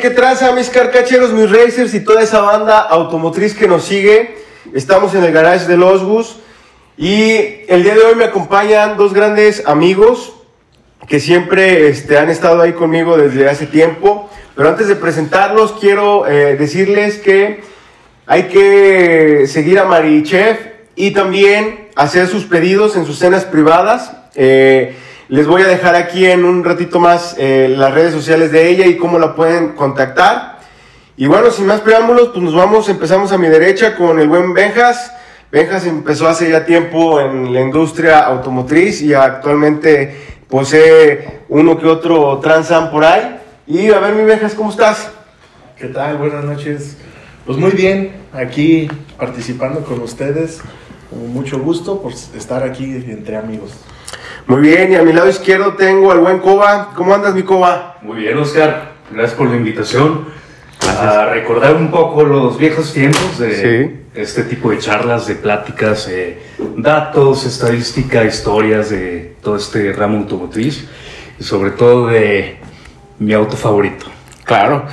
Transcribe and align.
¿qué 0.00 0.10
traza 0.10 0.52
mis 0.52 0.70
carcacheros, 0.70 1.32
mis 1.32 1.50
racers 1.50 1.92
y 1.92 2.00
toda 2.00 2.22
esa 2.22 2.40
banda 2.40 2.80
automotriz 2.80 3.54
que 3.54 3.68
nos 3.68 3.84
sigue? 3.84 4.34
Estamos 4.72 5.14
en 5.14 5.24
el 5.24 5.32
garage 5.32 5.66
de 5.66 5.76
Los 5.76 6.02
Gus 6.02 6.36
y 6.96 7.34
el 7.68 7.82
día 7.82 7.94
de 7.94 8.00
hoy 8.00 8.14
me 8.14 8.24
acompañan 8.24 8.96
dos 8.96 9.12
grandes 9.12 9.66
amigos 9.66 10.32
que 11.06 11.20
siempre 11.20 11.88
este, 11.88 12.16
han 12.16 12.30
estado 12.30 12.62
ahí 12.62 12.72
conmigo 12.72 13.18
desde 13.18 13.48
hace 13.48 13.66
tiempo. 13.66 14.30
Pero 14.56 14.70
antes 14.70 14.88
de 14.88 14.96
presentarlos, 14.96 15.72
quiero 15.72 16.26
eh, 16.26 16.56
decirles 16.56 17.18
que 17.18 17.60
hay 18.26 18.44
que 18.44 19.46
seguir 19.46 19.78
a 19.78 19.84
Marichef 19.84 20.58
y 20.96 21.10
también 21.10 21.88
hacer 21.94 22.26
sus 22.26 22.44
pedidos 22.44 22.96
en 22.96 23.04
sus 23.04 23.18
cenas 23.18 23.44
privadas. 23.44 24.12
Eh, 24.34 24.96
les 25.30 25.46
voy 25.46 25.62
a 25.62 25.68
dejar 25.68 25.94
aquí 25.94 26.26
en 26.26 26.44
un 26.44 26.64
ratito 26.64 26.98
más 26.98 27.36
eh, 27.38 27.72
las 27.76 27.94
redes 27.94 28.12
sociales 28.12 28.50
de 28.50 28.68
ella 28.68 28.86
y 28.86 28.96
cómo 28.96 29.16
la 29.16 29.36
pueden 29.36 29.74
contactar. 29.74 30.58
Y 31.16 31.26
bueno, 31.26 31.52
sin 31.52 31.66
más 31.66 31.80
preámbulos, 31.82 32.30
pues 32.30 32.42
nos 32.42 32.54
vamos, 32.54 32.88
empezamos 32.88 33.30
a 33.30 33.38
mi 33.38 33.46
derecha 33.46 33.94
con 33.94 34.18
el 34.18 34.28
buen 34.28 34.52
Benjas. 34.54 35.14
Benjas 35.52 35.86
empezó 35.86 36.26
hace 36.26 36.50
ya 36.50 36.66
tiempo 36.66 37.20
en 37.20 37.54
la 37.54 37.60
industria 37.60 38.18
automotriz 38.20 39.02
y 39.02 39.14
actualmente 39.14 40.16
posee 40.48 41.42
uno 41.48 41.78
que 41.78 41.86
otro 41.86 42.40
Transam 42.40 42.90
por 42.90 43.04
ahí. 43.04 43.38
Y 43.68 43.88
a 43.92 44.00
ver, 44.00 44.14
mi 44.14 44.24
Benjas, 44.24 44.54
¿cómo 44.54 44.70
estás? 44.70 45.12
¿Qué 45.78 45.86
tal? 45.86 46.16
Buenas 46.16 46.44
noches. 46.44 46.96
Pues 47.46 47.56
muy 47.56 47.70
bien, 47.70 48.14
aquí 48.32 48.90
participando 49.16 49.84
con 49.84 50.00
ustedes. 50.00 50.60
Con 51.08 51.32
mucho 51.32 51.60
gusto 51.60 52.02
por 52.02 52.12
estar 52.12 52.64
aquí 52.64 52.84
entre 52.84 53.36
amigos. 53.36 53.76
Muy 54.46 54.60
bien, 54.60 54.92
y 54.92 54.96
a 54.96 55.02
mi 55.02 55.12
lado 55.12 55.28
izquierdo 55.28 55.74
tengo 55.74 56.10
al 56.10 56.18
buen 56.18 56.38
Coba. 56.38 56.92
¿Cómo 56.94 57.14
andas, 57.14 57.34
mi 57.34 57.42
Coba? 57.42 57.98
Muy 58.02 58.18
bien, 58.18 58.36
Oscar. 58.38 58.92
Gracias 59.10 59.36
por 59.36 59.48
la 59.48 59.56
invitación. 59.56 60.26
A 60.88 61.26
recordar 61.26 61.74
un 61.76 61.90
poco 61.90 62.24
los 62.24 62.58
viejos 62.58 62.92
tiempos 62.92 63.38
de 63.38 64.04
este 64.14 64.42
tipo 64.44 64.70
de 64.70 64.78
charlas, 64.78 65.26
de 65.26 65.36
pláticas, 65.36 66.08
eh, 66.08 66.42
datos, 66.76 67.44
estadística, 67.44 68.24
historias 68.24 68.90
de 68.90 69.36
todo 69.42 69.56
este 69.56 69.92
ramo 69.92 70.18
automotriz 70.18 70.88
y 71.38 71.44
sobre 71.44 71.70
todo 71.72 72.08
de 72.08 72.58
mi 73.18 73.32
auto 73.34 73.56
favorito. 73.56 74.06
Claro. 74.44 74.86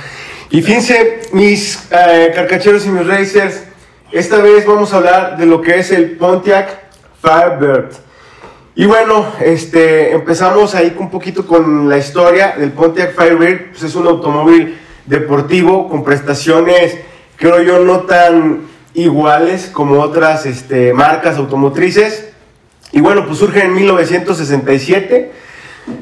Y 0.50 0.62
fíjense, 0.62 1.22
mis 1.32 1.88
eh, 1.90 2.30
carcacheros 2.34 2.86
y 2.86 2.90
mis 2.90 3.06
racers, 3.06 3.64
esta 4.12 4.38
vez 4.38 4.64
vamos 4.66 4.92
a 4.92 4.98
hablar 4.98 5.36
de 5.36 5.46
lo 5.46 5.60
que 5.60 5.78
es 5.78 5.90
el 5.90 6.12
Pontiac 6.12 6.68
Firebird. 7.20 8.07
Y 8.78 8.86
bueno, 8.86 9.26
este, 9.40 10.12
empezamos 10.12 10.76
ahí 10.76 10.94
un 11.00 11.10
poquito 11.10 11.48
con 11.48 11.88
la 11.88 11.98
historia 11.98 12.54
del 12.56 12.70
Pontiac 12.70 13.12
Firebird. 13.12 13.70
Pues 13.70 13.82
es 13.82 13.96
un 13.96 14.06
automóvil 14.06 14.78
deportivo 15.04 15.88
con 15.88 16.04
prestaciones, 16.04 16.96
creo 17.34 17.60
yo, 17.60 17.80
no 17.80 18.02
tan 18.02 18.68
iguales 18.94 19.68
como 19.72 20.00
otras 20.00 20.46
este, 20.46 20.92
marcas 20.92 21.38
automotrices. 21.38 22.28
Y 22.92 23.00
bueno, 23.00 23.26
pues 23.26 23.40
surge 23.40 23.64
en 23.64 23.74
1967, 23.74 25.32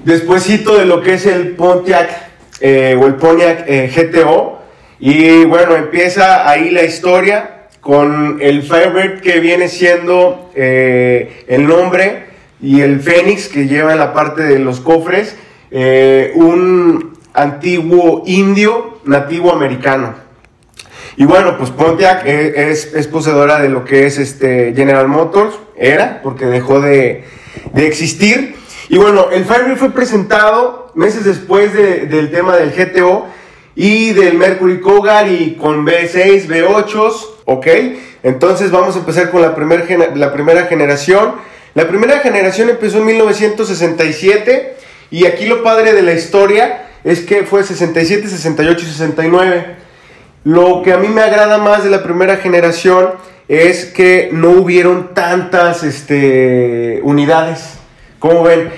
despuésito 0.04 0.77
de 0.77 0.84
lo 0.84 1.00
que 1.00 1.14
es 1.14 1.24
el 1.24 1.52
Pontiac 1.52 2.10
eh, 2.60 2.94
o 3.00 3.06
el 3.06 3.14
Pontiac 3.14 3.64
eh, 3.66 3.91
GTO. 3.91 4.60
Y 5.00 5.47
bueno, 5.47 5.77
empieza 5.77 6.47
ahí 6.47 6.69
la 6.69 6.82
historia 6.82 7.69
con 7.80 8.36
el 8.42 8.62
Firebird 8.62 9.22
que 9.22 9.41
viene 9.41 9.69
siendo 9.69 10.50
eh, 10.54 11.42
el 11.48 11.66
nombre 11.66 12.25
y 12.60 12.80
el 12.80 13.00
Fénix 13.00 13.48
que 13.48 13.66
lleva 13.66 13.92
en 13.92 13.98
la 13.98 14.12
parte 14.12 14.42
de 14.42 14.58
los 14.58 14.80
cofres 14.80 15.36
eh, 15.70 16.32
un 16.34 17.16
antiguo 17.34 18.22
indio 18.26 18.98
nativo 19.04 19.52
americano. 19.52 20.14
Y 21.16 21.24
bueno, 21.24 21.56
pues 21.56 21.70
Pontiac 21.70 22.26
e, 22.26 22.70
es, 22.70 23.06
poseedora 23.08 23.60
de 23.60 23.69
lo 23.69 23.84
que 23.84 24.06
es 24.06 24.19
este 24.19 24.75
General 24.75 25.08
Motors, 25.08 25.54
era, 25.76 26.20
porque 26.22 26.47
dejó 26.47 26.81
de, 26.81 27.25
existir. 27.75 28.56
Y 28.88 28.98
bueno, 28.98 29.31
el 29.32 29.44
Firebird 29.44 29.78
fue 29.78 29.91
presentado 29.91 30.92
meses 30.94 31.25
después 31.25 31.72
del 31.75 32.31
tema 32.31 32.56
del 32.56 32.70
GTO 32.70 33.26
y 33.75 34.12
del 34.12 34.34
Mercury 34.34 34.81
Cougar 34.81 35.28
y 35.28 35.56
con 35.56 35.84
V6, 35.84 36.47
V8, 36.47 37.12
¿ok? 37.44 37.66
Entonces 38.22 38.70
vamos 38.70 38.94
a 38.97 39.00
empezar 39.00 39.31
con 39.31 39.42
la 39.42 39.54
primera 39.54 40.66
generación. 40.66 41.34
La 41.76 41.87
primera 41.87 42.20
generación 42.20 42.70
empezó 42.70 42.98
en 42.98 43.04
1967 43.04 44.76
y 45.10 45.26
aquí 45.26 45.44
lo 45.44 45.62
padre 45.62 45.92
de 45.92 46.00
la 46.00 46.14
historia 46.14 46.87
es 47.04 47.20
que 47.20 47.42
fue 47.42 47.64
67, 47.64 48.28
68 48.28 48.81
y 48.82 48.88
69. 48.88 49.66
Lo 50.44 50.81
que 50.82 50.94
a 50.94 50.97
mí 50.97 51.09
me 51.09 51.20
agrada 51.20 51.59
más 51.59 51.84
de 51.84 51.91
la 51.91 52.03
primera 52.03 52.38
generación 52.38 53.10
es 53.47 53.84
que 53.84 54.31
no 54.32 54.53
hubieron 54.53 55.12
tantas 55.12 55.82
este, 55.82 57.00
unidades. 57.03 57.75
¿Cómo 58.20 58.43
ven? 58.43 58.70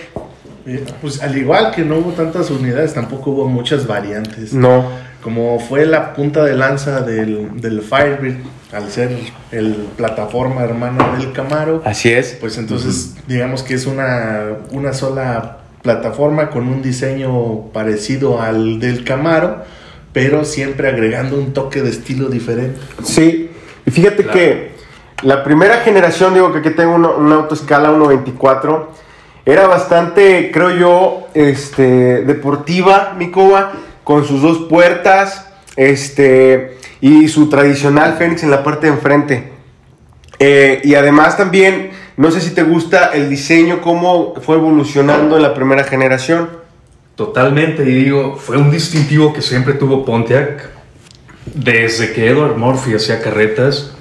Pues 1.00 1.22
al 1.22 1.38
igual 1.38 1.70
que 1.70 1.84
no 1.84 1.98
hubo 1.98 2.10
tantas 2.10 2.50
unidades, 2.50 2.94
tampoco 2.94 3.30
hubo 3.30 3.48
muchas 3.48 3.86
variantes. 3.86 4.52
No. 4.52 4.90
Como 5.22 5.58
fue 5.58 5.84
la 5.84 6.14
punta 6.14 6.44
de 6.44 6.54
lanza 6.54 7.00
del, 7.00 7.60
del 7.60 7.82
Firebird 7.82 8.36
al 8.72 8.90
ser 8.90 9.10
el 9.50 9.74
plataforma 9.96 10.62
hermano 10.62 11.16
del 11.16 11.32
Camaro. 11.32 11.82
Así 11.84 12.10
es. 12.10 12.36
Pues 12.40 12.58
entonces, 12.58 13.16
digamos 13.26 13.62
que 13.62 13.74
es 13.74 13.86
una, 13.86 14.58
una 14.70 14.92
sola 14.92 15.58
plataforma 15.82 16.50
con 16.50 16.68
un 16.68 16.82
diseño 16.82 17.70
parecido 17.72 18.42
al 18.42 18.78
del 18.78 19.04
Camaro, 19.04 19.64
pero 20.12 20.44
siempre 20.44 20.88
agregando 20.88 21.38
un 21.38 21.52
toque 21.52 21.82
de 21.82 21.90
estilo 21.90 22.28
diferente. 22.28 22.78
Sí, 23.02 23.50
y 23.86 23.90
fíjate 23.90 24.24
que 24.24 24.72
la 25.22 25.42
primera 25.44 25.78
generación, 25.78 26.34
digo 26.34 26.52
que 26.52 26.58
aquí 26.58 26.70
tengo 26.70 26.94
una, 26.94 27.08
una 27.10 27.34
autoescala 27.36 27.88
124, 27.88 28.92
era 29.46 29.66
bastante, 29.66 30.50
creo 30.52 30.70
yo, 30.76 31.28
este, 31.32 32.22
deportiva, 32.22 33.14
mi 33.16 33.30
coba, 33.30 33.72
con 34.08 34.24
sus 34.24 34.40
dos 34.40 34.60
puertas, 34.70 35.44
este 35.76 36.78
y 37.02 37.28
su 37.28 37.50
tradicional 37.50 38.14
Fénix 38.16 38.42
en 38.42 38.50
la 38.50 38.64
parte 38.64 38.86
de 38.86 38.94
enfrente. 38.94 39.52
Eh, 40.38 40.80
y 40.82 40.94
además 40.94 41.36
también, 41.36 41.90
no 42.16 42.30
sé 42.30 42.40
si 42.40 42.54
te 42.54 42.62
gusta 42.62 43.10
el 43.12 43.28
diseño, 43.28 43.82
cómo 43.82 44.32
fue 44.40 44.56
evolucionando 44.56 45.36
en 45.36 45.42
la 45.42 45.52
primera 45.52 45.84
generación. 45.84 46.48
Totalmente, 47.16 47.82
y 47.82 48.04
digo, 48.04 48.36
fue 48.38 48.56
un 48.56 48.70
distintivo 48.70 49.34
que 49.34 49.42
siempre 49.42 49.74
tuvo 49.74 50.06
Pontiac. 50.06 50.70
Desde 51.44 52.14
que 52.14 52.28
Edward 52.28 52.56
Murphy 52.56 52.94
hacía 52.94 53.20
carretas, 53.20 53.92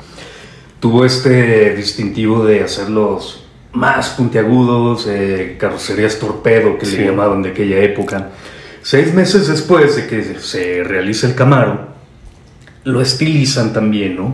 tuvo 0.80 1.04
este 1.04 1.76
distintivo 1.76 2.46
de 2.46 2.64
hacerlos 2.64 3.46
más 3.74 4.12
puntiagudos, 4.12 5.06
eh, 5.06 5.58
carrocerías 5.60 6.18
torpedo 6.18 6.78
que 6.78 6.86
le 6.86 7.08
llamaban 7.08 7.42
de 7.42 7.50
aquella 7.50 7.80
época. 7.80 8.30
Seis 8.90 9.14
meses 9.14 9.50
después 9.50 9.98
de 9.98 10.08
que 10.08 10.40
se 10.40 10.82
realice 10.82 11.28
el 11.28 11.36
Camaro, 11.36 11.90
lo 12.86 13.02
estilizan 13.02 13.74
también, 13.74 14.16
¿no? 14.16 14.34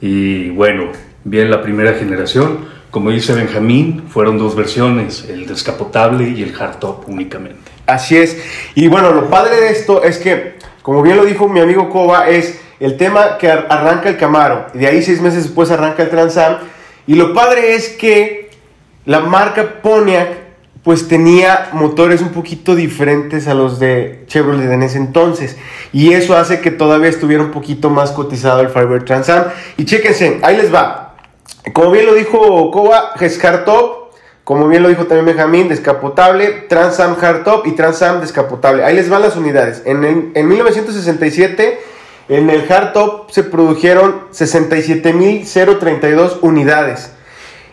Y 0.00 0.50
bueno, 0.50 0.90
bien 1.22 1.48
la 1.48 1.62
primera 1.62 1.92
generación, 1.92 2.66
como 2.90 3.12
dice 3.12 3.34
Benjamín, 3.34 4.02
fueron 4.08 4.36
dos 4.36 4.56
versiones, 4.56 5.26
el 5.28 5.46
descapotable 5.46 6.28
y 6.28 6.42
el 6.42 6.54
hardtop 6.54 7.08
únicamente. 7.08 7.70
Así 7.86 8.16
es. 8.16 8.36
Y 8.74 8.88
bueno, 8.88 9.12
lo 9.12 9.30
padre 9.30 9.60
de 9.60 9.70
esto 9.70 10.02
es 10.02 10.18
que, 10.18 10.56
como 10.82 11.00
bien 11.00 11.16
lo 11.16 11.24
dijo 11.24 11.48
mi 11.48 11.60
amigo 11.60 11.88
Koba, 11.88 12.28
es 12.28 12.60
el 12.80 12.96
tema 12.96 13.38
que 13.38 13.48
arranca 13.48 14.08
el 14.08 14.16
Camaro, 14.16 14.66
y 14.74 14.78
de 14.78 14.88
ahí 14.88 15.04
seis 15.04 15.20
meses 15.20 15.44
después 15.44 15.70
arranca 15.70 16.02
el 16.02 16.10
Transam, 16.10 16.56
y 17.06 17.14
lo 17.14 17.32
padre 17.32 17.76
es 17.76 17.90
que 17.90 18.50
la 19.04 19.20
marca 19.20 19.80
Pontiac 19.80 20.47
pues 20.82 21.08
tenía 21.08 21.70
motores 21.72 22.20
un 22.20 22.30
poquito 22.30 22.74
diferentes 22.74 23.48
a 23.48 23.54
los 23.54 23.78
de 23.78 24.24
Chevrolet 24.26 24.70
en 24.70 24.82
ese 24.82 24.98
entonces. 24.98 25.56
Y 25.92 26.12
eso 26.12 26.36
hace 26.36 26.60
que 26.60 26.70
todavía 26.70 27.08
estuviera 27.08 27.42
un 27.42 27.50
poquito 27.50 27.88
más 27.90 28.12
cotizado 28.12 28.60
el 28.60 28.68
Firebird 28.68 29.04
Transam. 29.04 29.44
Y 29.76 29.84
chéquense, 29.84 30.38
ahí 30.42 30.56
les 30.56 30.72
va. 30.72 31.16
Como 31.72 31.90
bien 31.90 32.06
lo 32.06 32.14
dijo 32.14 32.70
Koba, 32.70 33.12
es 33.20 33.38
hardtop. 33.38 34.08
Como 34.44 34.68
bien 34.68 34.82
lo 34.82 34.88
dijo 34.88 35.04
también 35.04 35.26
Benjamín, 35.26 35.68
descapotable, 35.68 36.64
Transam 36.70 37.16
hardtop 37.16 37.66
y 37.66 37.72
Transam 37.72 38.22
descapotable. 38.22 38.82
Ahí 38.82 38.94
les 38.94 39.10
van 39.10 39.20
las 39.20 39.36
unidades. 39.36 39.82
En, 39.84 40.32
en 40.34 40.48
1967, 40.48 41.78
en 42.30 42.48
el 42.48 42.66
hardtop 42.66 43.30
se 43.30 43.42
produjeron 43.42 44.22
67.032 44.32 46.38
unidades. 46.40 47.10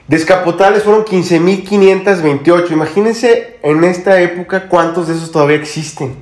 Descapotables 0.07 0.83
fueron 0.83 1.03
15.528. 1.03 2.71
Imagínense 2.71 3.57
en 3.63 3.83
esta 3.83 4.21
época 4.21 4.67
cuántos 4.67 5.07
de 5.07 5.15
esos 5.15 5.31
todavía 5.31 5.57
existen. 5.57 6.15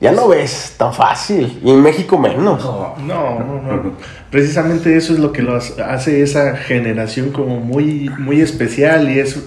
Ya 0.00 0.12
no 0.12 0.28
ves 0.28 0.74
tan 0.78 0.94
fácil. 0.94 1.60
Y 1.62 1.70
en 1.70 1.82
México 1.82 2.16
menos. 2.18 2.64
No, 2.64 2.94
no, 2.98 3.40
no. 3.40 3.92
Precisamente 4.30 4.96
eso 4.96 5.12
es 5.12 5.18
lo 5.18 5.32
que 5.32 5.42
lo 5.42 5.56
hace 5.56 6.22
esa 6.22 6.56
generación 6.56 7.30
como 7.30 7.58
muy, 7.60 8.10
muy 8.18 8.40
especial 8.40 9.10
y 9.10 9.18
es 9.18 9.38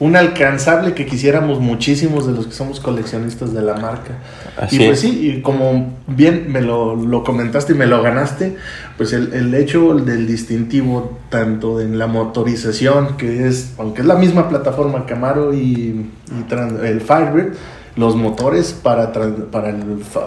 un 0.00 0.16
alcanzable 0.16 0.94
que 0.94 1.06
quisiéramos 1.06 1.60
muchísimos 1.60 2.26
de 2.26 2.32
los 2.32 2.46
que 2.46 2.52
somos 2.52 2.80
coleccionistas 2.80 3.52
de 3.54 3.62
la 3.62 3.74
marca. 3.74 4.14
Así 4.56 4.76
y 4.76 4.86
pues 4.86 4.90
es. 5.04 5.10
sí, 5.10 5.30
y 5.36 5.42
como 5.42 5.94
bien 6.08 6.46
me 6.50 6.60
lo, 6.60 6.96
lo 6.96 7.22
comentaste 7.22 7.72
y 7.72 7.76
me 7.76 7.86
lo 7.86 8.02
ganaste, 8.02 8.56
pues 8.96 9.12
el, 9.12 9.32
el 9.32 9.54
hecho 9.54 9.94
del 9.94 10.26
distintivo, 10.26 11.18
tanto 11.28 11.80
en 11.80 11.98
la 11.98 12.06
motorización, 12.08 13.16
que 13.16 13.46
es, 13.46 13.74
aunque 13.78 14.00
es 14.00 14.06
la 14.06 14.16
misma 14.16 14.48
plataforma 14.48 15.06
Camaro 15.06 15.54
y, 15.54 15.60
y 15.60 16.50
tran- 16.50 16.82
el 16.84 17.00
Firebird, 17.00 17.54
los 17.94 18.16
motores 18.16 18.72
para, 18.72 19.12
para 19.12 19.68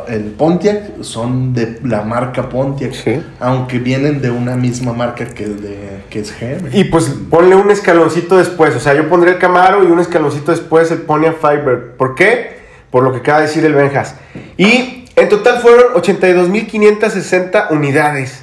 el, 0.08 0.36
Pontiac 0.38 1.02
son 1.02 1.54
de 1.54 1.80
la 1.84 2.04
marca 2.04 2.48
Pontiac, 2.48 2.94
Sí. 2.94 3.22
aunque 3.40 3.80
vienen 3.80 4.22
de 4.22 4.30
una 4.30 4.56
misma 4.56 4.94
marca 4.94 5.26
que, 5.26 5.46
de, 5.48 6.04
que 6.10 6.20
es 6.20 6.32
GM. 6.40 6.70
Y 6.74 6.84
pues 6.86 7.06
ponle 7.30 7.56
un 7.56 7.72
escaloncito 7.72 8.38
después. 8.38 8.76
O 8.76 8.80
sea, 8.80 8.94
yo 8.94 9.10
pondré 9.10 9.32
el 9.32 9.38
Camaro 9.40 9.84
y 9.84 9.88
un 9.88 10.00
escaloncito 10.00 10.52
después 10.52 10.92
el 10.92 11.00
Pontiac 11.00 11.38
Firebird. 11.40 11.96
¿Por 11.98 12.14
qué? 12.14 12.58
Por 12.92 13.04
lo 13.04 13.12
que 13.12 13.18
acaba 13.20 13.40
de 13.40 13.48
decir 13.48 13.66
el 13.66 13.74
Benjas. 13.74 14.16
Y 14.58 15.06
en 15.16 15.30
total 15.30 15.60
fueron 15.60 15.94
82.560 15.96 17.72
unidades. 17.72 18.42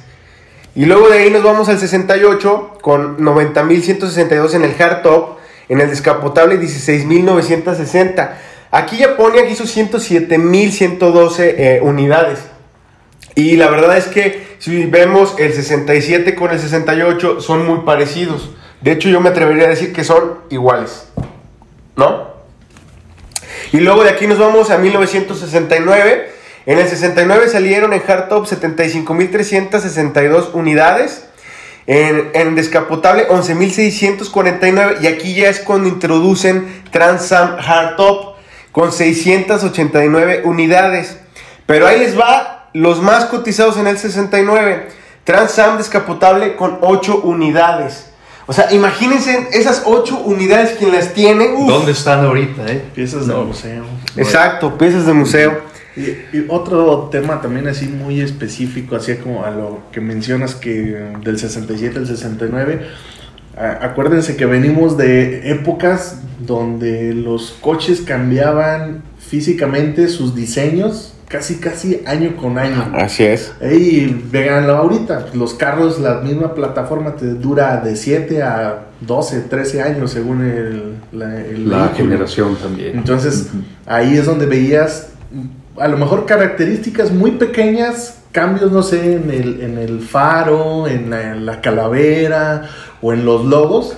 Y 0.75 0.85
luego 0.85 1.07
de 1.07 1.19
ahí 1.19 1.29
nos 1.29 1.43
vamos 1.43 1.69
al 1.69 1.77
68 1.79 2.79
con 2.81 3.19
90.162 3.19 4.53
en 4.55 4.63
el 4.63 4.73
hardtop. 4.73 5.37
En 5.69 5.79
el 5.79 5.89
descapotable 5.89 6.59
16.960. 6.59 8.29
Aquí 8.73 8.97
ya 8.97 9.15
Pontiac 9.15 9.49
hizo 9.51 9.65
107.112 9.65 11.39
eh, 11.39 11.79
unidades. 11.83 12.39
Y 13.35 13.55
la 13.55 13.69
verdad 13.69 13.97
es 13.97 14.07
que 14.07 14.55
si 14.57 14.85
vemos 14.85 15.35
el 15.37 15.53
67 15.53 16.33
con 16.33 16.49
el 16.49 16.59
68 16.59 17.39
son 17.39 17.67
muy 17.67 17.81
parecidos. 17.81 18.49
De 18.81 18.93
hecho 18.93 19.09
yo 19.09 19.21
me 19.21 19.29
atrevería 19.29 19.65
a 19.65 19.69
decir 19.69 19.93
que 19.93 20.03
son 20.03 20.39
iguales. 20.49 21.07
¿No? 21.95 22.33
Y 23.71 23.77
luego 23.77 24.03
de 24.03 24.09
aquí 24.09 24.25
nos 24.25 24.39
vamos 24.39 24.71
a 24.71 24.79
1969. 24.79 26.31
En 26.65 26.79
el 26.79 26.87
69 26.87 27.49
salieron 27.49 27.93
en 27.93 27.99
hardtop 27.99 28.47
75.362 28.47 30.49
unidades. 30.53 31.25
En, 31.85 32.31
en 32.33 32.55
descapotable 32.55 33.27
11.649. 33.27 35.03
Y 35.03 35.05
aquí 35.05 35.35
ya 35.35 35.49
es 35.49 35.59
cuando 35.59 35.89
introducen 35.89 36.81
Transam 36.89 37.57
Hardtop 37.57 38.32
con 38.73 38.91
689 38.91 40.41
unidades. 40.43 41.17
Pero 41.65 41.87
ahí 41.87 41.99
les 41.99 42.19
va 42.19 42.69
los 42.73 43.01
más 43.01 43.25
cotizados 43.25 43.77
en 43.77 43.87
el 43.87 43.97
69. 43.97 44.87
Transam 45.23 45.77
descapotable 45.77 46.55
con 46.57 46.79
8 46.81 47.21
unidades. 47.21 48.09
O 48.45 48.51
sea, 48.51 48.73
imagínense 48.73 49.47
esas 49.53 49.83
8 49.85 50.17
unidades 50.25 50.71
quien 50.77 50.91
las 50.91 51.13
tiene. 51.13 51.53
uf. 51.53 51.69
¿Dónde 51.69 51.93
están 51.93 52.25
ahorita, 52.25 52.65
eh? 52.67 52.83
Piezas 52.93 53.25
de 53.27 53.33
museo. 53.35 53.85
Exacto, 54.17 54.77
piezas 54.77 55.05
de 55.05 55.13
museo. 55.13 55.61
Y, 55.95 56.01
y 56.35 56.45
otro 56.49 57.07
tema 57.11 57.39
también 57.39 57.67
así 57.67 57.85
muy 57.85 58.19
específico, 58.19 58.95
así 58.97 59.15
como 59.15 59.45
a 59.45 59.51
lo 59.51 59.83
que 59.93 60.01
mencionas 60.01 60.55
que 60.55 60.71
del 61.21 61.39
67 61.39 61.99
al 61.99 62.07
69, 62.07 62.81
a- 62.83 63.22
acuérdense 63.57 64.35
que 64.35 64.45
venimos 64.45 64.97
de 64.97 65.51
épocas 65.51 66.19
donde 66.39 67.13
los 67.13 67.51
coches 67.61 68.01
cambiaban 68.01 69.03
físicamente 69.19 70.07
sus 70.07 70.35
diseños 70.35 71.13
casi 71.27 71.55
casi 71.55 72.01
año 72.05 72.35
con 72.37 72.59
año. 72.59 72.91
Así 72.95 73.23
es. 73.23 73.53
Y 73.61 74.05
véanlo 74.05 74.75
ahorita, 74.75 75.27
los 75.33 75.55
carros, 75.55 75.99
la 75.99 76.21
misma 76.21 76.53
plataforma 76.53 77.15
te 77.15 77.25
dura 77.33 77.77
de 77.77 77.95
7 77.95 78.43
a 78.43 78.85
12, 79.01 79.41
13 79.41 79.81
años 79.81 80.11
según 80.11 80.43
el, 80.43 80.93
la, 81.11 81.39
el 81.39 81.69
La 81.69 81.77
vehículo. 81.87 81.95
generación 81.97 82.55
también. 82.57 82.97
Entonces, 82.97 83.47
ahí 83.87 84.15
es 84.15 84.25
donde 84.27 84.45
veías 84.45 85.09
a 85.77 85.87
lo 85.87 85.97
mejor 85.97 86.25
características 86.25 87.11
muy 87.11 87.31
pequeñas, 87.31 88.19
cambios, 88.31 88.71
no 88.71 88.83
sé, 88.83 89.15
en 89.15 89.29
el, 89.31 89.61
en 89.61 89.77
el 89.77 90.01
faro, 90.01 90.87
en 90.87 91.09
la, 91.45 91.61
calavera 91.61 92.69
o 93.01 93.13
en 93.13 93.25
los 93.25 93.45
logos, 93.45 93.97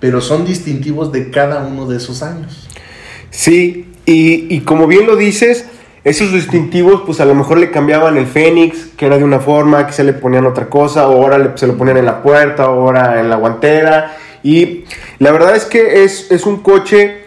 pero 0.00 0.20
son 0.20 0.44
distintivos 0.44 1.12
de 1.12 1.30
cada 1.30 1.64
uno 1.64 1.86
de 1.86 1.96
esos 1.96 2.22
años. 2.22 2.68
Sí, 3.30 3.88
y, 4.06 4.54
y 4.54 4.60
como 4.60 4.86
bien 4.86 5.06
lo 5.06 5.16
dices, 5.16 5.66
esos 6.04 6.32
distintivos, 6.32 7.02
pues 7.06 7.20
a 7.20 7.24
lo 7.24 7.34
mejor 7.34 7.58
le 7.58 7.70
cambiaban 7.70 8.18
el 8.18 8.26
Fénix, 8.26 8.88
que 8.96 9.06
era 9.06 9.16
de 9.16 9.24
una 9.24 9.40
forma, 9.40 9.86
que 9.86 9.92
se 9.92 10.04
le 10.04 10.12
ponían 10.12 10.44
otra 10.44 10.68
cosa, 10.68 11.08
o 11.08 11.22
ahora 11.22 11.56
se 11.56 11.66
lo 11.66 11.76
ponían 11.78 11.96
en 11.96 12.06
la 12.06 12.22
puerta, 12.22 12.68
o 12.68 12.82
ahora 12.82 13.20
en 13.20 13.30
la 13.30 13.36
guantera. 13.36 14.16
Y 14.42 14.84
la 15.18 15.32
verdad 15.32 15.56
es 15.56 15.64
que 15.64 16.04
es, 16.04 16.30
es 16.30 16.44
un 16.44 16.62
coche 16.62 17.23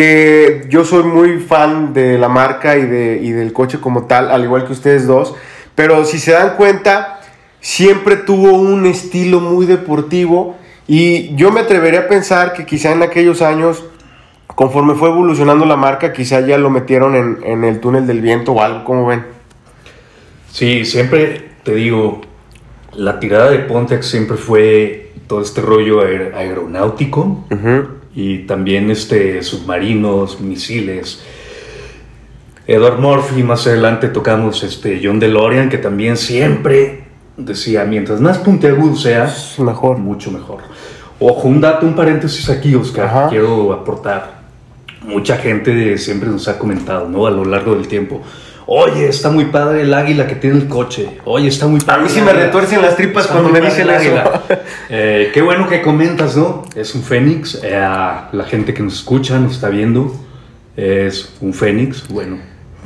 que 0.00 0.64
yo 0.70 0.86
soy 0.86 1.02
muy 1.02 1.40
fan 1.40 1.92
de 1.92 2.16
la 2.16 2.30
marca 2.30 2.78
y, 2.78 2.86
de, 2.86 3.20
y 3.22 3.32
del 3.32 3.52
coche 3.52 3.80
como 3.80 4.06
tal, 4.06 4.30
al 4.30 4.42
igual 4.44 4.64
que 4.64 4.72
ustedes 4.72 5.06
dos. 5.06 5.34
Pero 5.74 6.06
si 6.06 6.18
se 6.18 6.32
dan 6.32 6.56
cuenta, 6.56 7.20
siempre 7.60 8.16
tuvo 8.16 8.52
un 8.54 8.86
estilo 8.86 9.40
muy 9.40 9.66
deportivo. 9.66 10.56
Y 10.88 11.34
yo 11.36 11.50
me 11.50 11.60
atrevería 11.60 12.00
a 12.00 12.08
pensar 12.08 12.54
que 12.54 12.64
quizá 12.64 12.92
en 12.92 13.02
aquellos 13.02 13.42
años 13.42 13.84
conforme 14.46 14.94
fue 14.94 15.10
evolucionando 15.10 15.66
la 15.66 15.76
marca, 15.76 16.14
quizá 16.14 16.40
ya 16.40 16.56
lo 16.56 16.70
metieron 16.70 17.14
en, 17.14 17.38
en 17.44 17.64
el 17.64 17.78
túnel 17.78 18.06
del 18.06 18.22
viento 18.22 18.52
o 18.52 18.62
algo, 18.62 18.84
como 18.84 19.04
ven? 19.06 19.24
Sí, 20.50 20.86
siempre 20.86 21.50
te 21.62 21.74
digo, 21.74 22.22
la 22.94 23.20
tirada 23.20 23.50
de 23.50 23.58
Pontiac 23.58 24.02
siempre 24.02 24.38
fue 24.38 25.12
todo 25.26 25.42
este 25.42 25.60
rollo 25.60 26.02
aer- 26.02 26.34
aeronáutico 26.34 27.44
y 28.20 28.38
también 28.40 28.90
este 28.90 29.42
submarinos, 29.42 30.40
misiles. 30.40 31.22
Edward 32.66 32.98
Murphy, 32.98 33.42
más 33.42 33.66
adelante 33.66 34.08
tocamos 34.08 34.62
este 34.62 35.00
John 35.02 35.18
DeLorean, 35.18 35.70
que 35.70 35.78
también 35.78 36.16
siempre 36.16 37.04
decía, 37.36 37.84
mientras 37.84 38.20
más 38.20 38.38
puntiagudo 38.38 38.94
sea, 38.94 39.34
mejor. 39.58 39.98
mucho 39.98 40.30
mejor. 40.30 40.58
Ojo, 41.18 41.48
un 41.48 41.60
dato, 41.60 41.86
un 41.86 41.94
paréntesis 41.94 42.48
aquí, 42.50 42.74
Oscar, 42.74 43.06
Ajá. 43.06 43.28
quiero 43.30 43.72
aportar. 43.72 44.40
Mucha 45.02 45.36
gente 45.38 45.96
siempre 45.96 46.28
nos 46.28 46.46
ha 46.48 46.58
comentado, 46.58 47.08
¿no? 47.08 47.26
A 47.26 47.30
lo 47.30 47.44
largo 47.44 47.74
del 47.74 47.88
tiempo. 47.88 48.20
Oye, 48.72 49.08
está 49.08 49.30
muy 49.30 49.46
padre 49.46 49.82
el 49.82 49.92
águila 49.92 50.28
que 50.28 50.36
tiene 50.36 50.56
el 50.56 50.68
coche. 50.68 51.18
Oye, 51.24 51.48
está 51.48 51.66
muy 51.66 51.80
A 51.80 51.84
padre. 51.86 52.02
mí 52.04 52.08
sí 52.08 52.20
me 52.20 52.32
retuercen 52.32 52.80
las 52.80 52.94
tripas 52.94 53.24
Está 53.24 53.34
cuando 53.34 53.50
me 53.52 53.60
dicen 53.60 53.82
el 53.82 53.90
águila. 53.90 54.42
Eh, 54.88 55.30
qué 55.34 55.42
bueno 55.42 55.68
que 55.68 55.82
comentas, 55.82 56.36
¿no? 56.36 56.62
Es 56.76 56.94
un 56.94 57.02
fénix. 57.02 57.58
eh, 57.64 57.74
a 57.74 58.28
la 58.30 58.44
gente 58.44 58.72
que 58.72 58.80
nos 58.82 58.94
escucha, 58.94 59.40
nos 59.40 59.54
está 59.56 59.70
viendo, 59.70 60.14
es 60.76 61.32
un 61.40 61.52
fénix. 61.52 62.06
Bueno, 62.08 62.38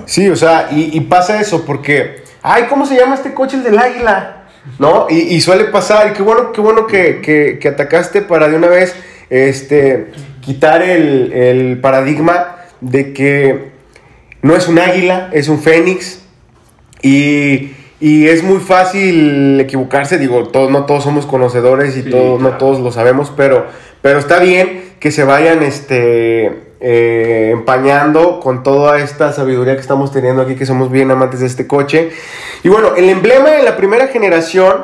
Sí, 0.07 0.27
o 0.31 0.37
sea, 0.37 0.69
y, 0.73 0.97
y 0.97 1.01
pasa 1.03 1.39
eso 1.39 1.67
porque, 1.67 2.25
ay, 2.43 2.65
¿cómo 2.71 2.87
se 2.87 2.97
llama 2.97 3.15
este 3.17 3.35
coche, 3.35 3.59
el 3.59 3.63
del 3.65 3.79
águila? 3.79 4.45
¿No? 4.79 5.07
Y, 5.11 5.17
y 5.35 5.41
suele 5.43 5.65
pasar, 5.65 6.09
y 6.09 6.13
qué 6.15 6.23
bueno, 6.23 6.51
qué 6.53 6.63
bueno 6.63 6.87
que, 6.87 7.21
que- 7.21 7.59
que 7.61 7.69
atacaste 7.69 8.23
para 8.23 8.49
de 8.49 8.57
una 8.57 8.69
vez 8.69 8.97
este, 9.29 10.13
quitar 10.41 10.81
el, 10.81 11.31
el 11.33 11.79
paradigma 11.83 12.57
de 12.81 13.13
que 13.13 13.74
no 14.45 14.55
es 14.55 14.69
un 14.69 14.79
águila, 14.79 15.31
es 15.33 15.49
un 15.49 15.59
fénix. 15.61 16.21
Y, 17.03 17.73
y 18.01 18.29
es 18.29 18.43
muy 18.43 18.59
fácil 18.61 19.59
equivocarse, 19.61 20.19
digo, 20.19 20.49
todos, 20.49 20.71
no 20.71 20.85
todos 20.87 21.05
somos 21.05 21.27
conocedores 21.27 21.97
y 21.97 22.03
Sí, 22.03 22.11
todo- 22.11 22.39
no 22.39 22.51
todos 22.59 22.81
lo 22.81 22.93
sabemos, 22.93 23.33
pero, 23.37 23.67
pero 24.03 24.19
está 24.19 24.39
bien 24.39 24.95
que 25.01 25.11
se 25.11 25.25
vayan 25.25 25.63
este, 25.63 26.47
eh, 26.81 27.51
empañando 27.53 28.41
con 28.41 28.63
toda 28.63 28.99
esta 29.01 29.33
sabiduría 29.33 29.75
que 29.75 29.81
estamos 29.83 30.13
teniendo 30.13 30.43
aquí, 30.43 30.55
que 30.55 30.67
somos 30.67 30.91
bien 30.91 31.11
amantes 31.11 31.41
de 31.41 31.47
este 31.47 31.67
coche. 31.67 32.11
Y 32.63 32.69
bueno, 32.69 32.95
el 32.97 33.09
emblema 33.11 33.51
de 33.51 33.63
la 33.63 33.77
primera 33.77 34.09
generación 34.09 34.75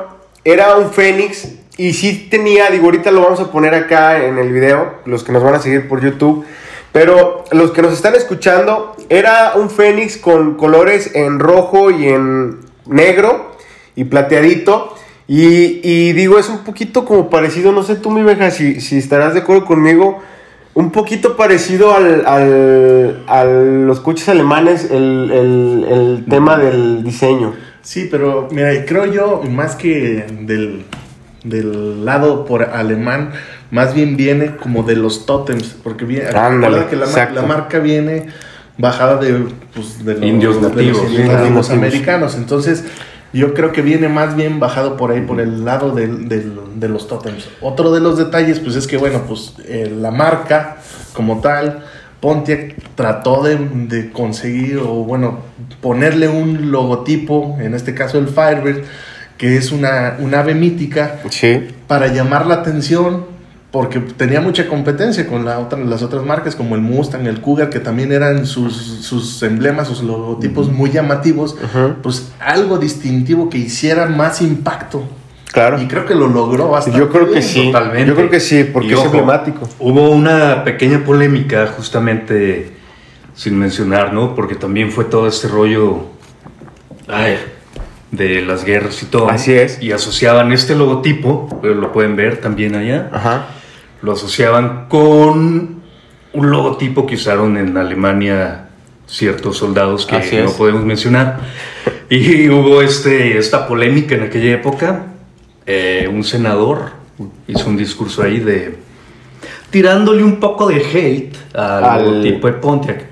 era 0.45 0.77
un 0.77 0.91
Fénix 0.91 1.49
y 1.79 1.95
sí 1.95 2.29
tenía, 2.31 2.69
digo, 2.71 2.85
ahorita 2.87 3.11
lo 3.11 3.23
vamos 3.23 3.41
a 3.41 3.51
poner 3.51 3.75
acá 3.75 4.23
en 4.25 4.37
el 4.39 4.53
video, 4.53 4.97
los 5.07 5.25
que 5.25 5.33
nos 5.33 5.43
van 5.43 5.55
a 5.55 5.59
seguir 5.59 5.89
por 5.89 6.03
YouTube. 6.03 6.45
Pero 6.93 7.45
los 7.53 7.71
que 7.71 7.83
nos 7.83 7.93
están 7.93 8.15
escuchando, 8.15 8.97
era 9.09 9.53
un 9.55 9.71
Fénix 9.71 10.17
con 10.17 10.57
colores 10.57 11.15
en 11.15 11.39
rojo 11.39 11.91
y 11.91 12.09
en 12.09 12.59
negro 12.87 13.53
y 13.95 14.05
plateadito. 14.05 14.95
Y, 15.29 15.81
y 15.89 16.13
digo, 16.13 16.39
es 16.41 16.49
un 16.49 16.65
poquito 16.65 17.05
como 17.05 17.31
parecido, 17.31 17.71
no 17.71 17.85
sé 17.85 17.95
tú, 17.95 18.11
mi 18.11 18.23
veja, 18.23 18.51
si, 18.51 18.81
si 18.81 18.99
estarás 18.99 19.35
de 19.35 19.41
acuerdo 19.41 19.65
conmigo, 19.65 20.19
un 20.75 20.91
poquito 20.91 21.37
parecido 21.37 21.95
al, 21.95 22.27
al- 22.27 23.23
a 23.29 23.45
los 23.45 24.01
coches 24.01 24.29
alemanes, 24.29 24.91
el, 24.91 25.31
el- 25.33 25.87
el 25.89 26.25
tema 26.29 26.57
del 26.59 27.05
diseño. 27.05 27.55
Sí, 27.83 28.09
pero 28.11 28.49
mira, 28.51 28.71
creo 28.85 29.07
yo, 29.07 29.43
más 29.49 29.77
que 29.77 30.27
del, 30.41 30.85
del 31.45 32.05
lado 32.05 32.45
por 32.45 32.65
alemán, 32.65 33.31
más 33.71 33.95
bien 33.95 34.17
viene 34.17 34.57
como 34.57 34.83
de 34.83 34.97
los 34.97 35.27
tótems, 35.27 35.77
porque 35.83 36.05
viene, 36.05 36.29
Ándale, 36.29 36.87
que 36.87 36.97
la, 36.97 37.07
marca 37.47 37.79
viene 37.79 38.27
bajada 38.79 39.17
de, 39.17 39.47
pues, 39.75 40.05
de 40.05 40.15
los, 40.15 40.23
Indios 40.25 40.57
de 40.57 40.63
los 40.63 40.73
nativos, 40.73 41.03
indios 41.11 41.19
nativos 41.29 41.39
nativos. 41.39 41.71
americanos. 41.71 42.35
Entonces, 42.37 42.85
yo 43.33 43.55
creo 43.55 43.71
que 43.73 43.83
viene 43.83 44.09
más 44.09 44.35
bien 44.35 44.59
bajado 44.59 44.97
por 44.97 45.13
ahí, 45.13 45.21
por 45.21 45.41
el 45.41 45.65
lado 45.65 45.93
del- 45.95 46.29
de 46.29 46.89
los 46.89 47.07
totems. 47.07 47.47
Otro 47.61 47.93
de 47.93 48.01
los 48.01 48.17
detalles, 48.19 48.59
pues 48.59 48.75
es 48.75 48.87
que, 48.87 48.97
bueno, 48.97 49.23
pues 49.29 49.55
eh, 49.67 49.93
la 49.95 50.11
marca 50.11 50.79
como 51.13 51.41
tal, 51.41 51.85
Pontiac 52.21 52.75
trató 52.97 53.43
de, 53.43 53.57
de 53.57 54.11
conseguir, 54.11 54.79
o 54.79 55.05
bueno, 55.05 55.41
ponerle 55.81 56.29
un 56.29 56.71
logotipo, 56.71 57.57
en 57.61 57.75
este 57.75 57.95
caso 57.95 58.19
el 58.19 58.29
Firebird, 58.29 58.83
que 59.39 59.57
es 59.57 59.73
una, 59.73 60.17
un 60.19 60.35
ave 60.35 60.55
mítica, 60.55 61.21
Sí. 61.31 61.69
para 61.87 62.09
llamar 62.09 62.47
la 62.47 62.57
atención, 62.57 63.25
porque 63.71 64.01
tenía 64.01 64.41
mucha 64.41 64.67
competencia 64.67 65.29
con 65.29 65.45
la 65.45 65.59
otra, 65.59 65.79
las 65.79 66.03
otras 66.03 66.25
marcas 66.25 66.57
como 66.57 66.75
el 66.75 66.81
Mustang, 66.81 67.27
el 67.27 67.41
Cougar, 67.41 67.71
que 67.71 67.79
también 67.79 68.13
eran 68.13 68.47
sus, 68.47 68.75
sus 68.75 69.43
emblemas, 69.43 69.87
sus 69.87 70.03
logotipos 70.03 70.73
muy 70.73 70.91
llamativos, 70.91 71.57
pues 72.03 72.33
algo 72.41 72.79
distintivo 72.79 73.49
que 73.49 73.59
hiciera 73.59 74.07
más 74.07 74.43
impacto. 74.43 75.05
Claro. 75.53 75.81
Y 75.81 75.87
creo 75.87 76.07
que 76.07 76.15
lo 76.15 76.29
logró 76.29 76.69
bastante. 76.69 76.99
Yo 76.99 77.11
creo 77.11 77.27
que 77.27 77.39
bien. 77.39 77.43
sí. 77.43 77.67
Totalmente. 77.67 78.07
Yo 78.07 78.15
creo 78.15 78.31
que 78.31 78.41
sí, 78.41 78.65
porque 78.65 78.89
Y 78.89 78.93
es 78.93 78.99
ojo, 78.99 79.07
emblemático. 79.07 79.69
Hubo 79.81 80.11
una 80.11 80.63
pequeña 80.65 81.05
polémica, 81.05 81.67
justamente 81.77 82.73
sin 83.35 83.59
mencionar, 83.59 84.13
¿no? 84.13 84.35
Porque 84.35 84.55
también 84.55 84.91
fue 84.91 85.05
todo 85.05 85.27
este 85.27 85.49
rollo 85.49 86.07
ay, 87.09 87.39
de 88.11 88.43
las 88.43 88.65
guerras 88.65 89.03
y 89.03 89.07
todo. 89.07 89.29
Así 89.29 89.53
es. 89.53 89.83
Y 89.83 89.93
asociaban 89.93 90.53
este 90.53 90.75
logotipo, 90.77 91.59
pero 91.61 91.75
lo 91.75 91.93
pueden 91.93 92.17
ver 92.17 92.41
también 92.41 92.75
allá, 92.77 93.11
Ajá. 93.13 93.47
Lo 94.03 94.13
asociaban 94.13 94.87
con 94.89 95.81
un 96.33 96.51
logotipo 96.51 97.07
que 97.07 97.15
usaron 97.17 97.57
en 97.57 97.77
Alemania 97.77 98.69
ciertos 99.07 99.57
soldados 99.59 100.07
que 100.07 100.17
Así 100.17 100.37
no 100.37 100.45
es. 100.45 100.53
podemos 100.53 100.85
mencionar. 100.85 101.39
Y 102.09 102.49
hubo 102.49 102.83
este, 102.83 103.37
esta 103.39 103.67
polémica 103.67 104.15
en 104.15 104.23
aquella 104.25 104.53
época. 104.53 105.07
Eh, 105.67 106.09
un 106.13 106.25
senador 106.25 106.93
hizo 107.47 107.69
un 107.69 107.77
discurso 107.77 108.23
ahí 108.23 108.41
de 108.41 108.79
tirándole 109.71 110.25
un 110.25 110.41
poco 110.41 110.69
de 110.69 110.77
hate 110.77 111.37
al, 111.55 111.85
Al- 111.85 112.05
logotipo 112.05 112.47
de 112.49 112.53
Pontiac, 112.55 113.05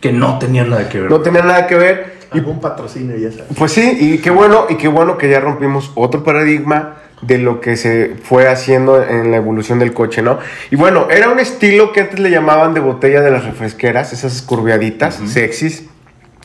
que 0.00 0.12
no 0.12 0.38
tenía 0.38 0.64
nada 0.64 0.88
que 0.88 1.00
ver. 1.00 1.10
No 1.10 1.20
tenía 1.20 1.42
nada 1.42 1.66
que 1.66 1.74
ver. 1.76 2.12
Y 2.34 2.38
Algún 2.38 2.60
patrocinio, 2.60 3.16
ya 3.16 3.30
sabes. 3.30 3.46
Pues 3.56 3.72
sí, 3.72 3.96
y 4.00 4.18
qué 4.18 4.30
bueno, 4.30 4.66
y 4.70 4.76
qué 4.76 4.88
bueno 4.88 5.16
que 5.18 5.28
ya 5.30 5.40
rompimos 5.40 5.90
otro 5.94 6.24
paradigma 6.24 6.96
de 7.22 7.38
lo 7.38 7.60
que 7.60 7.76
se 7.76 8.16
fue 8.22 8.48
haciendo 8.48 9.02
en 9.02 9.30
la 9.30 9.36
evolución 9.36 9.78
del 9.78 9.94
coche, 9.94 10.22
¿no? 10.22 10.38
Y 10.70 10.76
bueno, 10.76 11.06
era 11.10 11.30
un 11.30 11.38
estilo 11.38 11.92
que 11.92 12.00
antes 12.00 12.18
le 12.18 12.30
llamaban 12.30 12.74
de 12.74 12.80
botella 12.80 13.20
de 13.20 13.30
las 13.30 13.44
refresqueras, 13.44 14.12
esas 14.12 14.42
curviaditas, 14.42 15.20
sexys. 15.26 15.84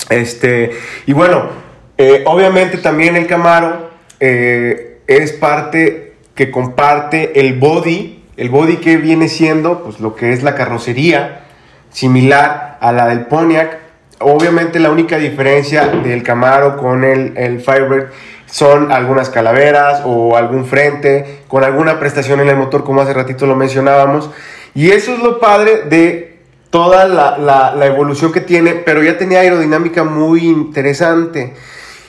Este, 0.10 0.72
y 1.08 1.14
bueno, 1.14 1.50
eh, 1.98 2.24
obviamente 2.28 2.78
también 2.78 3.16
el 3.16 3.26
Camaro 3.26 3.90
eh, 4.20 5.00
es 5.08 5.34
parte 5.34 6.14
que 6.36 6.52
comparte 6.52 7.40
el 7.40 7.58
body, 7.58 8.24
el 8.38 8.50
body 8.50 8.78
que 8.78 8.98
viene 8.98 9.30
siendo, 9.30 9.84
pues 9.84 10.00
lo 10.00 10.16
que 10.16 10.32
es 10.32 10.44
la 10.44 10.54
carrocería, 10.54 11.42
similar 11.90 12.78
a 12.80 12.92
la 12.92 13.08
del 13.08 13.26
Pontiac. 13.26 13.80
Obviamente 14.20 14.80
la 14.80 14.92
única 14.92 15.18
diferencia 15.18 15.88
del 15.88 16.22
Camaro 16.22 16.78
con 16.78 17.04
el, 17.04 17.36
el 17.36 17.62
Firebird 17.62 18.12
son 18.48 18.92
algunas 18.92 19.30
calaveras 19.30 20.02
o 20.06 20.36
algún 20.38 20.66
frente 20.66 21.42
con 21.48 21.64
alguna 21.64 22.00
prestación 22.00 22.40
en 22.40 22.50
el 22.50 22.56
motor 22.56 22.84
como 22.84 23.02
hace 23.02 23.14
ratito 23.14 23.46
lo 23.46 23.56
mencionábamos. 23.56 24.30
Y 24.74 24.92
eso 24.92 25.14
es 25.14 25.20
lo 25.20 25.40
padre 25.40 25.84
de 25.90 26.38
toda 26.70 27.06
la, 27.06 27.38
la- 27.38 27.86
evolución 27.86 28.32
que 28.32 28.42
tiene, 28.42 28.74
pero 28.74 29.02
ya 29.04 29.18
tenía 29.18 29.40
aerodinámica 29.40 30.04
muy 30.04 30.46
interesante. 30.46 31.54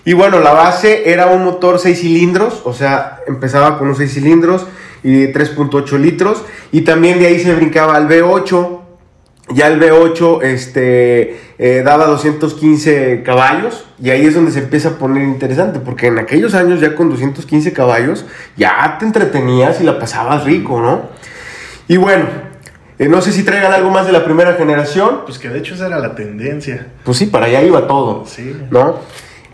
Y 0.04 0.12
bueno, 0.14 0.40
la 0.40 0.52
base 0.52 1.10
era 1.10 1.26
un 1.26 1.44
motor 1.44 1.78
6 1.78 2.00
cilindros, 2.00 2.62
o 2.64 2.72
sea, 2.72 3.20
empezaba 3.26 3.76
con 3.78 3.88
unos 3.88 3.98
6 3.98 4.12
cilindros 4.14 4.66
y 5.02 5.26
3.8 5.32 5.98
litros. 5.98 6.44
Y 6.72 6.82
también 6.82 7.18
de 7.18 7.26
ahí 7.26 7.38
se 7.40 7.54
brincaba 7.54 7.94
al 7.96 8.08
V8. 8.08 8.77
Ya 9.54 9.68
el 9.68 9.80
V8 9.80 10.42
este, 10.42 11.40
eh, 11.58 11.82
daba 11.84 12.06
215 12.06 13.22
caballos 13.22 13.86
y 14.00 14.10
ahí 14.10 14.26
es 14.26 14.34
donde 14.34 14.52
se 14.52 14.58
empieza 14.58 14.90
a 14.90 14.92
poner 14.92 15.22
interesante, 15.22 15.80
porque 15.80 16.08
en 16.08 16.18
aquellos 16.18 16.54
años 16.54 16.80
ya 16.80 16.94
con 16.94 17.08
215 17.08 17.72
caballos 17.72 18.26
ya 18.56 18.96
te 18.98 19.06
entretenías 19.06 19.80
y 19.80 19.84
la 19.84 19.98
pasabas 19.98 20.44
rico, 20.44 20.80
¿no? 20.80 21.02
Y 21.88 21.96
bueno, 21.96 22.26
eh, 22.98 23.08
no 23.08 23.22
sé 23.22 23.32
si 23.32 23.44
traigan 23.44 23.72
algo 23.72 23.90
más 23.90 24.06
de 24.06 24.12
la 24.12 24.24
primera 24.24 24.54
generación. 24.54 25.20
Pues 25.24 25.38
que 25.38 25.48
de 25.48 25.58
hecho 25.58 25.74
esa 25.74 25.86
era 25.86 25.98
la 25.98 26.14
tendencia. 26.14 26.88
Pues 27.04 27.16
sí, 27.16 27.26
para 27.26 27.46
allá 27.46 27.62
iba 27.62 27.86
todo. 27.86 28.26
Sí. 28.26 28.54
¿No? 28.70 28.96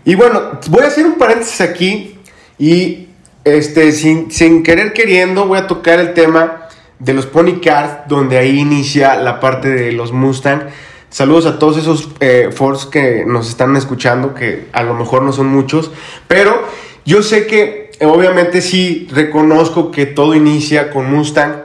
Y 0.03 0.15
bueno, 0.15 0.59
voy 0.69 0.83
a 0.83 0.87
hacer 0.87 1.05
un 1.05 1.17
paréntesis 1.17 1.61
aquí 1.61 2.19
y 2.57 3.09
este, 3.43 3.91
sin, 3.91 4.31
sin 4.31 4.63
querer 4.63 4.93
queriendo 4.93 5.47
voy 5.47 5.59
a 5.59 5.67
tocar 5.67 5.99
el 5.99 6.13
tema 6.13 6.64
de 6.99 7.13
los 7.13 7.25
Pony 7.25 7.59
Cars, 7.63 8.07
donde 8.07 8.37
ahí 8.37 8.59
inicia 8.59 9.15
la 9.15 9.39
parte 9.39 9.69
de 9.69 9.91
los 9.91 10.11
Mustang. 10.11 10.69
Saludos 11.09 11.45
a 11.45 11.59
todos 11.59 11.77
esos 11.77 12.09
eh, 12.19 12.49
Fords 12.53 12.85
que 12.85 13.23
nos 13.25 13.49
están 13.49 13.75
escuchando, 13.75 14.33
que 14.33 14.67
a 14.73 14.83
lo 14.83 14.93
mejor 14.93 15.23
no 15.23 15.31
son 15.31 15.47
muchos, 15.47 15.91
pero 16.27 16.61
yo 17.05 17.23
sé 17.23 17.47
que 17.47 17.91
eh, 17.99 18.05
obviamente 18.05 18.61
sí 18.61 19.07
reconozco 19.11 19.91
que 19.91 20.05
todo 20.05 20.35
inicia 20.35 20.91
con 20.91 21.09
Mustang 21.09 21.63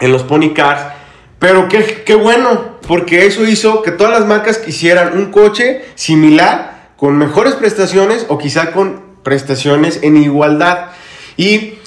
en 0.00 0.12
los 0.12 0.22
Pony 0.22 0.52
Cars. 0.54 0.82
Pero 1.38 1.68
qué, 1.68 2.02
qué 2.04 2.14
bueno, 2.14 2.78
porque 2.86 3.26
eso 3.26 3.44
hizo 3.44 3.82
que 3.82 3.90
todas 3.90 4.12
las 4.12 4.28
marcas 4.28 4.58
quisieran 4.58 5.16
un 5.16 5.30
coche 5.30 5.82
similar, 5.94 6.90
con 6.96 7.16
mejores 7.16 7.54
prestaciones 7.54 8.26
o 8.28 8.36
quizá 8.36 8.72
con 8.72 9.02
prestaciones 9.22 10.00
en 10.02 10.18
igualdad. 10.18 10.90
Y 11.36 11.78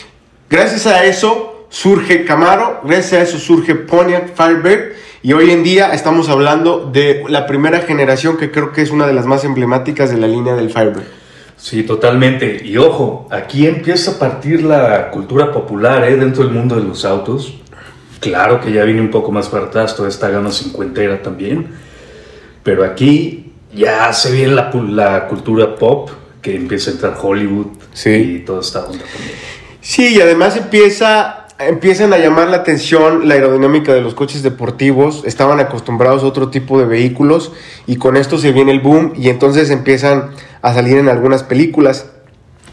gracias 0.50 0.88
a 0.88 1.04
eso 1.06 1.53
surge 1.74 2.24
Camaro, 2.24 2.82
gracias 2.84 3.14
a 3.14 3.22
eso 3.24 3.40
surge 3.40 3.74
Pontiac 3.74 4.36
Firebird. 4.36 4.94
Y 5.24 5.34
hoy 5.34 5.50
en 5.50 5.64
día 5.64 5.92
estamos 5.94 6.30
hablando 6.30 6.92
de 6.94 7.24
la 7.30 7.48
primera 7.48 7.80
generación 7.80 8.38
que 8.38 8.52
creo 8.52 8.72
que 8.72 8.84
es 8.84 8.92
una 8.92 9.08
de 9.08 9.14
las 9.14 9.26
más 9.26 9.44
emblemáticas 9.44 10.12
de 10.12 10.18
la 10.18 10.28
línea 10.28 10.54
del 10.54 10.70
Firebird. 10.70 11.08
Sí, 11.58 11.82
totalmente. 11.82 12.62
Y 12.64 12.78
ojo, 12.78 13.28
aquí 13.32 13.66
empieza 13.66 14.12
a 14.12 14.20
partir 14.20 14.62
la 14.64 15.10
cultura 15.10 15.52
popular 15.52 16.04
¿eh? 16.04 16.16
dentro 16.16 16.44
del 16.44 16.54
mundo 16.54 16.76
de 16.76 16.84
los 16.84 17.06
autos. 17.06 17.56
Claro 18.20 18.62
que 18.62 18.72
ya 18.72 18.84
viene 18.84 19.02
un 19.02 19.10
poco 19.10 19.32
más 19.32 19.50
para 19.50 19.66
atrás 19.66 19.96
toda 19.96 20.10
esta 20.10 20.30
gama 20.30 20.52
cincuentera 20.52 21.24
también. 21.24 21.70
Pero 22.62 22.84
aquí 22.84 23.52
ya 23.74 24.14
se 24.14 24.32
viene 24.32 24.54
la, 24.54 25.28
cultura 25.28 25.76
pop, 25.76 26.12
que 26.40 26.56
empieza 26.56 26.92
a 26.92 26.94
entrar 26.94 27.18
Hollywood 27.20 27.68
Sí. 27.94 28.12
y 28.12 28.40
toda 28.46 28.62
esta 28.62 28.86
onda 28.86 29.04
también. 29.06 29.54
Sí, 29.84 30.16
y 30.16 30.22
además 30.22 30.56
empieza, 30.56 31.43
empiezan 31.68 32.14
a 32.14 32.18
llamar 32.18 32.50
la 32.50 32.58
atención 32.58 33.28
la 33.28 33.36
aerodinámica 33.36 33.94
de 33.94 34.02
los 34.02 34.14
coches 34.14 34.44
deportivos. 34.44 35.24
Estaban 35.26 35.60
acostumbrados 35.60 36.24
a 36.24 36.26
otro 36.28 36.50
tipo 36.50 36.80
de 36.80 36.86
vehículos 36.86 37.52
y 37.88 37.98
con 37.98 38.18
esto 38.18 38.38
se 38.38 38.52
viene 38.52 38.72
el 38.72 38.80
boom 38.80 39.14
y 39.16 39.30
entonces 39.30 39.70
empiezan 39.70 40.32
a 40.62 40.74
salir 40.74 40.98
en 40.98 41.10
algunas 41.10 41.44
películas 41.44 42.08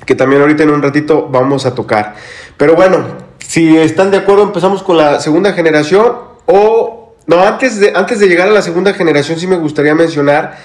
que 0.07 0.15
también 0.15 0.43
ahorita 0.43 0.63
en 0.63 0.71
un 0.71 0.83
ratito 0.83 1.29
vamos 1.31 1.67
a 1.67 1.75
tocar. 1.75 2.15
Pero 2.57 2.75
bueno, 2.75 3.05
si 3.39 3.77
están 3.77 4.11
de 4.11 4.19
acuerdo 4.19 4.43
empezamos 4.45 4.83
con 4.83 4.97
la 4.97 5.21
segunda 5.21 5.53
generación 5.53 6.13
o... 6.47 6.97
No, 7.27 7.43
antes 7.43 7.79
de, 7.79 7.93
antes 7.95 8.19
de 8.19 8.27
llegar 8.27 8.49
a 8.49 8.51
la 8.51 8.63
segunda 8.63 8.93
generación 8.95 9.39
sí 9.39 9.47
me 9.47 9.57
gustaría 9.57 9.95
mencionar 9.95 10.59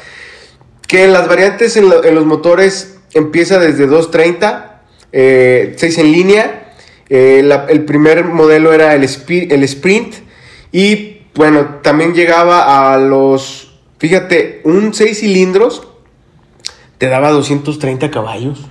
que 0.87 1.07
las 1.07 1.27
variantes 1.27 1.77
en, 1.77 1.89
lo- 1.89 2.03
en 2.03 2.15
los 2.15 2.25
motores 2.25 2.97
empieza 3.13 3.59
desde 3.59 3.85
230, 3.85 4.81
6 5.11 5.97
en 5.99 6.11
línea. 6.11 6.64
Eh, 7.09 7.41
la- 7.43 7.65
el 7.69 7.85
primer 7.85 8.23
modelo 8.25 8.73
era 8.73 8.95
el, 8.95 9.03
spi- 9.03 9.47
el 9.51 9.63
Sprint. 9.63 10.15
Y 10.71 11.21
bueno, 11.35 11.79
también 11.81 12.13
llegaba 12.13 12.93
a 12.93 12.97
los. 12.97 13.73
Fíjate, 13.99 14.61
un 14.65 14.93
6 14.93 15.19
cilindros 15.19 15.87
te 16.97 17.07
daba 17.07 17.31
230 17.31 18.09
caballos. 18.11 18.67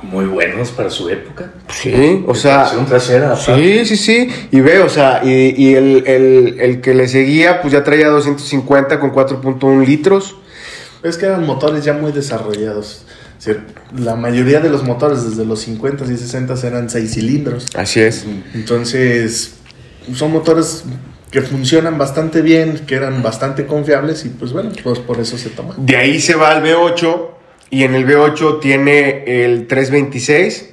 Muy 0.00 0.26
buenos 0.26 0.70
para 0.70 0.90
su 0.90 1.08
época. 1.08 1.52
Sí, 1.72 2.24
o 2.26 2.34
sea. 2.34 2.70
Trasera. 2.88 3.34
Sí, 3.36 3.84
sí, 3.84 3.96
sí. 3.96 4.28
Y 4.52 4.60
ve, 4.60 4.78
o 4.80 4.88
sea, 4.88 5.22
y, 5.24 5.54
y 5.56 5.74
el, 5.74 6.04
el- 6.06 6.56
el 6.60 6.80
que 6.80 6.94
le 6.94 7.08
seguía, 7.08 7.60
pues 7.60 7.72
ya 7.72 7.82
traía 7.82 8.08
250 8.08 9.00
con 9.00 9.12
4.1 9.12 9.84
litros. 9.84 10.36
Es 11.02 11.16
que 11.16 11.26
eran 11.26 11.44
motores 11.46 11.84
ya 11.84 11.92
muy 11.94 12.12
desarrollados. 12.12 13.04
La 13.96 14.16
mayoría 14.16 14.60
de 14.60 14.68
los 14.68 14.82
motores 14.84 15.24
desde 15.24 15.44
los 15.44 15.60
50 15.60 16.04
y 16.04 16.16
60 16.16 16.54
eran 16.66 16.90
6 16.90 17.14
cilindros. 17.14 17.66
Así 17.76 18.00
es. 18.00 18.26
Entonces, 18.54 19.54
son 20.14 20.32
motores 20.32 20.84
que 21.30 21.42
funcionan 21.42 21.98
bastante 21.98 22.42
bien, 22.42 22.80
que 22.86 22.94
eran 22.94 23.22
bastante 23.22 23.66
confiables 23.66 24.24
y 24.24 24.30
pues 24.30 24.52
bueno, 24.52 24.70
pues 24.82 24.98
por 24.98 25.20
eso 25.20 25.36
se 25.36 25.50
toman. 25.50 25.84
De 25.84 25.96
ahí 25.96 26.20
se 26.20 26.34
va 26.34 26.50
al 26.50 26.62
V8 26.62 27.28
y 27.70 27.84
en 27.84 27.94
el 27.94 28.06
V8 28.06 28.60
tiene 28.60 29.44
el 29.44 29.66
326, 29.66 30.70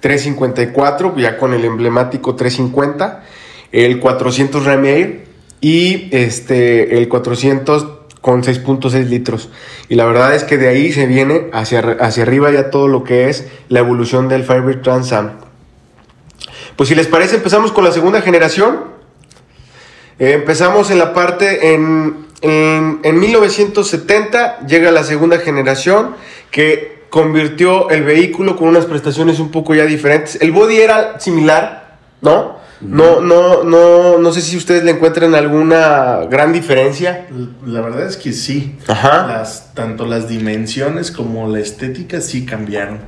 354, 0.00 1.16
ya 1.18 1.36
con 1.36 1.52
el 1.52 1.64
emblemático 1.64 2.34
350, 2.34 3.24
el 3.72 4.00
400 4.00 4.64
Ram 4.64 4.84
Air 4.86 5.24
y 5.60 6.08
este, 6.12 6.96
el 6.98 7.08
400 7.08 7.97
con 8.20 8.42
6.6 8.42 9.08
litros. 9.08 9.50
Y 9.88 9.94
la 9.94 10.04
verdad 10.04 10.34
es 10.34 10.44
que 10.44 10.58
de 10.58 10.68
ahí 10.68 10.92
se 10.92 11.06
viene 11.06 11.48
hacia, 11.52 11.80
hacia 12.00 12.22
arriba 12.22 12.50
ya 12.50 12.70
todo 12.70 12.88
lo 12.88 13.04
que 13.04 13.28
es 13.28 13.46
la 13.68 13.80
evolución 13.80 14.28
del 14.28 14.44
Firebird 14.44 14.82
Trans 14.82 15.12
Am. 15.12 15.32
Pues 16.76 16.88
si 16.88 16.94
les 16.94 17.06
parece, 17.06 17.36
empezamos 17.36 17.72
con 17.72 17.84
la 17.84 17.92
segunda 17.92 18.20
generación. 18.20 18.80
Eh, 20.18 20.32
empezamos 20.32 20.90
en 20.90 20.98
la 20.98 21.12
parte 21.12 21.74
en, 21.74 22.26
en, 22.40 23.00
en 23.02 23.20
1970, 23.20 24.66
llega 24.66 24.90
la 24.90 25.04
segunda 25.04 25.38
generación 25.38 26.16
que 26.50 26.98
convirtió 27.10 27.90
el 27.90 28.02
vehículo 28.02 28.56
con 28.56 28.68
unas 28.68 28.86
prestaciones 28.86 29.38
un 29.38 29.50
poco 29.50 29.74
ya 29.74 29.86
diferentes. 29.86 30.38
El 30.40 30.52
body 30.52 30.76
era 30.76 31.18
similar, 31.20 31.98
¿no? 32.20 32.58
No, 32.80 33.20
no, 33.20 33.64
no, 33.64 34.18
no 34.18 34.32
sé 34.32 34.40
si 34.40 34.56
ustedes 34.56 34.84
le 34.84 34.92
encuentran 34.92 35.34
alguna 35.34 36.26
gran 36.30 36.52
diferencia. 36.52 37.26
La 37.66 37.80
verdad 37.80 38.06
es 38.06 38.16
que 38.16 38.32
sí. 38.32 38.76
Ajá. 38.86 39.26
Las, 39.26 39.74
tanto 39.74 40.06
las 40.06 40.28
dimensiones 40.28 41.10
como 41.10 41.48
la 41.48 41.58
estética 41.58 42.20
sí 42.20 42.46
cambiaron. 42.46 43.00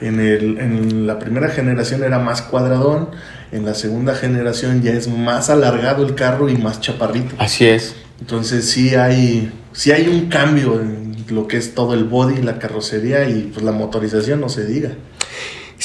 En, 0.00 0.20
el, 0.20 0.58
en 0.58 1.06
la 1.06 1.18
primera 1.18 1.48
generación 1.48 2.04
era 2.04 2.18
más 2.18 2.42
cuadradón, 2.42 3.10
en 3.50 3.64
la 3.64 3.74
segunda 3.74 4.14
generación 4.14 4.82
ya 4.82 4.92
es 4.92 5.08
más 5.08 5.50
alargado 5.50 6.06
el 6.06 6.14
carro 6.14 6.48
y 6.48 6.56
más 6.56 6.80
chaparrito. 6.80 7.34
Así 7.38 7.66
es. 7.66 7.96
Entonces 8.20 8.68
sí 8.70 8.94
hay, 8.94 9.52
sí 9.72 9.92
hay 9.92 10.08
un 10.08 10.28
cambio 10.28 10.80
en 10.80 11.16
lo 11.28 11.48
que 11.48 11.56
es 11.56 11.74
todo 11.74 11.94
el 11.94 12.04
body, 12.04 12.42
la 12.42 12.58
carrocería 12.58 13.28
y 13.28 13.50
pues 13.52 13.64
la 13.64 13.72
motorización, 13.72 14.40
no 14.40 14.48
se 14.48 14.64
diga. 14.64 14.92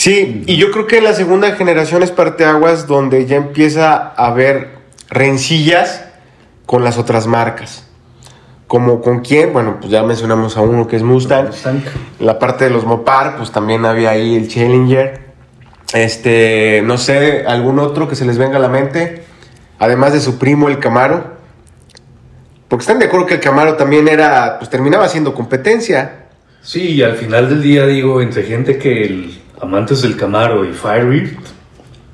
Sí, 0.02 0.42
y 0.48 0.58
yo 0.58 0.72
creo 0.72 0.88
que 0.88 0.98
en 0.98 1.04
la 1.04 1.14
segunda 1.14 1.52
generación 1.52 2.02
es 2.02 2.10
parteaguas 2.10 2.88
donde 2.88 3.28
ya 3.28 3.36
empieza 3.36 3.94
a 3.94 4.30
haber 4.30 4.70
rencillas 5.12 6.06
con 6.66 6.84
las 6.84 6.98
otras 6.98 7.28
marcas. 7.28 7.86
Como 8.66 9.02
con 9.02 9.20
quién, 9.20 9.54
bueno, 9.54 9.78
pues 9.80 9.92
ya 9.92 10.02
mencionamos 10.02 10.58
a 10.58 10.62
uno 10.62 10.88
que 10.88 10.96
es 10.96 11.04
Mustang. 11.04 11.50
Mustang. 11.50 11.84
La 12.20 12.40
parte 12.40 12.64
de 12.64 12.72
los 12.72 12.84
Mopar, 12.84 13.38
pues 13.38 13.52
también 13.52 13.86
había 13.86 14.10
ahí 14.10 14.36
el 14.36 14.48
Challenger. 14.48 15.22
Este, 15.94 16.82
no 16.84 16.98
sé, 16.98 17.46
algún 17.46 17.78
otro 17.78 18.08
que 18.08 18.16
se 18.16 18.26
les 18.26 18.40
venga 18.40 18.58
a 18.58 18.60
la 18.60 18.70
mente. 18.70 19.22
Además 19.78 20.14
de 20.14 20.20
su 20.20 20.40
primo, 20.40 20.68
el 20.68 20.80
Camaro. 20.80 21.26
Porque 22.70 22.82
están 22.82 22.98
de 22.98 23.06
acuerdo 23.06 23.28
que 23.28 23.36
el 23.36 23.40
Camaro 23.40 23.76
también 23.76 24.08
era, 24.08 24.58
pues 24.58 24.68
terminaba 24.72 25.08
siendo 25.10 25.36
competencia. 25.36 26.26
Sí, 26.64 26.94
y 26.94 27.04
al 27.04 27.18
final 27.18 27.50
del 27.50 27.62
día 27.62 27.86
digo, 27.86 28.20
entre 28.20 28.42
gente 28.42 28.80
que 28.80 29.04
el 29.04 29.41
amantes 29.62 30.02
del 30.02 30.16
Camaro 30.18 30.66
y 30.66 30.74
Firebird, 30.74 31.38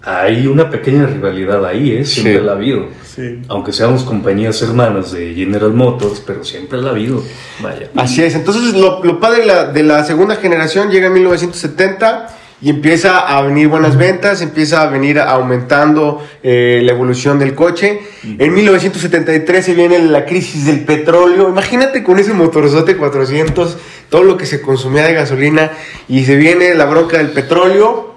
hay 0.03 0.47
una 0.47 0.69
pequeña 0.69 1.05
rivalidad 1.05 1.65
ahí, 1.65 1.91
¿eh? 1.91 2.05
Siempre 2.05 2.39
Sí. 2.39 2.45
la 2.45 2.51
ha 2.53 2.55
habido. 2.55 2.85
Sí. 3.03 3.41
Aunque 3.49 3.73
seamos 3.73 4.03
compañías 4.03 4.61
hermanas 4.61 5.11
de 5.11 5.33
General 5.33 5.73
Motors, 5.73 6.21
pero 6.25 6.43
siempre 6.45 6.79
la 6.79 6.89
ha 6.89 6.91
habido. 6.91 7.23
Vaya. 7.61 7.89
Así 7.95 8.23
es, 8.23 8.35
entonces 8.35 8.73
lo, 8.75 9.03
lo 9.03 9.19
padre 9.19 9.41
de 9.41 9.45
la, 9.47 9.65
de 9.65 9.83
la 9.83 10.03
segunda 10.03 10.35
generación 10.35 10.89
llega 10.91 11.07
en 11.07 11.13
1970 11.13 12.27
y 12.59 12.71
empieza 12.71 13.19
a 13.19 13.41
venir 13.43 13.67
buenas 13.67 13.97
ventas, 13.97 14.41
empieza 14.41 14.81
a 14.81 14.87
venir 14.87 15.19
aumentando 15.19 16.25
eh, 16.41 16.81
la 16.83 16.91
evolución 16.91 17.37
del 17.37 17.53
coche. 17.53 18.01
En 18.23 18.53
1973 18.53 19.63
se 19.63 19.75
viene 19.75 19.99
la 19.99 20.25
crisis 20.25 20.65
del 20.65 20.83
petróleo. 20.83 21.49
Imagínate 21.49 22.03
con 22.03 22.17
ese 22.17 22.33
motorzote 22.33 22.97
400, 22.97 23.77
todo 24.09 24.23
lo 24.23 24.37
que 24.37 24.47
se 24.47 24.61
consumía 24.61 25.03
de 25.05 25.13
gasolina 25.13 25.71
y 26.07 26.25
se 26.25 26.35
viene 26.35 26.73
la 26.73 26.85
bronca 26.85 27.17
del 27.17 27.29
petróleo. 27.29 28.15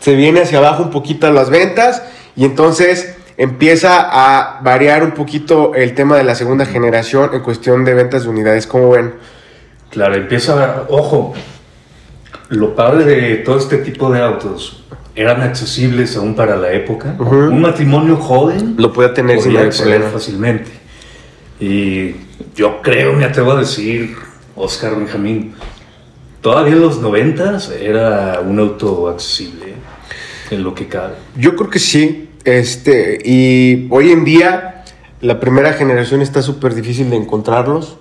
Se 0.00 0.16
viene 0.16 0.40
hacia 0.40 0.58
abajo 0.58 0.82
un 0.82 0.90
poquito 0.90 1.30
las 1.30 1.50
ventas 1.50 2.02
y 2.34 2.44
entonces 2.44 3.14
empieza 3.36 4.00
a 4.10 4.60
variar 4.60 5.04
un 5.04 5.12
poquito 5.12 5.74
el 5.76 5.94
tema 5.94 6.16
de 6.16 6.24
la 6.24 6.34
segunda 6.34 6.66
generación 6.66 7.30
en 7.32 7.40
cuestión 7.42 7.84
de 7.84 7.94
ventas 7.94 8.24
de 8.24 8.28
unidades. 8.28 8.66
como 8.66 8.90
ven? 8.90 9.14
Claro, 9.90 10.14
empieza, 10.14 10.86
ojo, 10.88 11.34
lo 12.52 12.74
padre 12.74 13.04
de 13.04 13.36
todo 13.36 13.56
este 13.56 13.78
tipo 13.78 14.10
de 14.12 14.20
autos, 14.20 14.84
eran 15.14 15.40
accesibles 15.40 16.16
aún 16.16 16.34
para 16.34 16.56
la 16.56 16.72
época. 16.72 17.16
Un 17.18 17.60
matrimonio 17.60 18.16
joven 18.16 18.74
Lo 18.78 18.92
puede 18.92 19.10
tener 19.10 19.36
sin 19.36 19.52
podía 19.52 19.60
mayor 19.60 19.72
acceder 19.72 20.02
fácilmente. 20.02 20.70
Y 21.60 22.14
yo 22.54 22.82
creo, 22.82 23.14
me 23.14 23.24
atrevo 23.24 23.52
a 23.52 23.60
decir, 23.60 24.14
Oscar 24.54 24.96
Benjamín, 24.96 25.54
todavía 26.40 26.74
en 26.74 26.80
los 26.80 27.00
noventas 27.00 27.70
era 27.70 28.40
un 28.40 28.58
auto 28.58 29.08
accesible 29.08 29.74
en 30.50 30.62
lo 30.62 30.74
que 30.74 30.88
cabe. 30.88 31.14
Yo 31.36 31.56
creo 31.56 31.70
que 31.70 31.78
sí. 31.78 32.28
Este, 32.44 33.18
y 33.24 33.86
hoy 33.90 34.10
en 34.10 34.24
día 34.24 34.84
la 35.20 35.40
primera 35.40 35.72
generación 35.72 36.20
está 36.20 36.42
súper 36.42 36.74
difícil 36.74 37.08
de 37.08 37.16
encontrarlos. 37.16 37.96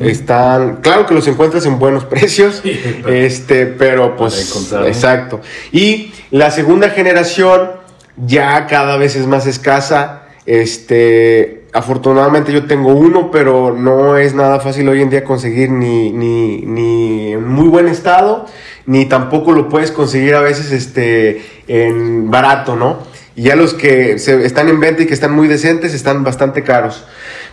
Están, 0.00 0.76
claro 0.82 1.06
que 1.06 1.14
los 1.14 1.26
encuentras 1.28 1.64
en 1.66 1.78
buenos 1.78 2.04
precios, 2.06 2.60
Sí, 2.62 2.78
este, 3.06 3.66
pero 3.66 4.16
pues, 4.16 4.54
exacto. 4.86 5.40
Y 5.70 6.12
la 6.30 6.50
segunda 6.50 6.90
generación 6.90 7.70
ya 8.16 8.66
cada 8.66 8.96
vez 8.96 9.16
es 9.16 9.26
más 9.26 9.46
escasa. 9.46 10.22
Este, 10.44 11.62
afortunadamente 11.72 12.52
yo 12.52 12.66
tengo 12.66 12.92
uno, 12.92 13.30
pero 13.30 13.74
no 13.76 14.16
es 14.16 14.34
nada 14.34 14.60
fácil 14.60 14.88
hoy 14.88 15.00
en 15.00 15.10
día 15.10 15.24
conseguir 15.24 15.70
ni, 15.70 16.10
ni, 16.10 16.62
ni 16.62 17.32
en 17.32 17.48
muy 17.48 17.68
buen 17.68 17.88
estado, 17.88 18.46
ni 18.86 19.06
tampoco 19.06 19.52
lo 19.52 19.68
puedes 19.68 19.90
conseguir 19.90 20.34
a 20.34 20.40
veces 20.40 20.70
este, 20.72 21.42
en 21.68 22.30
barato, 22.30 22.76
¿no? 22.76 22.98
Y 23.34 23.44
ya 23.44 23.56
los 23.56 23.72
que 23.72 24.18
se, 24.18 24.44
están 24.44 24.68
en 24.68 24.80
venta 24.80 25.02
y 25.02 25.06
que 25.06 25.14
están 25.14 25.32
muy 25.32 25.48
decentes 25.48 25.94
están 25.94 26.22
bastante 26.22 26.62
caros. 26.62 27.04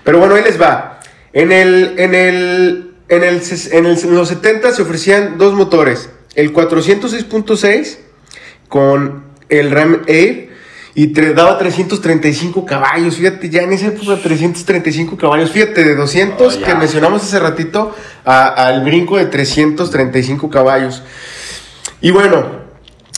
Pero 0.04 0.20
bueno, 0.20 0.36
ahí 0.36 0.44
les 0.44 0.62
va. 0.62 0.99
En, 1.34 1.52
el, 1.52 1.96
en, 1.98 2.16
el, 2.16 2.94
en, 3.10 3.24
el, 3.24 3.42
en, 3.72 3.86
el- 3.86 3.98
en 4.00 4.16
los 4.16 4.28
70 4.30 4.72
se 4.72 4.82
ofrecían 4.82 5.38
dos 5.38 5.54
motores. 5.54 6.10
El 6.36 6.54
406.6 6.54 7.98
con 8.68 9.24
el 9.50 9.72
Ram 9.72 10.02
Air 10.08 10.50
y 10.96 11.08
te 11.08 11.34
daba 11.34 11.58
335 11.58 12.66
caballos. 12.66 13.16
Fíjate, 13.16 13.50
ya 13.50 13.62
en 13.62 13.74
esa 13.74 13.88
época 13.88 14.18
335 14.22 15.18
caballos. 15.18 15.52
Fíjate, 15.52 15.84
de 15.84 15.96
200 15.96 16.56
Oh, 16.56 16.60
ya. 16.60 16.66
que 16.68 16.76
mencionamos 16.76 17.24
hace 17.24 17.40
ratito 17.40 17.96
al 18.26 18.84
brinco 18.84 19.18
de 19.18 19.26
335 19.26 20.50
caballos. 20.50 21.04
Y 22.02 22.12
bueno, 22.12 22.46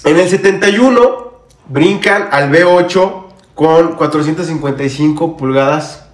en 0.06 0.18
el 0.20 0.28
71 0.30 1.32
brincan 1.70 2.28
al 2.32 2.52
V8 2.52 3.24
con 3.56 3.96
455 3.96 5.38
pulgadas 5.38 6.06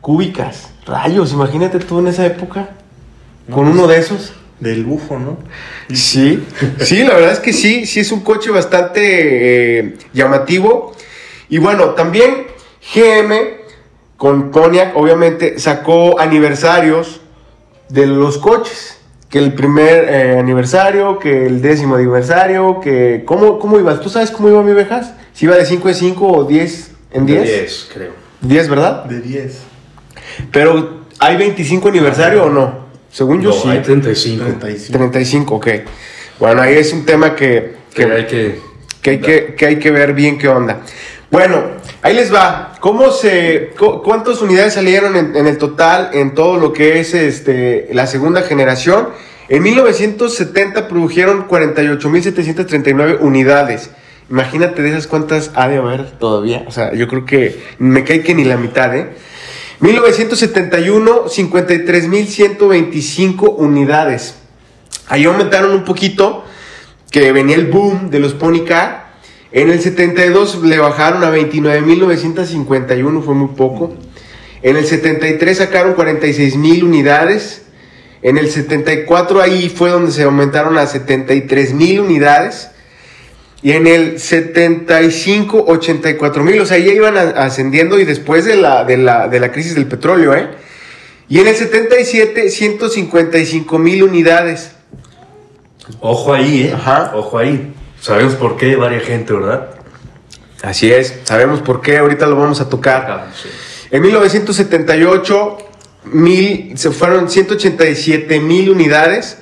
cúbicas. 0.00 0.70
Rayos, 0.86 1.32
imagínate 1.32 1.80
tú 1.80 1.98
en 1.98 2.08
esa 2.08 2.24
época 2.24 2.70
con 3.52 3.66
uno 3.66 3.86
de 3.86 3.98
esos. 3.98 4.32
Del 4.60 4.84
bufo, 4.84 5.18
¿no? 5.18 5.36
Sí, 5.94 6.42
sí, 6.80 7.04
la 7.04 7.14
verdad 7.14 7.32
es 7.32 7.40
que 7.40 7.52
sí, 7.52 7.84
sí 7.84 8.00
es 8.00 8.10
un 8.10 8.20
coche 8.20 8.50
bastante 8.50 9.80
eh, 9.80 9.96
llamativo. 10.14 10.94
Y 11.50 11.58
bueno, 11.58 11.90
también 11.90 12.46
GM 12.94 13.34
con 14.16 14.50
Pontiac 14.50 14.96
obviamente 14.96 15.58
sacó 15.58 16.18
aniversarios 16.18 17.20
de 17.90 18.06
los 18.06 18.38
coches. 18.38 18.98
Que 19.28 19.40
el 19.40 19.54
primer 19.54 20.04
eh, 20.08 20.38
aniversario, 20.38 21.18
que 21.18 21.46
el 21.46 21.60
décimo 21.60 21.96
aniversario, 21.96 22.80
que... 22.80 23.24
¿Cómo, 23.26 23.58
¿Cómo 23.58 23.78
ibas? 23.78 24.00
¿Tú 24.00 24.08
sabes 24.08 24.30
cómo 24.30 24.48
iba 24.48 24.62
mi 24.62 24.72
vejas? 24.72 25.12
Si 25.34 25.46
iba 25.46 25.56
de 25.56 25.66
5 25.66 25.88
en 25.88 25.94
5 25.94 26.28
o 26.28 26.44
10 26.44 26.90
en 27.10 27.26
10? 27.26 27.42
10, 27.42 27.90
creo. 27.92 28.12
10, 28.40 28.68
¿verdad? 28.68 29.04
De 29.04 29.20
10. 29.20 29.58
Pero 30.52 31.00
¿hay 31.18 31.36
25 31.36 31.88
aniversario 31.88 32.44
o 32.44 32.50
no? 32.50 32.86
Según 33.10 33.40
yo 33.40 33.50
No, 33.50 33.56
sí. 33.56 33.68
hay 33.68 33.80
35. 33.80 34.44
35. 34.44 34.98
35, 34.98 35.54
ok. 35.54 35.68
Bueno, 36.38 36.62
ahí 36.62 36.74
es 36.74 36.92
un 36.92 37.04
tema 37.06 37.34
que, 37.34 37.74
Que 37.94 38.04
que, 38.06 38.12
hay 38.12 38.26
que... 38.26 38.60
que 39.02 39.10
hay 39.10 39.18
que, 39.20 39.54
que 39.54 39.66
hay 39.66 39.78
que 39.78 39.90
ver 39.90 40.12
bien 40.12 40.36
qué 40.38 40.48
onda. 40.48 40.80
Bueno, 41.30 41.62
ahí 42.02 42.14
les 42.14 42.32
va. 42.32 42.74
¿Cómo 42.80 43.10
se, 43.10 43.70
cu- 43.78 44.02
¿Cuántas 44.02 44.40
unidades 44.42 44.74
salieron 44.74 45.16
en, 45.16 45.34
en 45.34 45.46
el 45.46 45.58
total 45.58 46.10
en 46.12 46.34
todo 46.34 46.56
lo 46.58 46.72
que 46.72 47.00
es 47.00 47.14
este, 47.14 47.88
la 47.92 48.06
segunda 48.06 48.42
generación? 48.42 49.08
En 49.48 49.62
1970 49.62 50.86
produjeron 50.88 51.48
48.739 51.48 53.18
unidades. 53.20 53.90
Imagínate 54.30 54.82
de 54.82 54.90
esas 54.90 55.06
cuántas 55.06 55.50
ha 55.54 55.68
de 55.68 55.76
haber 55.78 56.10
todavía. 56.18 56.64
O 56.66 56.70
sea, 56.72 56.92
yo 56.94 57.06
creo 57.08 57.24
que 57.24 57.62
me 57.78 58.04
cae 58.04 58.22
que 58.22 58.34
ni 58.34 58.44
la 58.44 58.56
mitad, 58.56 58.94
¿eh? 58.96 59.08
1971, 59.80 61.26
53.125 61.26 63.54
unidades. 63.58 64.36
Ahí 65.08 65.24
aumentaron 65.24 65.72
un 65.72 65.84
poquito, 65.84 66.44
que 67.10 67.32
venía 67.32 67.56
el 67.56 67.66
boom 67.66 68.10
de 68.10 68.18
los 68.18 68.34
Pony 68.34 68.64
Car. 68.66 69.06
En 69.52 69.70
el 69.70 69.80
72 69.80 70.62
le 70.62 70.78
bajaron 70.78 71.22
a 71.24 71.30
29.951, 71.30 73.22
fue 73.22 73.34
muy 73.34 73.54
poco. 73.54 73.94
En 74.62 74.76
el 74.76 74.86
73 74.86 75.58
sacaron 75.58 75.94
46.000 75.94 76.82
unidades. 76.82 77.62
En 78.22 78.38
el 78.38 78.50
74 78.50 79.42
ahí 79.42 79.68
fue 79.68 79.90
donde 79.90 80.10
se 80.10 80.22
aumentaron 80.24 80.78
a 80.78 80.86
73.000 80.86 82.00
unidades. 82.00 82.70
Y 83.62 83.72
en 83.72 83.86
el 83.86 84.20
75, 84.20 85.64
84 85.66 86.44
mil. 86.44 86.60
O 86.60 86.66
sea, 86.66 86.78
ya 86.78 86.92
iban 86.92 87.16
ascendiendo 87.16 87.98
y 87.98 88.04
después 88.04 88.44
de 88.44 88.56
la, 88.56 88.84
de, 88.84 88.96
la, 88.96 89.28
de 89.28 89.40
la 89.40 89.52
crisis 89.52 89.74
del 89.74 89.86
petróleo, 89.86 90.34
¿eh? 90.34 90.48
Y 91.28 91.40
en 91.40 91.48
el 91.48 91.56
77, 91.56 92.50
155 92.50 93.78
mil 93.78 94.04
unidades. 94.04 94.72
Ojo 96.00 96.32
ahí, 96.32 96.64
¿eh? 96.64 96.72
Ajá. 96.74 97.12
Ojo 97.14 97.38
ahí. 97.38 97.74
Sabemos 98.00 98.34
por 98.34 98.56
qué 98.56 98.76
varia 98.76 99.00
gente, 99.00 99.32
¿verdad? 99.32 99.70
Así 100.62 100.90
es, 100.90 101.20
sabemos 101.24 101.60
por 101.60 101.80
qué, 101.80 101.98
ahorita 101.98 102.26
lo 102.26 102.36
vamos 102.36 102.60
a 102.60 102.68
tocar. 102.68 103.06
Ah, 103.08 103.32
sí. 103.34 103.48
En 103.90 104.02
1978 104.02 105.58
mil, 106.12 106.76
se 106.76 106.90
fueron 106.90 107.30
187 107.30 108.40
mil 108.40 108.70
unidades. 108.70 109.38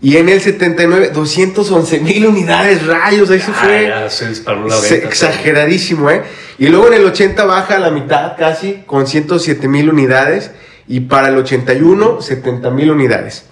Y 0.00 0.16
en 0.16 0.28
el 0.28 0.40
79, 0.40 1.10
211 1.12 1.98
mil 2.00 2.26
unidades, 2.26 2.86
rayos, 2.86 3.30
ahí 3.30 3.40
se 3.40 3.50
Ah, 3.50 3.54
fue. 3.64 3.86
ya 3.88 4.08
se 4.10 4.28
disparó 4.28 4.66
la 4.68 4.78
venta. 4.78 4.94
exageradísimo, 5.08 6.08
¿eh? 6.10 6.22
Y 6.58 6.68
luego 6.68 6.86
en 6.88 6.94
el 6.94 7.04
80 7.04 7.44
baja 7.44 7.76
a 7.76 7.78
la 7.80 7.90
mitad 7.90 8.36
casi, 8.38 8.82
con 8.86 9.06
107 9.08 9.66
mil 9.68 9.90
unidades. 9.90 10.52
Y 10.86 11.00
para 11.00 11.28
el 11.28 11.36
81, 11.36 12.22
70 12.22 12.70
mil 12.70 12.90
unidades. 12.90 13.44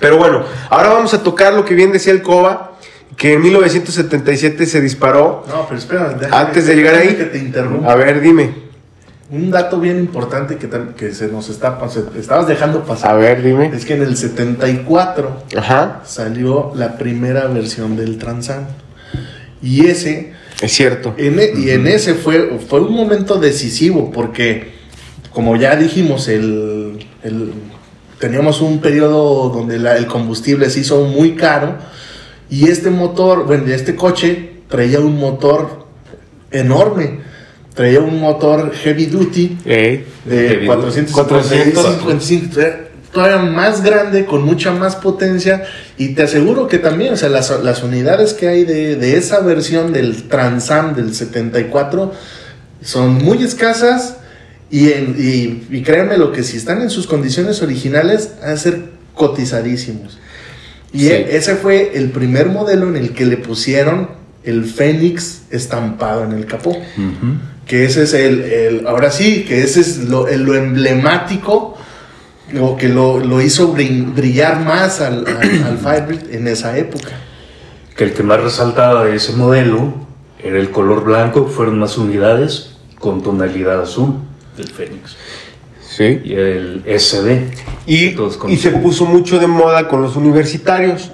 Pero 0.00 0.16
bueno, 0.16 0.42
ahora 0.70 0.88
vamos 0.88 1.12
a 1.12 1.22
tocar 1.22 1.52
lo 1.52 1.64
que 1.66 1.74
bien 1.74 1.92
decía 1.92 2.12
el 2.14 2.22
COBA, 2.22 2.72
que 3.16 3.34
en 3.34 3.42
1977 3.42 4.64
se 4.66 4.80
disparó. 4.80 5.44
No, 5.48 5.66
pero 5.66 5.78
espera, 5.78 6.08
déjame- 6.18 6.34
Antes 6.46 6.66
de 6.66 6.74
llegar 6.76 6.94
ahí, 6.94 7.14
que 7.14 7.24
te 7.24 7.36
interrumpa. 7.38 7.92
a 7.92 7.96
ver, 7.96 8.20
dime. 8.22 8.54
Un 9.32 9.50
dato 9.50 9.80
bien 9.80 9.98
importante 9.98 10.56
que, 10.58 10.68
que 10.94 11.12
se 11.14 11.28
nos 11.28 11.48
está 11.48 11.80
pas- 11.80 12.14
estabas 12.18 12.46
dejando 12.46 12.84
pasar. 12.84 13.12
A 13.12 13.14
ver, 13.14 13.42
dime. 13.42 13.70
Es 13.74 13.86
que 13.86 13.94
en 13.94 14.02
el 14.02 14.14
74 14.16 15.44
Ajá, 15.56 16.02
salió 16.04 16.72
la 16.76 16.98
primera 16.98 17.46
versión 17.46 17.96
del 17.96 18.18
Transam. 18.18 18.66
Y 19.62 19.86
ese, 19.86 20.34
es 20.60 20.72
cierto. 20.72 21.14
en 21.16 21.38
e- 21.40 21.52
y 21.56 21.70
en 21.70 21.86
ese 21.86 22.12
fue, 22.14 22.58
fue 22.68 22.82
un 22.82 22.92
momento 22.92 23.38
decisivo 23.40 24.10
porque, 24.12 24.72
como 25.32 25.56
ya 25.56 25.76
dijimos, 25.76 26.28
el, 26.28 26.98
el- 27.22 27.52
teníamos 28.18 28.60
un 28.60 28.82
periodo 28.82 29.48
donde 29.48 29.78
la- 29.78 29.96
el 29.96 30.06
combustible 30.06 30.68
se 30.68 30.80
hizo 30.80 31.04
muy 31.06 31.36
caro 31.36 31.76
y 32.50 32.68
este 32.68 32.90
motor, 32.90 33.46
bueno, 33.46 33.66
este 33.72 33.96
coche 33.96 34.56
traía 34.68 35.00
un 35.00 35.18
motor 35.18 35.86
enorme. 36.50 37.31
Traía 37.74 38.00
un 38.00 38.20
motor 38.20 38.72
heavy 38.74 39.06
duty 39.06 39.58
Ey, 39.64 40.04
de 40.26 40.48
Heavy 40.48 40.66
455, 40.66 42.60
eh, 42.60 42.76
todavía 43.12 43.38
más 43.38 43.82
grande, 43.82 44.26
con 44.26 44.42
mucha 44.44 44.72
más 44.72 44.96
potencia. 44.96 45.62
Y 45.96 46.08
te 46.08 46.22
aseguro 46.24 46.68
que 46.68 46.78
también, 46.78 47.14
o 47.14 47.16
sea, 47.16 47.30
las, 47.30 47.50
las 47.62 47.82
unidades 47.82 48.34
que 48.34 48.48
hay 48.48 48.64
de, 48.64 48.96
de 48.96 49.16
esa 49.16 49.40
versión 49.40 49.92
del 49.92 50.24
Transam 50.24 50.94
del 50.94 51.14
74 51.14 52.12
son 52.82 53.14
muy 53.14 53.42
escasas. 53.42 54.16
Y, 54.70 54.90
en- 54.92 55.16
y, 55.18 55.66
y 55.76 55.82
créanme 55.82 56.16
lo 56.18 56.32
que 56.32 56.42
si 56.42 56.56
están 56.58 56.80
en 56.82 56.90
sus 56.90 57.06
condiciones 57.06 57.62
originales, 57.62 58.32
van 58.40 58.50
a 58.50 58.56
ser 58.56 58.80
cotizadísimos. 59.14 60.18
Y 60.94 61.06
Sí. 61.06 61.12
ese 61.12 61.56
fue 61.56 61.92
el 61.94 62.10
primer 62.10 62.46
modelo 62.50 62.86
en 62.88 62.96
el 62.96 63.12
que 63.14 63.24
le 63.24 63.38
pusieron 63.38 64.10
el 64.44 64.64
Fénix 64.66 65.42
estampado 65.50 66.24
en 66.24 66.32
el 66.32 66.44
capó 66.46 66.70
Ujú. 66.70 67.36
Que 67.66 67.84
ese 67.84 68.02
es 68.04 68.14
el, 68.14 68.42
el- 68.42 68.86
ahora 68.86 69.10
sí, 69.10 69.44
que 69.44 69.62
ese 69.62 69.80
es 69.80 69.98
lo, 69.98 70.28
el- 70.28 70.42
lo 70.42 70.54
emblemático, 70.54 71.76
lo 72.52 72.76
que 72.76 72.88
lo, 72.88 73.18
lo 73.20 73.40
hizo 73.40 73.68
brillar 73.72 74.60
más 74.60 75.00
al, 75.00 75.24
al, 75.26 75.64
al 75.64 75.78
Firebird 75.78 76.34
en 76.34 76.48
esa 76.48 76.76
época. 76.76 77.10
Que 77.96 78.04
el 78.04 78.12
que 78.12 78.22
más 78.22 78.40
resaltaba 78.42 79.04
de 79.04 79.16
ese 79.16 79.32
modelo 79.32 79.94
era 80.42 80.58
el 80.58 80.70
color 80.70 81.04
blanco, 81.04 81.46
fueron 81.46 81.78
más 81.78 81.96
unidades 81.98 82.76
con 82.98 83.22
tonalidad 83.22 83.80
azul 83.82 84.16
del 84.56 84.68
Fénix. 84.68 85.16
sí. 85.80 86.20
Y 86.24 86.34
el 86.34 86.82
SD. 86.86 87.50
Y, 87.86 88.14
y 88.48 88.56
se 88.56 88.70
puso 88.70 89.04
mucho 89.06 89.38
de 89.38 89.46
moda 89.46 89.88
con 89.88 90.02
los 90.02 90.16
universitarios, 90.16 91.10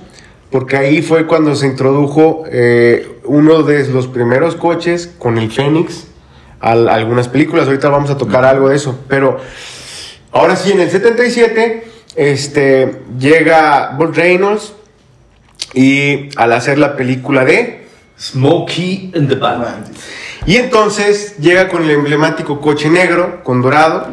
porque 0.51 0.77
ahí 0.77 1.03
fue 1.03 1.27
cuando 1.27 1.55
se 1.55 1.67
introdujo 1.67 2.45
eh, 2.51 3.19
uno 3.25 3.63
de 3.63 3.87
los 3.89 4.07
primeros 4.07 4.55
coches 4.55 5.11
con 5.19 5.39
el 5.39 5.51
Fénix 5.53 6.07
a 6.61 6.73
algunas 6.73 7.29
películas. 7.29 7.67
Ahorita 7.67 7.89
vamos 7.89 8.11
a 8.11 8.17
tocar 8.17 8.45
algo 8.45 8.69
de 8.69 8.77
eso, 8.77 8.99
pero 9.09 9.39
ahora 10.33 10.57
sí, 10.57 10.73
en 10.73 10.81
el 10.81 10.91
77 10.91 11.85
este, 12.17 13.03
llega 13.19 13.95
Burt 13.97 14.17
Reynolds 14.17 14.73
y 15.75 16.31
al 16.37 16.53
hacer 16.53 16.79
la 16.79 16.97
película 16.97 17.45
de... 17.45 17.87
Smokey 18.21 19.13
and 19.15 19.29
the 19.29 19.37
Bandit. 19.37 19.97
Y 20.45 20.57
entonces 20.57 21.37
llega 21.39 21.69
con 21.69 21.85
el 21.85 21.91
emblemático 21.91 22.61
coche 22.61 22.91
negro, 22.91 23.45
con 23.45 23.63
dorado, 23.63 24.09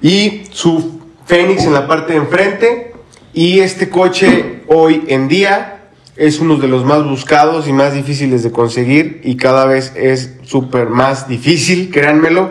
y 0.00 0.42
su 0.50 1.00
Fénix 1.26 1.64
en 1.64 1.74
la 1.74 1.86
parte 1.86 2.14
de 2.14 2.18
enfrente. 2.18 2.92
Y 3.32 3.60
este 3.60 3.88
coche 3.88 4.62
hoy 4.66 5.04
en 5.06 5.28
día 5.28 5.81
es 6.16 6.40
uno 6.40 6.56
de 6.56 6.68
los 6.68 6.84
más 6.84 7.04
buscados 7.04 7.66
y 7.68 7.72
más 7.72 7.94
difíciles 7.94 8.42
de 8.42 8.50
conseguir. 8.50 9.20
Y 9.24 9.36
cada 9.36 9.64
vez 9.66 9.92
es 9.96 10.34
súper 10.44 10.88
más 10.88 11.28
difícil, 11.28 11.90
créanmelo. 11.90 12.50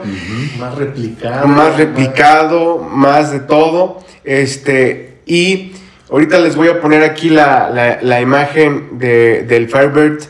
Más 0.60 0.76
replicado. 0.76 1.48
Más 1.48 1.78
replicado, 1.78 2.78
más 2.80 3.32
de 3.32 3.40
todo. 3.42 4.00
Este, 4.24 5.18
y 5.26 5.74
ahorita 6.10 6.40
les 6.40 6.56
voy 6.56 6.70
a 6.70 6.80
poner 6.82 7.04
aquí 7.04 7.30
la, 7.30 7.70
la- 7.70 8.00
la 8.02 8.22
imagen 8.22 8.98
de- 9.00 9.44
del 9.44 9.68
Firebird 9.68 10.24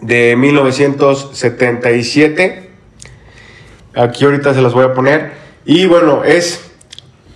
de 0.00 0.36
1977. 0.36 2.68
Aquí 3.94 4.24
ahorita 4.24 4.54
se 4.54 4.62
las 4.62 4.72
voy 4.72 4.84
a 4.84 4.94
poner. 4.94 5.32
Y 5.64 5.86
bueno, 5.86 6.22
es 6.24 6.67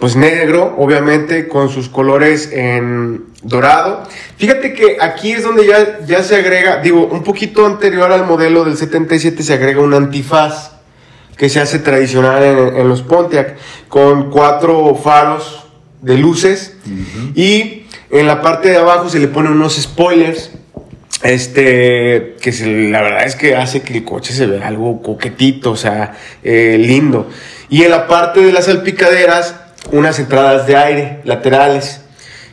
pues 0.03 0.17
negro, 0.17 0.75
obviamente, 0.79 1.47
con 1.47 1.69
sus 1.69 1.89
colores 1.89 2.51
en 2.53 3.27
dorado. 3.45 4.03
Fíjate 4.37 4.75
que 4.75 4.97
aquí 5.01 5.31
es 5.31 5.45
donde 5.45 5.65
ya, 5.65 6.01
ya 6.05 6.25
se 6.25 6.35
agrega, 6.35 6.79
digo, 6.79 7.07
un 7.07 7.23
poquito 7.23 7.65
anterior 7.67 8.11
al 8.11 8.27
modelo 8.27 8.65
del 8.65 8.77
77 8.77 9.45
se 9.45 9.53
agrega 9.55 9.81
un 9.81 9.95
antifaz 9.95 10.73
que 11.37 11.49
se 11.49 11.61
hace 11.61 11.79
tradicional 11.79 12.43
en, 12.43 12.77
en 12.79 12.89
los 12.89 13.03
Pontiac, 13.03 13.55
con 13.87 14.33
cuatro 14.33 14.93
faros 14.97 15.67
de 16.01 16.19
luces 16.19 16.75
y 17.37 17.85
en 18.11 18.27
la 18.27 18.43
parte 18.43 18.71
de 18.71 18.79
abajo 18.79 19.09
se 19.09 19.21
le 19.21 19.29
ponen 19.29 19.53
unos 19.53 19.77
spoilers. 19.81 20.51
Este, 21.23 22.35
que 22.41 22.51
se- 22.51 22.89
la 22.91 23.01
verdad 23.03 23.25
es 23.25 23.37
que 23.37 23.55
hace 23.55 23.83
que 23.83 23.99
el 23.99 24.05
coche 24.05 24.33
se 24.33 24.47
vea 24.47 24.67
algo 24.67 25.01
coquetito, 25.01 25.71
o 25.71 25.77
sea, 25.77 26.15
eh, 26.43 26.77
lindo. 26.81 27.31
Y 27.71 27.85
en 27.85 27.91
la 27.91 28.09
parte 28.09 28.41
de 28.41 28.53
las 28.53 28.65
salpicaderas, 28.65 29.55
unas 29.91 30.19
entradas 30.19 30.67
de 30.67 30.77
aire 30.77 31.21
laterales. 31.25 32.01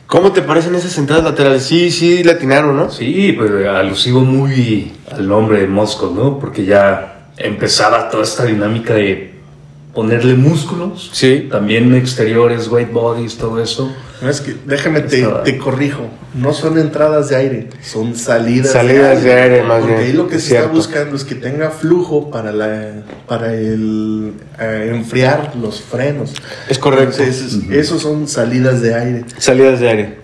¿Cómo 0.06 0.32
te 0.32 0.42
parecen 0.42 0.74
esas 0.74 0.98
entradas 0.98 1.24
laterales? 1.24 1.62
Sí, 1.64 1.90
sí, 1.90 2.24
latinaron, 2.24 2.76
¿no? 2.76 2.90
Sí, 2.90 3.32
pues 3.32 3.66
alusivo 3.66 4.22
muy 4.22 4.92
al 5.10 5.28
nombre 5.28 5.60
de 5.60 5.68
Moscow, 5.68 6.12
¿no? 6.12 6.38
Porque 6.38 6.64
ya 6.64 7.28
empezaba 7.36 8.08
toda 8.10 8.24
esta 8.24 8.44
dinámica 8.44 8.94
de 8.94 9.29
ponerle 9.94 10.34
músculos. 10.34 11.10
Sí. 11.12 11.48
También 11.50 11.94
exteriores, 11.94 12.68
white 12.68 12.92
bodies, 12.92 13.36
todo 13.36 13.62
eso. 13.62 13.92
No, 14.22 14.28
es 14.28 14.40
que, 14.42 14.54
déjame 14.66 15.00
te, 15.00 15.26
te 15.44 15.56
corrijo. 15.58 16.08
No 16.34 16.52
son 16.52 16.78
entradas 16.78 17.30
de 17.30 17.36
aire, 17.36 17.68
son 17.82 18.14
salidas, 18.14 18.70
Salidas 18.72 19.22
de 19.24 19.32
aire, 19.32 19.62
más 19.62 19.80
Porque 19.80 19.94
bien, 19.94 20.06
ahí 20.06 20.12
lo 20.12 20.28
que 20.28 20.36
es 20.36 20.44
se 20.44 20.56
está 20.56 20.68
buscando 20.68 21.16
es 21.16 21.24
que 21.24 21.34
tenga 21.34 21.70
flujo 21.70 22.30
para, 22.30 22.52
la, 22.52 23.02
para 23.26 23.54
el 23.54 24.34
eh, 24.60 24.92
enfriar 24.94 25.52
los 25.56 25.80
frenos. 25.80 26.34
Es 26.68 26.78
correcto. 26.78 27.22
Entonces, 27.22 27.54
es- 27.54 27.70
esos 27.70 28.02
son 28.02 28.28
salidas 28.28 28.80
de 28.82 28.94
aire. 28.94 29.24
Salidas 29.38 29.80
de 29.80 29.88
aire. 29.88 30.18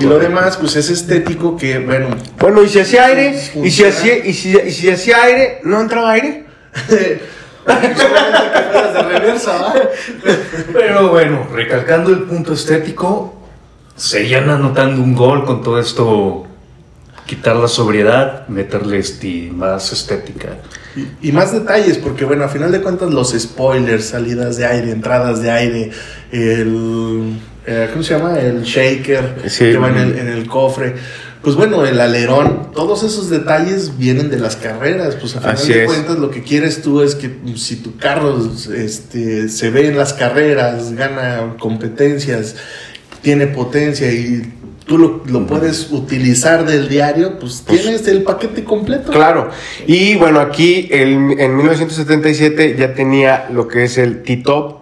Y 0.00 0.04
lo 0.04 0.18
demás, 0.20 0.56
pues 0.56 0.76
es 0.76 0.88
estético 0.90 1.56
que, 1.56 1.78
bueno, 1.80 2.10
Bueno, 2.38 2.62
y 2.62 2.68
si 2.68 2.78
hacía 2.78 3.06
aire, 3.06 3.32
Funciona. 3.32 3.66
y 3.66 3.70
si 3.72 3.84
hacía, 3.84 4.26
y 4.26 4.32
si, 4.32 4.56
y 4.56 4.70
si 4.70 4.90
hacía 4.90 5.24
aire, 5.24 5.58
¿no 5.64 5.80
entraba 5.80 6.12
aire? 6.12 6.44
Pero 10.72 11.08
bueno, 11.10 11.46
recalcando 11.52 12.10
el 12.10 12.22
punto 12.22 12.52
estético, 12.52 13.34
seguían 13.96 14.48
anotando 14.50 15.02
un 15.02 15.14
gol 15.14 15.44
con 15.44 15.62
todo 15.62 15.78
esto. 15.80 16.44
Quitar 17.26 17.56
la 17.56 17.68
sobriedad, 17.68 18.48
meterle 18.48 18.98
este, 18.98 19.50
más 19.52 19.92
estética. 19.92 20.48
Y, 20.96 21.28
y 21.28 21.32
más 21.32 21.52
detalles, 21.52 21.98
porque 21.98 22.24
bueno, 22.24 22.44
a 22.44 22.48
final 22.48 22.72
de 22.72 22.80
cuentas 22.80 23.10
los 23.10 23.32
spoilers, 23.38 24.06
salidas 24.06 24.56
de 24.56 24.64
aire, 24.64 24.90
entradas 24.92 25.42
de 25.42 25.50
aire, 25.50 25.90
el... 26.32 27.38
eh, 27.66 27.90
¿Cómo 27.92 28.02
se 28.02 28.14
llama? 28.16 28.38
El 28.40 28.62
shaker 28.62 29.42
Sí. 29.46 29.64
que 29.72 29.76
va 29.76 29.90
en 29.90 29.98
el, 29.98 30.18
en 30.18 30.28
el 30.28 30.46
cofre. 30.46 30.94
Pues 31.48 31.56
bueno, 31.56 31.86
el 31.86 31.98
alerón, 31.98 32.72
todos 32.74 33.02
esos 33.04 33.30
detalles 33.30 33.96
vienen 33.96 34.28
de 34.28 34.38
las 34.38 34.56
carreras. 34.56 35.14
Pues 35.14 35.34
a 35.34 35.40
final 35.40 35.54
Así 35.54 35.72
de 35.72 35.84
es. 35.84 35.86
cuentas 35.86 36.18
lo 36.18 36.30
que 36.30 36.42
quieres 36.42 36.82
tú 36.82 37.00
es 37.00 37.14
que 37.14 37.30
pues, 37.30 37.62
si 37.62 37.76
tu 37.76 37.96
carro 37.96 38.36
este, 38.76 39.48
se 39.48 39.70
ve 39.70 39.86
en 39.86 39.96
las 39.96 40.12
carreras, 40.12 40.92
gana 40.92 41.54
competencias 41.58 42.56
tiene 43.22 43.46
potencia 43.46 44.12
y 44.12 44.42
tú 44.84 44.98
lo, 44.98 45.22
lo 45.24 45.46
puedes 45.46 45.90
utilizar 45.90 46.66
del 46.66 46.86
diario, 46.86 47.38
pues, 47.38 47.62
Pues- 47.66 47.80
tienes 47.80 48.06
el 48.08 48.24
paquete 48.24 48.62
completo. 48.64 49.10
Claro. 49.10 49.48
Y 49.86 50.16
bueno, 50.16 50.40
aquí 50.40 50.86
el- 50.90 51.34
en 51.40 51.56
1977 51.56 52.76
ya 52.78 52.92
tenía 52.92 53.48
lo 53.50 53.66
que 53.68 53.84
es 53.84 53.96
el 53.96 54.22
T-Top. 54.22 54.80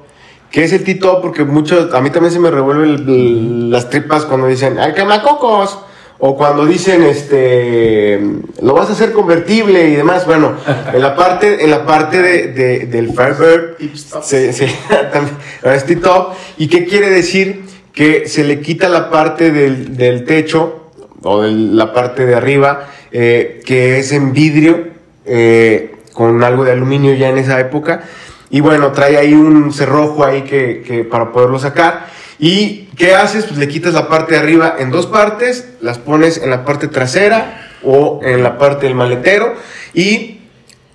¿Qué 0.50 0.64
es 0.64 0.72
el 0.72 0.82
T-Top? 0.82 1.22
Porque 1.22 1.44
muchos, 1.44 1.94
a 1.94 2.00
mí 2.00 2.10
también 2.10 2.32
se 2.32 2.40
me 2.40 2.50
revuelven 2.50 2.90
el- 2.90 3.08
el- 3.08 3.70
las 3.70 3.88
tripas 3.88 4.24
cuando 4.24 4.48
dicen, 4.48 4.80
¡ay, 4.80 4.94
quemacocos! 4.94 5.78
O 6.18 6.34
cuando 6.36 6.64
dicen, 6.64 7.02
este, 7.02 8.18
lo 8.62 8.72
vas 8.72 8.88
a 8.88 8.92
hacer 8.92 9.12
convertible 9.12 9.88
y 9.88 9.96
demás. 9.96 10.24
Bueno, 10.24 10.54
en 10.94 11.02
la 11.02 11.14
parte, 11.14 11.62
en 11.62 11.70
la 11.70 11.84
parte 11.84 12.22
de, 12.22 12.46
de- 12.48 12.86
del 12.86 13.08
Firebird, 13.10 13.76
se, 14.22 14.52
se- 14.52 14.66
también, 15.12 15.36
T-Top. 15.86 16.32
¿Y 16.56 16.68
qué 16.68 16.86
quiere 16.86 17.10
decir? 17.10 17.64
Que 17.92 18.26
se 18.28 18.44
le 18.44 18.60
quita 18.60 18.88
la 18.88 19.10
parte 19.10 19.50
del, 19.50 19.96
del 19.96 20.24
techo 20.24 20.90
o 21.22 21.42
de 21.42 21.50
la 21.52 21.92
parte 21.92 22.24
de 22.24 22.34
arriba, 22.34 22.88
eh, 23.12 23.60
que 23.66 23.98
es 23.98 24.12
en 24.12 24.32
vidrio, 24.32 24.88
eh, 25.26 25.94
con 26.14 26.42
algo 26.44 26.64
de 26.64 26.72
aluminio 26.72 27.12
ya 27.14 27.28
en 27.28 27.36
esa 27.38 27.60
época. 27.60 28.04
Y 28.48 28.60
bueno, 28.60 28.92
trae 28.92 29.16
ahí 29.18 29.34
un 29.34 29.72
cerrojo 29.72 30.24
ahí 30.24 30.42
que, 30.42 30.82
que 30.86 31.04
para 31.04 31.30
poderlo 31.32 31.58
sacar. 31.58 32.06
¿Y 32.38 32.88
qué 32.96 33.14
haces? 33.14 33.44
Pues 33.46 33.58
le 33.58 33.68
quitas 33.68 33.94
la 33.94 34.08
parte 34.08 34.34
de 34.34 34.40
arriba 34.40 34.76
en 34.78 34.90
dos 34.90 35.06
partes, 35.06 35.68
las 35.80 35.98
pones 35.98 36.38
en 36.38 36.50
la 36.50 36.64
parte 36.64 36.88
trasera 36.88 37.68
o 37.82 38.20
en 38.22 38.42
la 38.42 38.58
parte 38.58 38.86
del 38.86 38.94
maletero 38.94 39.54
y 39.94 40.40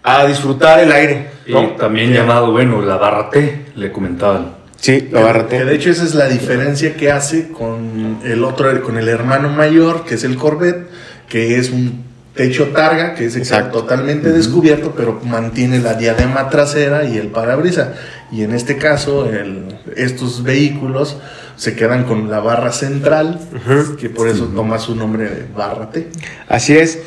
a 0.03 0.25
disfrutar 0.25 0.79
el 0.79 0.91
aire. 0.91 1.29
Y 1.45 1.53
también 1.77 2.13
llamado, 2.13 2.51
bueno, 2.51 2.81
la 2.81 2.97
barra 2.97 3.29
T, 3.29 3.65
le 3.75 3.91
comentaban. 3.91 4.53
Sí, 4.79 5.09
la 5.11 5.21
barra 5.21 5.47
Que 5.47 5.59
T. 5.59 5.65
de 5.65 5.75
hecho 5.75 5.89
esa 5.91 6.03
es 6.03 6.15
la 6.15 6.27
diferencia 6.27 6.95
que 6.95 7.11
hace 7.11 7.49
con 7.49 8.19
el 8.23 8.43
otro, 8.43 8.81
con 8.81 8.97
el 8.97 9.07
hermano 9.09 9.49
mayor, 9.49 10.05
que 10.05 10.15
es 10.15 10.23
el 10.23 10.37
Corvette, 10.37 10.87
que 11.29 11.57
es 11.57 11.69
un 11.69 12.03
techo 12.35 12.67
targa, 12.69 13.13
que 13.13 13.25
es 13.25 13.35
Exacto. 13.35 13.79
totalmente 13.79 14.31
descubierto, 14.31 14.93
pero 14.95 15.19
mantiene 15.23 15.79
la 15.79 15.93
diadema 15.95 16.49
trasera 16.49 17.03
y 17.03 17.17
el 17.17 17.27
parabrisa. 17.27 17.93
Y 18.31 18.43
en 18.43 18.53
este 18.53 18.77
caso, 18.77 19.29
el- 19.29 19.77
estos 19.97 20.43
vehículos 20.43 21.17
se 21.57 21.75
quedan 21.75 22.05
con 22.05 22.29
la 22.29 22.39
barra 22.39 22.71
central, 22.71 23.39
que 23.99 24.09
por 24.09 24.27
eso 24.29 24.45
toma 24.55 24.79
su 24.79 24.95
nombre 24.95 25.25
de 25.25 25.45
barra 25.55 25.89
T. 25.91 26.07
Así 26.47 26.77
es. 26.77 26.99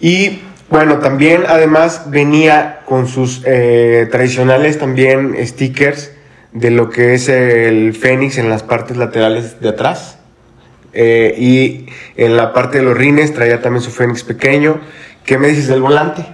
Y 0.00 0.40
bueno, 0.68 0.98
también 0.98 1.44
además 1.46 2.06
venía 2.10 2.80
con 2.84 3.06
sus 3.06 3.42
eh, 3.44 4.08
tradicionales 4.10 4.78
también 4.78 5.36
stickers 5.46 6.10
de 6.52 6.70
lo 6.70 6.90
que 6.90 7.14
es 7.14 7.28
el 7.28 7.94
Fénix 7.94 8.36
en 8.38 8.48
las 8.50 8.62
partes 8.62 8.96
laterales 8.96 9.60
de 9.60 9.68
atrás. 9.68 10.18
Eh, 10.94 11.34
y 11.38 11.86
en 12.16 12.36
la 12.36 12.52
parte 12.52 12.78
de 12.78 12.84
los 12.84 12.96
rines 12.96 13.32
traía 13.32 13.62
también 13.62 13.82
su 13.82 13.90
Fénix 13.90 14.24
pequeño. 14.24 14.80
¿Qué 15.24 15.38
me 15.38 15.48
dices 15.48 15.68
del 15.68 15.80
volante? 15.80 16.26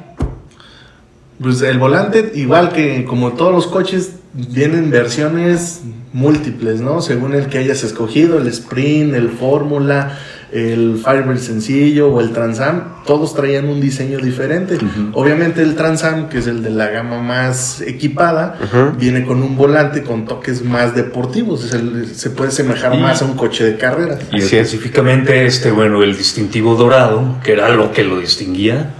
Pues 1.40 1.62
el 1.62 1.78
volante, 1.78 2.32
igual 2.34 2.72
que 2.72 3.04
como 3.04 3.34
todos 3.34 3.52
los 3.52 3.66
coches, 3.68 4.14
vienen 4.32 4.90
versiones 4.90 5.82
múltiples, 6.12 6.80
¿no? 6.80 7.00
Según 7.00 7.34
el 7.34 7.46
que 7.46 7.58
hayas 7.58 7.82
escogido, 7.84 8.38
el 8.38 8.46
Sprint, 8.48 9.14
el 9.14 9.28
Fórmula, 9.30 10.18
el 10.50 10.98
Firebird 11.04 11.38
sencillo 11.38 12.08
o 12.08 12.20
el 12.22 12.32
Transam, 12.32 13.02
todos 13.06 13.34
traían 13.34 13.68
un 13.68 13.80
diseño 13.82 14.18
diferente. 14.18 14.78
Obviamente 15.12 15.60
el 15.62 15.74
Transam, 15.74 16.30
que 16.30 16.38
es 16.38 16.46
el 16.46 16.62
de 16.62 16.70
la 16.70 16.88
gama 16.88 17.20
más 17.20 17.82
equipada, 17.82 18.58
viene 18.98 19.26
con 19.26 19.42
un 19.42 19.56
volante 19.56 20.02
con 20.02 20.24
toques 20.24 20.64
más 20.64 20.94
deportivos, 20.94 21.64
es 21.64 21.74
el- 21.74 22.06
se 22.14 22.30
puede 22.30 22.50
semejar 22.50 22.94
Y- 22.94 22.98
más 22.98 23.20
a 23.20 23.26
un 23.26 23.34
coche 23.36 23.64
de 23.64 23.76
carreras. 23.76 24.20
Y 24.32 24.36
Así 24.36 24.56
es. 24.56 24.66
específicamente 24.68 25.44
este, 25.44 25.70
bueno, 25.70 26.02
el 26.02 26.16
distintivo 26.16 26.76
dorado, 26.76 27.36
que 27.44 27.52
era 27.52 27.68
lo 27.68 27.92
que 27.92 28.04
lo 28.04 28.18
distinguía, 28.18 28.94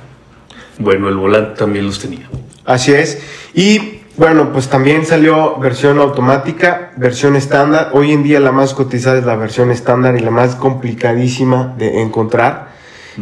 bueno, 0.79 1.09
el 1.09 1.17
volante 1.17 1.59
también 1.59 1.87
los 1.87 1.99
tenía. 1.99 2.29
Así 2.67 2.93
es. 2.93 3.19
Y 3.55 3.98
bueno, 4.19 4.53
pues 4.53 4.69
también 4.69 5.07
salió 5.07 5.57
versión 5.59 5.99
automática, 5.99 6.91
versión 6.97 7.37
estándar. 7.37 7.91
Hoy 7.93 8.13
en 8.13 8.23
día 8.25 8.41
la 8.41 8.53
más 8.53 8.75
cotizada 8.75 9.19
es 9.19 9.25
la 9.25 9.37
versión 9.37 9.71
estándar 9.71 10.17
y 10.17 10.21
la 10.21 10.31
más 10.31 10.55
complicadísima 10.57 11.75
de 11.79 12.03
encontrar. 12.03 12.69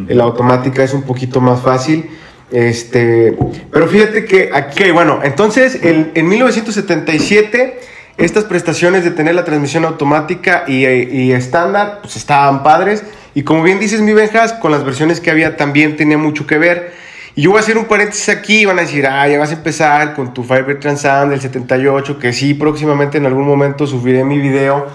La 0.08 0.24
automática 0.24 0.82
es 0.82 0.92
un 0.94 1.02
poquito 1.02 1.40
más 1.40 1.60
fácil. 1.62 2.10
Este, 2.50 3.36
pero 3.72 3.86
fíjate 3.88 4.24
que 4.24 4.50
aquí, 4.52 4.90
bueno, 4.90 5.20
entonces 5.22 5.82
el- 5.82 6.12
en 6.14 6.28
1977 6.28 7.80
estas 8.18 8.44
prestaciones 8.44 9.04
de 9.04 9.10
tener 9.10 9.34
la 9.34 9.44
transmisión 9.44 9.84
automática 9.84 10.64
y, 10.66 10.86
y 10.86 11.32
estándar 11.32 11.98
pues 12.02 12.16
estaban 12.16 12.62
padres 12.62 13.04
y 13.34 13.42
como 13.42 13.62
bien 13.62 13.78
dices 13.78 14.00
mi 14.00 14.14
Benjas, 14.14 14.54
con 14.54 14.70
las 14.72 14.84
versiones 14.84 15.20
que 15.20 15.30
había 15.30 15.56
también 15.56 15.96
tenía 15.96 16.16
mucho 16.16 16.46
que 16.46 16.56
ver. 16.56 16.92
Y 17.38 17.42
yo 17.42 17.50
voy 17.50 17.58
a 17.58 17.60
hacer 17.60 17.76
un 17.76 17.84
paréntesis 17.84 18.30
aquí 18.30 18.64
van 18.64 18.78
a 18.78 18.82
decir, 18.82 19.06
ah, 19.06 19.28
ya 19.28 19.38
vas 19.38 19.50
a 19.50 19.56
empezar 19.56 20.14
con 20.14 20.32
tu 20.32 20.42
Fiber 20.42 20.80
Transam 20.80 21.28
del 21.28 21.38
78, 21.38 22.18
que 22.18 22.32
sí, 22.32 22.54
próximamente 22.54 23.18
en 23.18 23.26
algún 23.26 23.46
momento 23.46 23.86
subiré 23.86 24.24
mi 24.24 24.38
video 24.38 24.86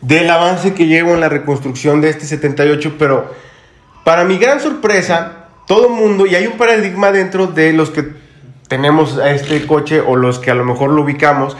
del 0.00 0.30
avance 0.30 0.72
que 0.72 0.86
llevo 0.86 1.14
en 1.14 1.20
la 1.20 1.28
reconstrucción 1.28 2.00
de 2.00 2.10
este 2.10 2.26
78, 2.26 2.94
pero 2.96 3.34
para 4.04 4.22
mi 4.22 4.38
gran 4.38 4.60
sorpresa, 4.60 5.48
todo 5.66 5.88
mundo, 5.88 6.26
y 6.26 6.36
hay 6.36 6.46
un 6.46 6.56
paradigma 6.56 7.10
dentro 7.10 7.48
de 7.48 7.72
los 7.72 7.90
que 7.90 8.04
tenemos 8.68 9.18
a 9.18 9.32
este 9.32 9.66
coche 9.66 10.00
o 10.00 10.14
los 10.14 10.38
que 10.38 10.52
a 10.52 10.54
lo 10.54 10.64
mejor 10.64 10.90
lo 10.90 11.02
ubicamos, 11.02 11.56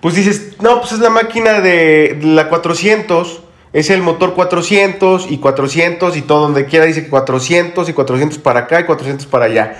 pues 0.00 0.16
dices, 0.16 0.56
no, 0.60 0.80
pues 0.80 0.90
es 0.90 0.98
la 0.98 1.10
máquina 1.10 1.60
de 1.60 2.18
la 2.20 2.48
400, 2.48 3.42
es 3.72 3.90
el 3.90 4.02
motor 4.02 4.34
400 4.34 5.30
y 5.30 5.38
400 5.38 6.16
y 6.16 6.22
todo 6.22 6.42
donde 6.42 6.66
quiera 6.66 6.86
dice 6.86 7.04
que 7.04 7.10
400 7.10 7.88
y 7.88 7.92
400 7.92 8.38
para 8.38 8.60
acá 8.60 8.80
y 8.80 8.84
400 8.84 9.26
para 9.26 9.46
allá. 9.46 9.76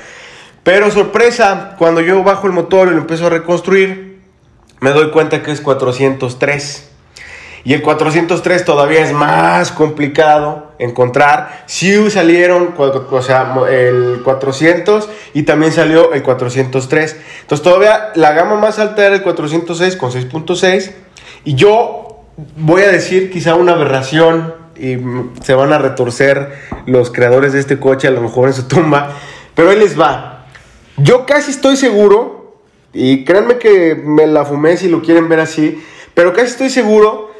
Pero 0.62 0.90
sorpresa, 0.90 1.77
cuando 1.79 2.01
yo 2.01 2.22
bajo 2.22 2.46
el 2.46 2.53
motor 2.53 2.88
y 2.88 2.90
lo 2.90 2.98
empiezo 2.98 3.27
a 3.27 3.31
reconstruir, 3.31 4.20
me 4.81 4.90
doy 4.90 5.11
cuenta 5.11 5.42
que 5.42 5.51
es 5.51 5.61
403. 5.61 6.90
Y 7.64 7.74
el 7.74 7.83
403 7.83 8.64
todavía 8.64 9.03
es 9.03 9.12
más 9.12 9.72
complicado 9.72 10.72
encontrar. 10.79 11.64
Sí 11.66 12.11
salieron, 12.11 12.74
o 12.79 13.22
sea, 13.22 13.53
el 13.70 14.22
400 14.24 15.09
y 15.35 15.42
también 15.42 15.72
salió 15.72 16.12
el 16.12 16.22
403. 16.22 17.16
Entonces 17.42 17.62
todavía 17.64 18.11
la 18.14 18.33
gama 18.33 18.57
más 18.57 18.79
alta 18.79 19.05
era 19.05 19.16
el 19.16 19.22
406 19.22 19.96
con 19.96 20.11
6.6. 20.11 20.92
Y 21.44 21.55
yo 21.55 22.07
voy 22.57 22.83
a 22.83 22.88
decir 22.88 23.31
quizá 23.31 23.55
una 23.55 23.72
aberración 23.72 24.55
y 24.77 24.96
se 25.42 25.55
van 25.55 25.72
a 25.72 25.79
retorcer 25.79 26.53
los 26.87 27.11
creadores 27.11 27.53
de 27.53 27.61
este 27.61 27.79
coche 27.79 28.07
a 28.09 28.12
lo 28.12 28.20
mejor 28.20 28.48
en 28.48 28.55
su 28.55 28.68
tumba. 28.68 29.12
Pero 29.55 29.70
ahí 29.70 29.79
les 29.79 29.98
va. 29.98 30.46
Yo 30.96 31.27
casi 31.27 31.51
estoy 31.51 31.77
seguro, 31.77 32.62
y 32.92 33.24
créanme 33.24 33.59
que 33.59 33.94
me 33.94 34.27
la 34.27 34.44
fumé 34.44 34.77
si 34.77 34.88
lo 34.88 35.03
quieren 35.03 35.29
ver 35.29 35.40
así, 35.40 35.83
pero 36.14 36.33
casi 36.33 36.48
estoy 36.48 36.70
seguro 36.70 37.33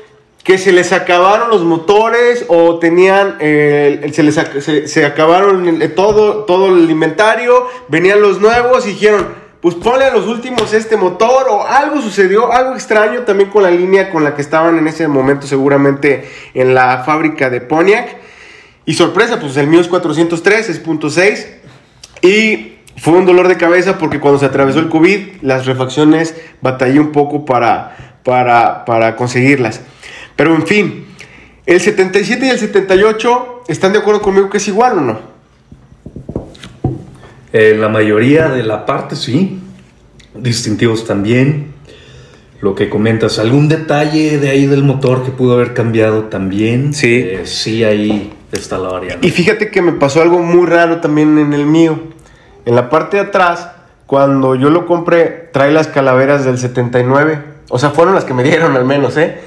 que 0.45 0.59
se 0.59 0.73
les 0.73 0.93
acabaron 0.93 1.51
los 1.51 1.65
motores 1.65 2.45
o 2.49 2.79
tenían, 2.79 3.37
se 3.39 4.23
les 4.23 4.35
se, 4.35 4.89
se 4.89 5.05
acabaron 5.05 5.81
todo, 5.95 6.45
todo 6.45 6.75
el 6.75 6.91
inventario, 6.91 7.67
venían 7.89 8.23
los 8.23 8.41
nuevos 8.41 8.87
y 8.87 8.91
dijeron, 8.91 9.29
pues 9.61 9.75
ponle 9.75 10.05
a 10.05 10.13
los 10.13 10.27
últimos 10.27 10.73
este 10.73 10.97
motor 10.97 11.47
o 11.51 11.67
algo 11.67 12.01
sucedió, 12.01 12.53
algo 12.53 12.75
extraño 12.75 13.23
también 13.23 13.51
con 13.51 13.63
la 13.63 13.71
línea 13.71 14.11
con 14.11 14.23
la 14.23 14.35
que 14.35 14.43
estaban 14.43 14.79
en 14.79 14.87
ese 14.87 15.09
momento 15.09 15.47
seguramente 15.47 16.29
en 16.55 16.75
la 16.75 17.03
fábrica 17.05 17.51
de 17.51 17.61
Pontiac. 17.61 18.17
Y 18.85 18.95
sorpresa, 18.95 19.39
pues 19.41 19.57
el 19.57 19.67
mío 19.67 19.81
es 19.81 19.89
403, 19.89 20.71
es 20.71 20.79
punto 20.79 21.09
.6. 21.09 21.47
Y 22.23 22.79
fue 22.97 23.15
un 23.15 23.27
dolor 23.27 23.49
de 23.49 23.57
cabeza 23.57 23.99
porque 23.99 24.21
cuando 24.21 24.39
se 24.39 24.47
atravesó 24.47 24.79
el 24.79 24.89
COVID, 24.89 25.43
las 25.43 25.67
refacciones 25.67 26.35
batallé 26.61 27.01
un 27.01 27.13
poco 27.13 27.45
para, 27.45 28.21
para, 28.25 28.85
para 28.85 29.17
conseguirlas. 29.17 29.83
Pero 30.37 30.55
en 30.55 30.67
fin, 30.67 31.07
el 31.67 31.81
77 31.81 32.47
y 32.47 32.49
el 32.49 32.59
78, 32.59 33.65
¿están 33.69 33.93
de 33.93 33.99
acuerdo 33.99 34.23
conmigo 34.23 34.49
que 34.49 34.57
es 34.57 34.69
igual 34.69 34.99
o 34.99 35.01
no? 35.03 35.38
Eh, 37.53 37.77
la 37.79 37.89
mayoría 37.89 38.49
de 38.49 38.63
la 38.63 38.85
parte 38.85 39.17
sí, 39.17 39.61
distintivos 40.35 41.07
también. 41.07 41.73
Lo 42.61 42.75
que 42.75 42.89
comentas, 42.89 43.39
algún 43.39 43.69
detalle 43.69 44.39
de 44.39 44.51
ahí 44.51 44.67
del 44.67 44.83
motor 44.83 45.25
que 45.25 45.31
pudo 45.31 45.55
haber 45.55 45.75
cambiado 45.75 46.25
también. 46.25 46.93
Sí. 46.93 47.23
Eh, 47.25 47.43
sí, 47.45 47.85
ahí 47.85 48.33
está 48.51 48.79
la 48.79 48.89
variante. 48.89 49.27
Y 49.27 49.31
fíjate 49.31 49.71
que 49.71 49.81
me 49.81 49.93
pasó 49.93 50.23
algo 50.23 50.41
muy 50.41 50.67
raro 50.67 51.01
también 51.01 51.39
en 51.39 51.53
el 51.53 51.67
mío. 51.67 52.01
En 52.65 52.75
la 52.75 52.91
parte 52.91 53.17
de 53.17 53.25
atrás, 53.25 53.71
cuando 54.07 54.57
yo 54.57 54.71
lo 54.71 54.87
compré, 54.87 55.51
trae 55.53 55.71
las 55.71 55.87
calaveras 55.87 56.45
del 56.45 56.59
79. 56.59 57.43
O 57.69 57.79
sea, 57.79 57.91
fueron 57.91 58.15
las 58.15 58.25
que 58.25 58.35
me 58.35 58.43
dieron 58.43 58.75
al 58.75 58.85
menos, 58.85 59.17
¿eh? 59.17 59.41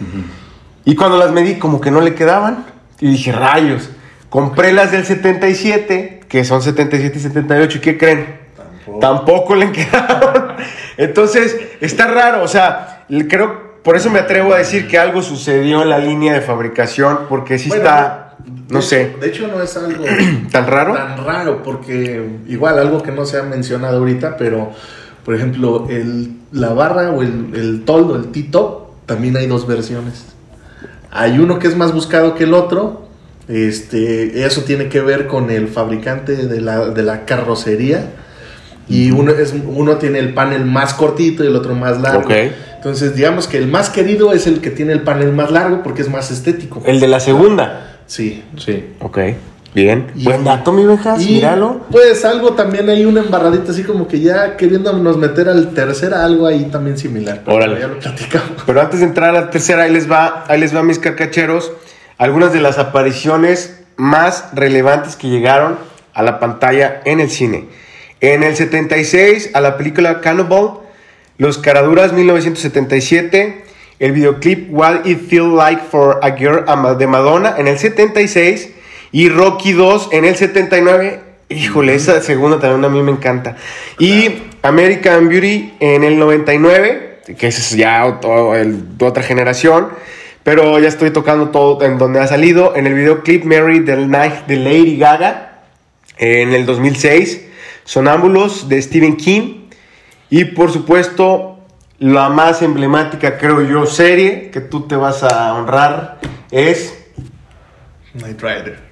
Y 0.85 0.95
cuando 0.95 1.17
las 1.17 1.31
medí, 1.31 1.59
como 1.59 1.81
que 1.81 1.91
no 1.91 1.99
le 1.99 2.15
quedaban. 2.15 2.65
Y 2.99 3.07
dije, 3.07 3.31
rayos. 3.31 3.89
Compré 4.29 4.71
las 4.71 4.91
del 4.91 5.05
77, 5.05 6.20
que 6.31 6.45
son 6.45 6.61
77 6.61 7.17
y 7.17 7.21
78. 7.21 7.77
¿Y 7.77 7.81
qué 7.81 7.97
creen? 7.97 8.39
Tampoco. 8.55 8.99
Tampoco 8.99 9.55
le 9.55 9.71
quedaron. 9.73 10.53
Entonces, 10.97 11.59
está 11.81 12.07
raro. 12.07 12.41
O 12.41 12.47
sea, 12.47 13.05
creo 13.27 13.71
por 13.83 13.97
eso 13.97 14.09
me 14.09 14.19
atrevo 14.19 14.53
a 14.53 14.59
decir 14.59 14.87
que 14.87 14.97
algo 14.97 15.21
sucedió 15.21 15.81
en 15.81 15.89
la 15.89 15.97
línea 15.97 16.33
de 16.33 16.41
fabricación, 16.41 17.21
porque 17.27 17.59
sí 17.59 17.67
Bueno, 17.67 17.83
está, 17.83 18.37
no 18.69 18.81
sé, 18.81 19.15
De 19.19 19.27
hecho, 19.27 19.47
no 19.47 19.61
es 19.61 19.75
algo 19.75 20.05
tan 20.51 20.67
raro. 20.67 20.93
tan 20.93 21.25
raro, 21.25 21.63
porque 21.63 22.23
igual 22.47 22.79
algo 22.79 23.03
que 23.03 23.11
no 23.11 23.25
se 23.25 23.37
ha 23.37 23.43
mencionado 23.43 23.97
ahorita, 23.97 24.37
pero 24.37 24.71
por 25.25 25.35
ejemplo, 25.35 25.87
el, 25.89 26.37
la 26.53 26.69
barra 26.69 27.11
o 27.11 27.21
el, 27.23 27.51
el 27.55 27.83
toldo, 27.83 28.15
el 28.15 28.31
T-top, 28.31 29.05
también 29.05 29.35
hay 29.35 29.47
dos 29.47 29.67
versiones. 29.67 30.27
Hay 31.11 31.39
uno 31.39 31.59
que 31.59 31.67
es 31.67 31.75
más 31.75 31.91
buscado 31.91 32.35
que 32.35 32.45
el 32.45 32.53
otro. 32.53 33.07
Este, 33.51 34.45
eso 34.45 34.61
tiene 34.61 34.87
que 34.87 35.01
ver 35.01 35.27
con 35.27 35.51
el 35.51 35.67
fabricante 35.67 36.35
de 36.47 36.61
la, 36.61 36.87
de 36.89 37.03
la 37.03 37.25
carrocería. 37.25 38.05
Y 38.87 39.11
uno, 39.11 39.31
es, 39.31 39.53
uno 39.67 39.97
tiene 39.97 40.19
el 40.19 40.33
panel 40.33 40.65
más 40.65 40.93
cortito 40.93 41.43
y 41.43 41.47
el 41.47 41.55
otro 41.55 41.75
más 41.75 42.01
largo. 42.01 42.29
Entonces, 42.75 43.15
digamos 43.15 43.47
que 43.47 43.57
el 43.57 43.67
más 43.67 43.89
querido 43.89 44.33
es 44.33 44.47
el 44.47 44.59
que 44.59 44.69
tiene 44.71 44.91
el 44.93 45.01
panel 45.01 45.31
más 45.33 45.51
largo 45.51 45.83
porque 45.83 46.01
es 46.01 46.09
más 46.09 46.31
estético. 46.31 46.81
El 46.85 46.99
de 46.99 47.07
la 47.07 47.19
segunda. 47.19 47.99
Sí. 48.07 48.43
Sí. 48.57 48.87
Ok, 48.99 49.19
bien. 49.75 50.07
Y- 50.15 50.23
Buen 50.25 50.43
dato, 50.43 50.73
mi 50.73 50.83
Benjas, 50.85 51.19
míralo. 51.19 51.81
pues 51.91 52.25
algo 52.25 52.53
también 52.53 52.89
hay 52.89 53.05
una 53.05 53.21
embarradita 53.21 53.71
así 53.71 53.83
como 53.83 54.07
que 54.07 54.19
ya 54.19 54.57
queriéndonos 54.57 55.15
meter 55.17 55.47
al 55.47 55.73
tercer 55.73 56.13
algo 56.13 56.47
ahí 56.47 56.65
también 56.65 56.97
similar. 56.97 57.41
Pero 57.45 57.57
Órale. 57.57 57.79
Ya 57.79 57.87
lo 57.87 57.99
platicamos. 57.99 58.63
Pero 58.65 58.81
antes 58.81 58.99
de 58.99 59.05
entrar 59.05 59.29
a 59.35 59.41
la 59.41 59.49
tercera, 59.49 59.83
ahí 59.83 59.93
les 59.93 60.11
va, 60.11 60.43
ahí 60.47 60.59
les 60.59 60.75
va 60.75 60.83
mis 60.83 60.99
carcacheros, 60.99 61.71
algunas 62.21 62.53
de 62.53 62.61
las 62.61 62.77
apariciones 62.77 63.79
más 63.97 64.49
relevantes 64.53 65.15
que 65.15 65.27
llegaron 65.27 65.79
a 66.13 66.21
la 66.21 66.39
pantalla 66.39 67.01
en 67.03 67.19
el 67.19 67.31
cine. 67.31 67.65
En 68.19 68.43
el 68.43 68.55
76, 68.55 69.49
a 69.55 69.59
la 69.59 69.75
película 69.75 70.21
Cannibal, 70.21 70.81
Los 71.39 71.57
Caraduras 71.57 72.13
1977, 72.13 73.63
el 73.97 74.11
videoclip 74.11 74.71
What 74.71 75.05
It 75.05 75.29
Feel 75.29 75.55
Like 75.55 75.81
for 75.89 76.19
a 76.21 76.29
Girl 76.37 76.63
de 76.99 77.07
Madonna 77.07 77.55
en 77.57 77.67
el 77.67 77.79
76 77.79 78.69
y 79.11 79.29
Rocky 79.29 79.71
2 79.71 80.09
en 80.11 80.25
el 80.25 80.35
79. 80.35 81.21
Híjole, 81.49 81.95
esa 81.95 82.21
segunda 82.21 82.59
también 82.59 82.85
a 82.85 82.89
mí 82.89 83.01
me 83.01 83.13
encanta. 83.13 83.55
Y 83.97 84.43
American 84.61 85.27
Beauty 85.27 85.73
en 85.79 86.03
el 86.03 86.19
99, 86.19 87.21
que 87.35 87.47
es 87.47 87.71
ya 87.71 88.05
otra 88.05 89.23
generación. 89.23 89.87
Pero 90.43 90.79
ya 90.79 90.87
estoy 90.87 91.11
tocando 91.11 91.49
todo 91.49 91.83
en 91.83 91.97
donde 91.97 92.19
ha 92.19 92.27
salido. 92.27 92.75
En 92.75 92.87
el 92.87 92.93
videoclip 92.93 93.43
Mary 93.43 93.85
the 93.85 93.95
Night 93.95 94.45
de 94.47 94.57
Lady 94.57 94.97
Gaga 94.97 95.61
en 96.17 96.53
el 96.53 96.65
2006. 96.65 97.47
Sonámbulos 97.83 98.67
de 98.69 98.81
Stephen 98.81 99.17
King. 99.17 99.69
Y 100.29 100.45
por 100.45 100.71
supuesto, 100.71 101.59
la 101.99 102.29
más 102.29 102.61
emblemática, 102.61 103.37
creo 103.37 103.61
yo, 103.61 103.85
serie 103.85 104.49
que 104.49 104.61
tú 104.61 104.87
te 104.87 104.95
vas 104.95 105.23
a 105.23 105.53
honrar 105.53 106.19
es. 106.49 106.97
Night 108.13 108.41
Rider. 108.41 108.91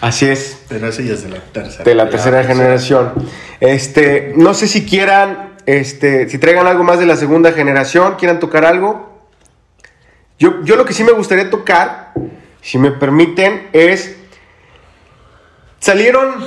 Así 0.00 0.26
es, 0.26 0.62
Pero 0.68 0.88
ese 0.88 1.04
ya 1.04 1.14
es 1.14 1.24
de 1.24 1.30
la 1.30 1.40
tercera. 1.40 1.84
de 1.84 1.94
la 1.94 2.08
tercera 2.08 2.44
generación. 2.44 3.12
Este, 3.58 4.32
no 4.36 4.54
sé 4.54 4.68
si 4.68 4.86
quieran, 4.86 5.56
este, 5.66 6.28
si 6.28 6.38
traigan 6.38 6.68
algo 6.68 6.84
más 6.84 7.00
de 7.00 7.06
la 7.06 7.16
segunda 7.16 7.50
generación, 7.52 8.14
quieran 8.16 8.38
tocar 8.38 8.64
algo. 8.64 9.07
Yo, 10.38 10.62
yo 10.62 10.76
lo 10.76 10.84
que 10.84 10.92
sí 10.92 11.02
me 11.02 11.12
gustaría 11.12 11.50
tocar, 11.50 12.12
si 12.62 12.78
me 12.78 12.92
permiten, 12.92 13.68
es. 13.72 14.16
Salieron, 15.80 16.44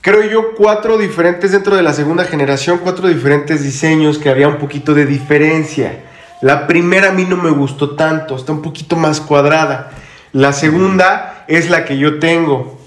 creo 0.00 0.22
yo, 0.24 0.54
cuatro 0.54 0.98
diferentes 0.98 1.52
dentro 1.52 1.74
de 1.74 1.82
la 1.82 1.92
segunda 1.92 2.24
generación, 2.24 2.78
cuatro 2.82 3.08
diferentes 3.08 3.62
diseños 3.62 4.18
que 4.18 4.30
había 4.30 4.48
un 4.48 4.58
poquito 4.58 4.94
de 4.94 5.06
diferencia. 5.06 6.04
La 6.42 6.66
primera 6.66 7.08
a 7.08 7.12
mí 7.12 7.24
no 7.24 7.36
me 7.36 7.50
gustó 7.50 7.96
tanto, 7.96 8.36
está 8.36 8.52
un 8.52 8.62
poquito 8.62 8.96
más 8.96 9.20
cuadrada. 9.20 9.90
La 10.32 10.52
segunda 10.52 11.44
es 11.46 11.70
la 11.70 11.84
que 11.84 11.98
yo 11.98 12.18
tengo. 12.18 12.80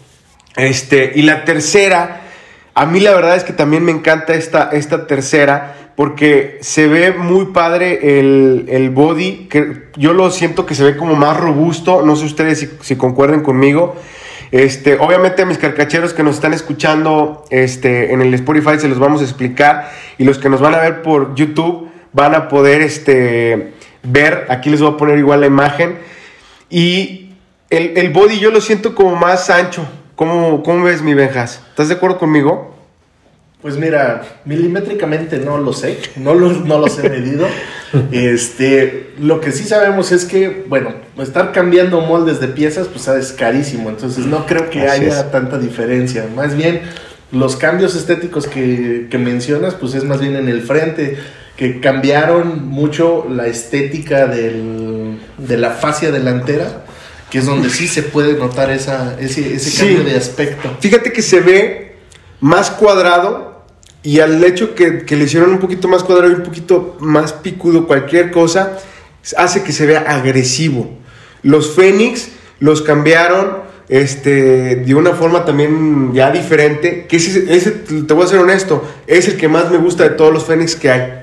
Este, 0.55 1.11
y 1.15 1.23
la 1.23 1.45
tercera, 1.45 2.21
a 2.73 2.85
mí 2.85 2.99
la 2.99 3.13
verdad 3.13 3.35
es 3.35 3.43
que 3.43 3.53
también 3.53 3.83
me 3.83 3.91
encanta 3.91 4.33
esta, 4.33 4.69
esta 4.71 5.07
tercera 5.07 5.84
porque 5.95 6.57
se 6.61 6.87
ve 6.87 7.11
muy 7.11 7.47
padre 7.47 8.19
el, 8.19 8.65
el 8.67 8.89
body, 8.89 9.47
que 9.49 9.83
yo 9.95 10.13
lo 10.13 10.29
siento 10.29 10.65
que 10.65 10.75
se 10.75 10.83
ve 10.83 10.97
como 10.97 11.15
más 11.15 11.37
robusto, 11.37 12.01
no 12.05 12.15
sé 12.15 12.25
ustedes 12.25 12.69
si, 12.81 12.95
concuerden 12.95 13.41
conmigo. 13.41 13.95
Este, 14.51 14.97
obviamente 14.99 15.41
a 15.41 15.45
mis 15.45 15.57
carcacheros 15.57 16.13
que 16.13 16.23
nos 16.23 16.35
están 16.35 16.53
escuchando 16.53 17.45
este, 17.49 18.13
en 18.13 18.21
el 18.21 18.33
Spotify 18.35 18.77
se 18.77 18.87
los 18.87 18.99
vamos 18.99 19.21
a 19.21 19.23
explicar 19.23 19.91
y 20.17 20.23
los 20.23 20.37
que 20.37 20.49
nos 20.49 20.61
van 20.61 20.75
a 20.75 20.79
ver 20.79 21.01
por 21.01 21.33
YouTube 21.33 21.89
van 22.13 22.35
a 22.35 22.47
poder 22.47 22.81
este, 22.81 23.73
ver, 24.03 24.45
aquí 24.49 24.69
les 24.69 24.81
voy 24.81 24.93
a 24.93 24.97
poner 24.97 25.17
igual 25.17 25.41
la 25.41 25.47
imagen 25.47 25.97
y 26.69 27.33
el, 27.69 27.97
el 27.97 28.11
body 28.11 28.39
yo 28.39 28.51
lo 28.51 28.61
siento 28.61 28.95
como 28.95 29.15
más 29.15 29.49
ancho. 29.49 29.85
¿Cómo, 30.15 30.63
cómo 30.63 30.85
ves 30.85 31.01
mi 31.01 31.13
Benjas? 31.13 31.61
¿Estás 31.69 31.89
de 31.89 31.95
acuerdo 31.95 32.17
conmigo? 32.17 32.74
Pues 33.65 33.77
mira, 33.77 34.21
milimétricamente 34.45 35.39
no 35.39 35.57
lo 35.57 35.73
sé, 35.73 35.97
no, 36.17 36.35
lo- 36.35 36.51
no 36.51 36.77
los 36.77 36.99
he 36.99 37.09
medido. 37.09 37.47
Este, 38.11 39.13
lo 39.19 39.41
que 39.41 39.51
sí 39.51 39.63
sabemos 39.63 40.11
es 40.11 40.25
que, 40.25 40.65
bueno, 40.67 40.93
estar 41.17 41.51
cambiando 41.51 41.99
moldes 42.01 42.39
de 42.39 42.47
piezas, 42.49 42.87
pues 42.87 43.07
es 43.07 43.31
carísimo, 43.31 43.89
entonces 43.89 44.27
no 44.27 44.45
creo 44.45 44.69
que 44.69 44.81
Así 44.81 45.05
haya 45.05 45.21
es. 45.21 45.31
tanta 45.31 45.57
diferencia. 45.57 46.27
Más 46.35 46.55
bien, 46.55 46.81
los 47.31 47.55
cambios 47.55 47.95
estéticos 47.95 48.45
que, 48.47 49.07
que 49.09 49.17
mencionas, 49.17 49.73
pues 49.73 49.95
es 49.95 50.03
más 50.03 50.19
bien 50.21 50.35
en 50.35 50.47
el 50.47 50.61
frente, 50.61 51.17
que 51.57 51.79
cambiaron 51.79 52.67
mucho 52.67 53.25
la 53.31 53.47
estética 53.47 54.27
del- 54.27 55.17
de 55.39 55.57
la 55.57 55.71
fascia 55.71 56.11
delantera, 56.11 56.83
que 57.31 57.39
es 57.39 57.47
donde 57.47 57.69
sí 57.71 57.87
se 57.87 58.03
puede 58.03 58.33
notar 58.33 58.69
esa, 58.69 59.15
ese, 59.19 59.55
ese 59.55 59.71
Sí. 59.71 59.77
cambio 59.95 60.03
de 60.03 60.17
aspecto. 60.17 60.69
Fíjate 60.81 61.11
que 61.11 61.23
se 61.23 61.39
ve 61.39 61.95
más 62.41 62.69
cuadrado 62.69 63.54
y 64.05 64.19
al 64.19 64.41
hecho 64.43 64.75
que, 64.75 65.03
que 65.03 65.15
le 65.15 65.23
hicieron 65.23 65.49
un 65.49 65.57
poquito 65.57 65.87
más 65.87 66.03
cuadrado 66.03 66.31
y 66.31 66.35
un 66.35 66.43
poquito 66.43 66.95
más 66.99 67.33
picudo 67.33 67.87
cualquier 67.87 68.29
cosa, 68.29 68.77
hace 69.35 69.63
que 69.63 69.71
se 69.71 69.87
vea 69.87 70.01
agresivo. 70.01 70.91
Los 71.41 71.73
Fénix 71.75 72.29
los 72.59 72.83
cambiaron 72.83 73.63
este, 73.89 74.75
de 74.75 74.93
una 74.93 75.13
forma 75.13 75.43
también 75.43 76.13
ya 76.13 76.29
diferente, 76.29 77.07
que 77.07 77.15
ese, 77.17 77.51
ese, 77.55 77.71
te 77.71 78.13
voy 78.13 78.25
a 78.25 78.27
ser 78.27 78.39
honesto, 78.39 78.87
es 79.07 79.27
el 79.27 79.37
que 79.37 79.47
más 79.47 79.71
me 79.71 79.77
gusta 79.77 80.03
de 80.03 80.11
todos 80.11 80.31
los 80.31 80.45
Fénix 80.45 80.75
que 80.75 80.91
hay. 80.91 81.13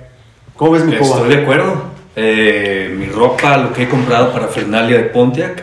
¿Cómo 0.57 0.73
ves 0.73 0.85
mi 0.85 0.97
coba? 0.97 1.19
Estoy 1.19 1.37
de 1.37 1.43
acuerdo. 1.43 1.85
Eh, 2.17 2.93
mi 2.99 3.07
ropa, 3.07 3.59
lo 3.59 3.73
que 3.73 3.85
he 3.85 3.89
comprado 3.89 4.33
para 4.33 4.49
Fernalia 4.49 4.97
de 4.97 5.05
Pontiac, 5.05 5.63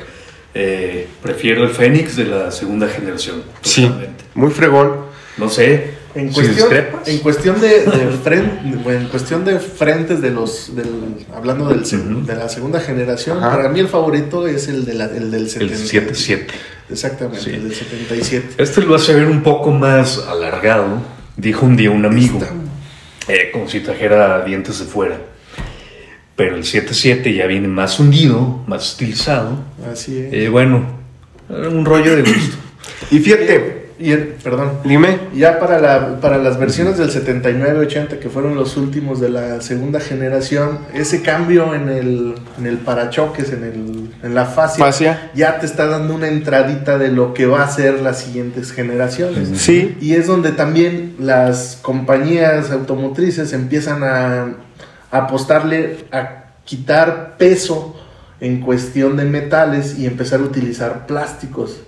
eh, 0.53 1.05
prefiero 1.21 1.63
el 1.63 1.71
Fénix 1.71 2.15
de 2.15 2.25
la 2.25 2.49
segunda 2.49 2.87
generación. 2.87 3.43
Sí, 3.61 3.91
muy 4.35 4.51
fregón. 4.51 5.09
No 5.37 5.49
sé. 5.49 5.98
En 6.19 6.29
cuestión, 6.33 6.69
en 7.05 7.17
cuestión 7.19 7.61
de, 7.61 7.67
de 7.69 8.09
fren- 8.23 8.81
bueno, 8.83 8.99
en 9.01 9.07
cuestión 9.07 9.45
de 9.45 9.59
frentes 9.59 10.21
de 10.21 10.31
los 10.31 10.75
del, 10.75 10.87
hablando 11.35 11.67
del, 11.69 11.83
de 12.25 12.35
la 12.35 12.49
segunda 12.49 12.79
generación, 12.79 13.37
Ajá. 13.39 13.51
para 13.51 13.69
mí 13.69 13.79
el 13.79 13.87
favorito 13.87 14.47
es 14.47 14.67
el, 14.67 14.85
de 14.85 14.93
la- 14.95 15.05
el 15.05 15.31
del 15.31 15.43
El 15.43 15.49
77. 15.49 16.13
7-7. 16.13 16.47
Exactamente, 16.91 17.43
Sí. 17.43 17.49
el 17.51 17.63
del 17.63 17.75
77. 17.75 18.47
Este 18.57 18.81
lo 18.81 18.95
hace 18.95 19.13
ver 19.13 19.25
un 19.25 19.43
poco 19.43 19.71
más 19.71 20.17
alargado, 20.27 21.01
dijo 21.37 21.65
un 21.65 21.75
día 21.77 21.91
un 21.91 22.05
amigo, 22.05 22.39
eh, 23.27 23.49
como 23.53 23.69
si 23.69 23.79
trajera 23.79 24.43
dientes 24.43 24.79
de 24.79 24.85
fuera. 24.85 25.17
Pero 26.35 26.55
el 26.55 26.63
7-7 26.63 27.35
ya 27.35 27.45
viene 27.47 27.67
más 27.67 27.99
hundido, 27.99 28.63
más 28.65 28.91
estilizado. 28.91 29.59
Así 29.91 30.17
es. 30.17 30.33
Eh, 30.33 30.49
bueno, 30.49 30.85
un 31.49 31.85
rollo 31.85 32.15
de 32.15 32.21
gusto. 32.23 32.57
Y 33.11 33.19
fíjate, 33.19 33.78
Y 33.99 34.11
el- 34.13 34.27
perdón. 34.41 34.71
dime. 34.85 35.19
Ya 35.35 35.59
para, 35.59 35.77
la, 35.79 36.21
para 36.21 36.37
las 36.37 36.57
versiones 36.57 36.97
del 36.97 37.09
79-80, 37.11 38.17
que 38.19 38.29
fueron 38.29 38.55
los 38.55 38.77
últimos 38.77 39.19
de 39.19 39.27
la 39.29 39.59
segunda 39.61 39.99
generación, 39.99 40.79
ese 40.93 41.21
cambio 41.21 41.75
en 41.75 41.89
el, 41.89 42.35
en 42.57 42.65
el 42.65 42.77
parachoques, 42.77 43.51
en, 43.51 43.63
el, 43.65 44.09
en 44.23 44.33
la 44.35 44.45
fascia, 44.45 44.85
Fascia. 44.85 45.31
ya 45.35 45.59
te 45.59 45.65
está 45.65 45.85
dando 45.87 46.15
una 46.15 46.29
entradita 46.29 46.97
de 46.97 47.09
lo 47.09 47.33
que 47.33 47.45
va 47.45 47.63
a 47.63 47.69
ser 47.69 48.01
las 48.01 48.19
siguientes 48.19 48.71
generaciones. 48.71 49.49
Sí, 49.59 49.97
Y 49.99 50.13
es 50.13 50.27
donde 50.27 50.51
también 50.53 51.15
las 51.19 51.77
compañías 51.81 52.71
automotrices 52.71 53.51
empiezan 53.53 54.03
a, 54.03 54.43
a 55.11 55.17
apostarle 55.17 56.05
a 56.13 56.45
quitar 56.63 57.35
peso 57.37 57.95
en 58.39 58.61
cuestión 58.61 59.17
de 59.17 59.25
metales 59.25 59.99
y 59.99 60.05
empezar 60.05 60.39
a 60.39 60.43
utilizar 60.43 61.05
plásticos. 61.07 61.81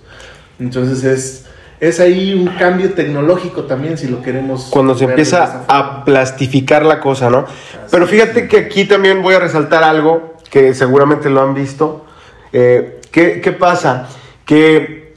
Entonces 0.58 1.02
es, 1.04 1.44
es 1.82 1.98
ahí 1.98 2.32
un 2.32 2.46
cambio 2.58 2.92
tecnológico 2.94 3.64
también 3.64 3.98
si 3.98 4.06
lo 4.06 4.22
queremos. 4.22 4.68
cuando 4.70 4.94
se 4.94 5.04
empieza 5.04 5.64
a 5.66 6.04
plastificar 6.04 6.86
la 6.86 7.00
cosa, 7.00 7.28
¿no? 7.28 7.44
Pero 7.90 8.06
fíjate 8.06 8.46
que 8.46 8.58
aquí 8.58 8.84
también 8.84 9.20
voy 9.20 9.34
a 9.34 9.40
resaltar 9.40 9.82
algo 9.82 10.34
que 10.48 10.74
seguramente 10.74 11.28
lo 11.28 11.42
han 11.42 11.54
visto. 11.54 12.06
Eh, 12.52 13.00
¿qué, 13.10 13.40
qué 13.40 13.50
pasa? 13.50 14.08
Que 14.46 15.14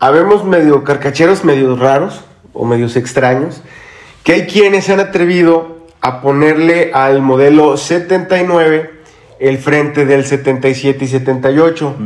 habemos 0.00 0.42
medio 0.46 0.84
carcacheros, 0.84 1.44
medio 1.44 1.76
raros 1.76 2.22
o 2.54 2.64
medios 2.64 2.96
extraños, 2.96 3.60
que 4.24 4.32
hay 4.32 4.46
quienes 4.46 4.86
se 4.86 4.94
han 4.94 5.00
atrevido 5.00 5.76
a 6.00 6.22
ponerle 6.22 6.92
al 6.94 7.20
modelo 7.20 7.76
79 7.76 8.90
el 9.38 9.58
frente 9.58 10.06
del 10.06 10.24
77 10.24 11.04
y 11.04 11.08
78. 11.08 11.96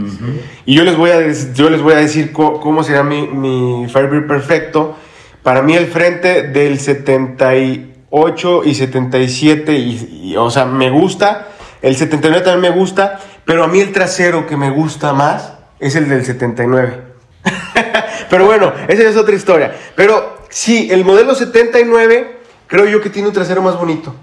Y 0.66 0.74
yo 0.74 0.85
les 0.85 0.97
voy 0.97 1.11
a, 1.11 1.20
yo 1.55 1.70
les 1.70 1.83
voy 1.83 1.95
a 1.95 1.99
decir 1.99 2.33
cómo 2.33 2.83
será 2.83 3.03
mi, 3.03 3.26
mi 3.28 3.87
Firebird 3.89 4.26
perfecto. 4.26 4.97
Para 5.43 5.62
mí 5.62 5.74
el 5.74 5.87
frente 5.87 6.43
del 6.43 6.78
78 6.78 8.62
y 8.64 8.74
77, 8.74 9.72
y, 9.72 10.33
y, 10.33 10.37
o 10.37 10.51
sea, 10.51 10.64
me 10.66 10.91
gusta. 10.91 11.49
El 11.83 11.97
79 11.97 12.45
también 12.45 12.72
me 12.72 12.78
gusta, 12.78 13.18
pero 13.45 13.64
a 13.64 13.68
mí 13.68 13.81
el 13.81 13.93
trasero 13.93 14.47
que 14.47 14.57
me 14.57 14.70
gusta 14.70 15.12
más 15.14 15.55
es 15.78 15.97
el 15.97 16.09
del 16.09 16.24
79. 16.24 17.01
pero 18.31 18.45
bueno, 18.45 18.72
esa 18.89 19.03
es 19.09 19.16
otra 19.16 19.35
historia. 19.35 19.74
Pero 19.97 20.41
sí, 20.51 20.89
el 20.91 21.05
modelo 21.05 21.35
79 21.35 22.39
creo 22.66 22.87
yo 22.87 23.01
que 23.01 23.11
tiene 23.11 23.28
un 23.28 23.35
trasero 23.35 23.62
más 23.62 23.78
bonito, 23.78 24.14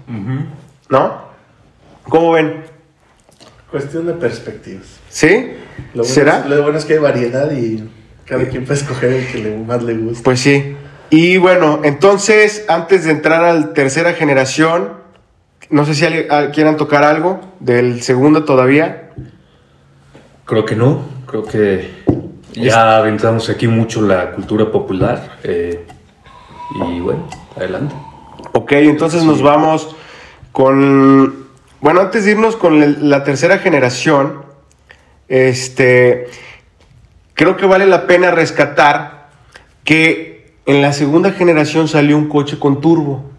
¿no? 0.88 1.28
¿Cómo 2.08 2.32
ven? 2.32 2.64
Cuestión 3.70 4.06
de 4.06 4.14
perspectivas. 4.14 4.86
¿Sí? 5.08 5.52
Lo 5.94 6.02
bueno 6.02 6.04
¿Será? 6.04 6.38
Es, 6.40 6.46
lo 6.46 6.62
bueno 6.62 6.78
es 6.78 6.84
que 6.84 6.94
hay 6.94 6.98
variedad 6.98 7.50
y 7.52 7.84
cada 8.24 8.44
quien 8.48 8.64
puede 8.64 8.80
escoger 8.80 9.12
el 9.12 9.26
que 9.26 9.38
le, 9.38 9.56
más 9.58 9.82
le 9.82 9.94
guste. 9.96 10.22
Pues 10.22 10.40
sí. 10.40 10.76
Y 11.10 11.36
bueno, 11.38 11.80
entonces, 11.84 12.64
antes 12.68 13.04
de 13.04 13.12
entrar 13.12 13.42
a 13.44 13.54
la 13.54 13.72
tercera 13.72 14.12
generación, 14.14 14.90
no 15.70 15.84
sé 15.84 15.94
si 15.94 16.04
alguien- 16.04 16.26
ah, 16.30 16.46
quieran 16.52 16.76
tocar 16.76 17.04
algo 17.04 17.40
del 17.60 18.02
segundo 18.02 18.44
todavía. 18.44 19.10
Creo 20.44 20.64
que 20.64 20.76
no, 20.76 21.02
creo 21.26 21.44
que 21.44 21.90
ya 22.54 22.96
aventamos 22.96 23.48
aquí 23.50 23.68
mucho 23.68 24.02
la 24.02 24.32
cultura 24.32 24.70
popular. 24.70 25.38
eh, 25.44 25.84
y 26.90 27.00
bueno, 27.00 27.26
adelante. 27.56 27.94
Ok, 28.52 28.72
entonces 28.72 29.24
nos 29.24 29.40
vamos 29.42 29.94
con... 30.52 31.47
Bueno, 31.80 32.00
antes 32.00 32.24
de 32.24 32.32
irnos 32.32 32.56
con 32.56 33.08
la 33.08 33.22
tercera 33.22 33.58
generación, 33.58 34.42
este, 35.28 36.26
creo 37.34 37.56
que 37.56 37.66
vale 37.66 37.86
la 37.86 38.08
pena 38.08 38.32
rescatar 38.32 39.28
que 39.84 40.54
en 40.66 40.82
la 40.82 40.92
segunda 40.92 41.30
generación 41.30 41.86
salió 41.86 42.18
un 42.18 42.28
coche 42.28 42.58
con 42.58 42.80
turbo, 42.80 43.30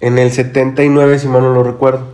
en 0.00 0.18
el 0.18 0.32
79, 0.32 1.18
si 1.18 1.28
mal 1.28 1.42
no 1.42 1.52
lo 1.52 1.62
recuerdo. 1.62 2.06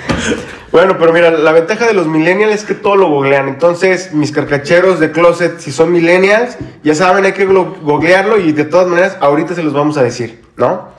Bueno, 0.79 0.97
pero 0.97 1.13
mira, 1.13 1.33
la 1.33 1.51
ventaja 1.51 1.89
de 1.89 1.93
los 1.93 2.07
millennials 2.07 2.55
es 2.55 2.63
que 2.63 2.75
todo 2.75 2.95
lo 2.95 3.09
googlean. 3.09 3.49
Entonces, 3.49 4.13
mis 4.13 4.31
carcacheros 4.31 5.01
de 5.01 5.11
closet, 5.11 5.59
si 5.59 5.73
son 5.73 5.91
millennials, 5.91 6.57
ya 6.85 6.95
saben, 6.95 7.25
hay 7.25 7.33
que 7.33 7.47
googlearlo 7.47 8.39
y 8.39 8.53
de 8.53 8.65
todas 8.65 8.87
maneras, 8.87 9.17
ahorita 9.19 9.57
se 9.57 9.65
los 9.65 9.73
vamos 9.73 9.99
a 9.99 10.05
decir, 10.05 10.41
¿no? 10.57 10.91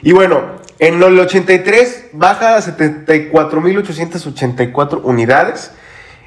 Y 0.00 0.12
bueno, 0.12 0.52
en 0.78 1.02
el 1.02 1.20
83 1.20 2.06
baja 2.14 2.56
a 2.56 2.62
74.884 2.62 5.02
unidades. 5.04 5.72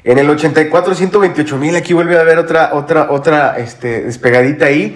En 0.03 0.19
el 0.19 0.29
84, 0.29 0.93
128.000. 0.93 1.77
Aquí 1.77 1.93
vuelve 1.93 2.19
a 2.19 2.21
haber 2.21 2.37
otra, 2.37 2.69
otra, 2.73 3.09
otra 3.09 3.57
este, 3.57 4.03
despegadita 4.03 4.67
ahí. 4.67 4.95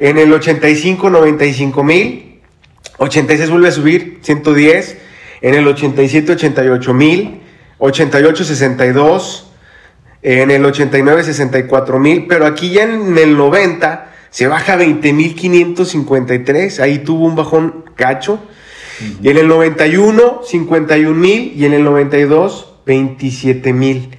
En 0.00 0.18
el 0.18 0.32
85, 0.32 1.08
95.000. 1.08 2.40
86 2.98 3.48
vuelve 3.48 3.68
a 3.68 3.72
subir, 3.72 4.18
110. 4.22 4.96
En 5.40 5.54
el 5.54 5.68
87, 5.68 6.32
88 6.32 6.94
mil. 6.94 7.43
88, 7.84 8.44
62. 8.44 9.50
En 10.22 10.50
el 10.50 10.64
89, 10.64 11.22
64 11.22 11.98
mil. 11.98 12.26
Pero 12.26 12.46
aquí 12.46 12.70
ya 12.70 12.84
en 12.84 13.18
el 13.18 13.36
90 13.36 14.12
se 14.30 14.46
baja 14.46 14.72
a 14.72 14.76
20 14.76 15.12
mil 15.12 15.34
553. 15.34 16.80
Ahí 16.80 17.00
tuvo 17.00 17.26
un 17.26 17.36
bajón 17.36 17.84
cacho. 17.94 18.40
Y 19.22 19.28
en 19.28 19.36
el 19.36 19.48
91, 19.48 20.40
51 20.44 21.14
mil. 21.14 21.52
Y 21.54 21.66
en 21.66 21.74
el 21.74 21.84
92, 21.84 22.74
27 22.86 23.72
mil. 23.72 24.16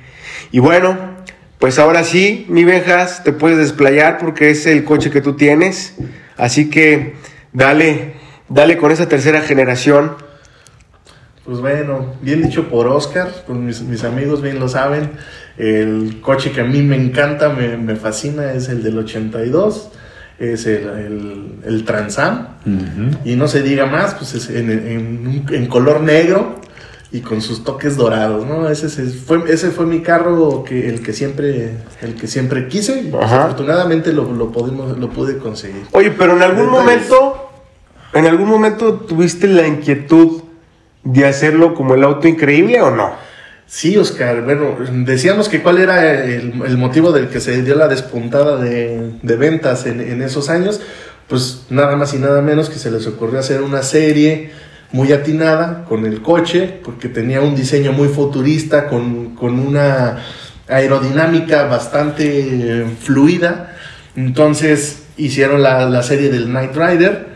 Y 0.51 0.59
bueno, 0.59 1.16
pues 1.59 1.80
ahora 1.80 2.03
sí, 2.03 2.45
mi 2.49 2.63
Benjas, 2.63 3.24
te 3.24 3.34
puedes 3.34 3.57
desplayar 3.57 4.18
porque 4.20 4.51
es 4.51 4.66
el 4.68 4.84
coche 4.84 5.09
que 5.09 5.22
tú 5.22 5.34
tienes. 5.34 5.95
Así 6.38 6.70
que 6.70 7.16
dale, 7.53 8.13
dale 8.49 8.78
con 8.78 8.91
esa 8.91 9.07
tercera 9.07 9.41
generación. 9.41 10.16
Pues 11.46 11.60
bueno, 11.60 12.16
bien 12.22 12.41
dicho 12.41 12.68
por 12.70 12.88
Oscar, 12.88 13.30
pues 13.46 13.58
mis, 13.60 13.82
mis 13.84 14.04
amigos 14.04 14.41
bien 14.41 14.60
lo 14.60 14.68
saben. 14.68 15.12
El 15.58 16.20
coche 16.22 16.52
que 16.52 16.62
a 16.62 16.64
mí 16.64 16.82
me 16.82 16.96
encanta, 16.96 17.50
me, 17.50 17.78
me 17.78 17.96
fascina, 17.96 18.52
es 18.54 18.68
el 18.68 18.82
del 18.82 18.98
82, 18.98 19.89
es 20.39 20.66
el, 20.66 20.89
el, 20.89 21.46
el 21.66 21.86
Transam. 21.86 22.48
Y 23.24 23.36
no 23.36 23.48
se 23.48 23.62
diga 23.62 23.86
más, 23.86 24.16
pues 24.16 24.34
es 24.34 24.50
en, 24.50 25.46
en 25.52 25.68
color 25.68 26.02
negro 26.02 26.56
y 27.12 27.22
con 27.22 27.41
sus 27.41 27.64
toques 27.64 27.96
dorados, 27.96 28.46
¿no? 28.46 28.68
Ese, 28.68 28.88
es- 28.88 29.16
fue, 29.26 29.43
ese 29.48 29.70
fue 29.70 29.86
mi 29.86 30.02
carro, 30.02 30.64
que, 30.68 30.89
el, 30.89 31.02
que 31.04 31.14
siempre, 31.14 31.74
el 32.02 32.16
que 32.16 32.26
siempre 32.28 32.68
quise. 32.68 33.02
y 33.04 33.12
afortunadamente 33.16 34.12
lo, 34.12 34.34
lo, 34.34 34.52
podemos, 34.52 34.98
lo 34.98 35.10
pude 35.12 35.38
conseguir. 35.38 35.84
Oye, 35.91 36.10
pero 36.12 36.36
en 36.36 36.41
algún 36.41 36.70
momento, 36.72 37.52
en 38.16 38.26
algún 38.26 38.50
momento 38.50 38.96
tuviste 38.96 39.48
la 39.48 39.68
inquietud 39.68 40.41
de 41.06 41.26
hacerlo 41.26 41.74
como 41.74 41.95
el 41.95 42.03
auto 42.03 42.28
increíble 42.28 42.82
o 42.82 42.91
no? 42.91 43.14
Sí, 43.68 43.97
Oscar, 43.97 44.43
bueno, 44.43 44.76
decíamos 45.06 45.47
que 45.49 45.62
cuál 45.62 45.80
era 45.80 46.24
el, 46.24 46.62
el 46.66 46.78
motivo 46.78 47.12
del 47.12 47.30
que 47.30 47.39
se 47.39 47.64
dio 47.64 47.76
la 47.76 47.88
despuntada 47.88 48.58
de, 48.58 49.14
de 49.22 49.36
ventas 49.38 49.86
en, 49.86 50.01
en 50.01 50.22
esos 50.22 50.49
años, 50.49 50.82
pues 51.28 51.66
nada 51.70 51.95
más 51.95 52.14
y 52.14 52.18
nada 52.18 52.41
menos 52.41 52.70
que 52.70 52.78
se 52.78 52.91
les 52.91 53.08
ocurrió 53.08 53.39
hacer 53.39 53.62
una 53.62 53.82
serie 53.82 54.51
muy 54.91 55.12
atinada 55.12 55.84
con 55.89 56.06
el 56.06 56.22
coche, 56.22 56.80
porque 56.84 57.10
tenía 57.10 57.41
un 57.41 57.56
diseño 57.56 57.91
muy 57.91 58.08
futurista, 58.08 58.88
con, 58.88 59.36
con 59.36 59.60
una 59.60 60.24
aerodinámica 60.68 61.64
bastante 61.64 62.86
fluida. 63.01 63.76
Entonces 64.16 65.03
hicieron 65.18 65.64
la, 65.64 65.89
la 65.89 66.03
serie 66.03 66.30
del 66.30 66.45
Knight 66.45 66.76
Rider, 66.76 67.35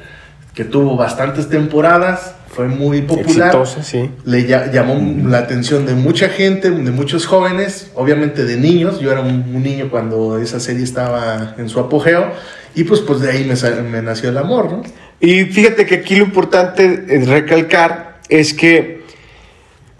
que 0.53 0.63
tuvo 0.65 0.95
bastantes 0.97 1.49
temporadas, 1.49 2.35
fue 2.49 2.67
muy 2.67 3.03
popular 3.03 3.49
Exitosa, 3.49 3.83
sí. 3.83 4.09
le 4.25 4.47
lla- 4.47 4.71
llamó 4.71 4.99
la 5.29 5.37
atención 5.37 5.85
de 5.85 5.93
mucha 5.93 6.29
gente, 6.29 6.71
de 6.71 6.91
muchos 6.91 7.27
jóvenes, 7.27 7.91
obviamente 7.95 8.43
de 8.43 8.57
niños. 8.57 8.99
Yo 8.99 9.11
era 9.11 9.21
un, 9.21 9.29
un 9.55 9.63
niño 9.63 9.89
cuando 9.89 10.39
esa 10.39 10.59
serie 10.59 10.83
estaba 10.83 11.53
en 11.57 11.69
su 11.69 11.79
apogeo 11.79 12.31
y 12.75 12.83
pues, 12.85 13.01
pues 13.01 13.19
de 13.21 13.31
ahí 13.31 13.49
me, 13.91 14.01
nació 14.01 14.29
el 14.29 14.37
amor, 14.37 14.71
¿no? 14.71 14.81
Y 15.21 15.45
fíjate 15.45 15.85
que 15.85 15.95
aquí 15.95 16.15
lo 16.15 16.23
importante 16.25 17.05
es 17.09 17.27
recalcar 17.27 18.19
es 18.29 18.53
que 18.53 19.03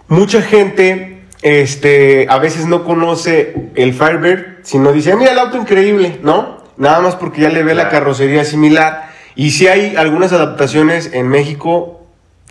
mucha 0.08 0.42
gente 0.42 1.22
este, 1.42 2.26
a 2.28 2.38
veces 2.38 2.66
no 2.66 2.84
conoce 2.84 3.54
el 3.76 3.94
Firebird, 3.94 4.58
sino 4.62 4.92
dice, 4.92 5.12
"Ah, 5.12 5.16
mira 5.16 5.32
el 5.32 5.38
auto 5.38 5.56
increíble, 5.56 6.18
¿no? 6.22 6.64
Nada 6.76 7.00
más 7.00 7.14
porque 7.16 7.42
ya 7.42 7.48
le 7.50 7.62
ve 7.62 7.74
la 7.74 7.88
carrocería 7.90 8.44
similar. 8.44 9.09
Y 9.40 9.50
si 9.52 9.68
hay 9.68 9.94
algunas 9.96 10.34
adaptaciones 10.34 11.12
en 11.14 11.28
México, 11.28 12.02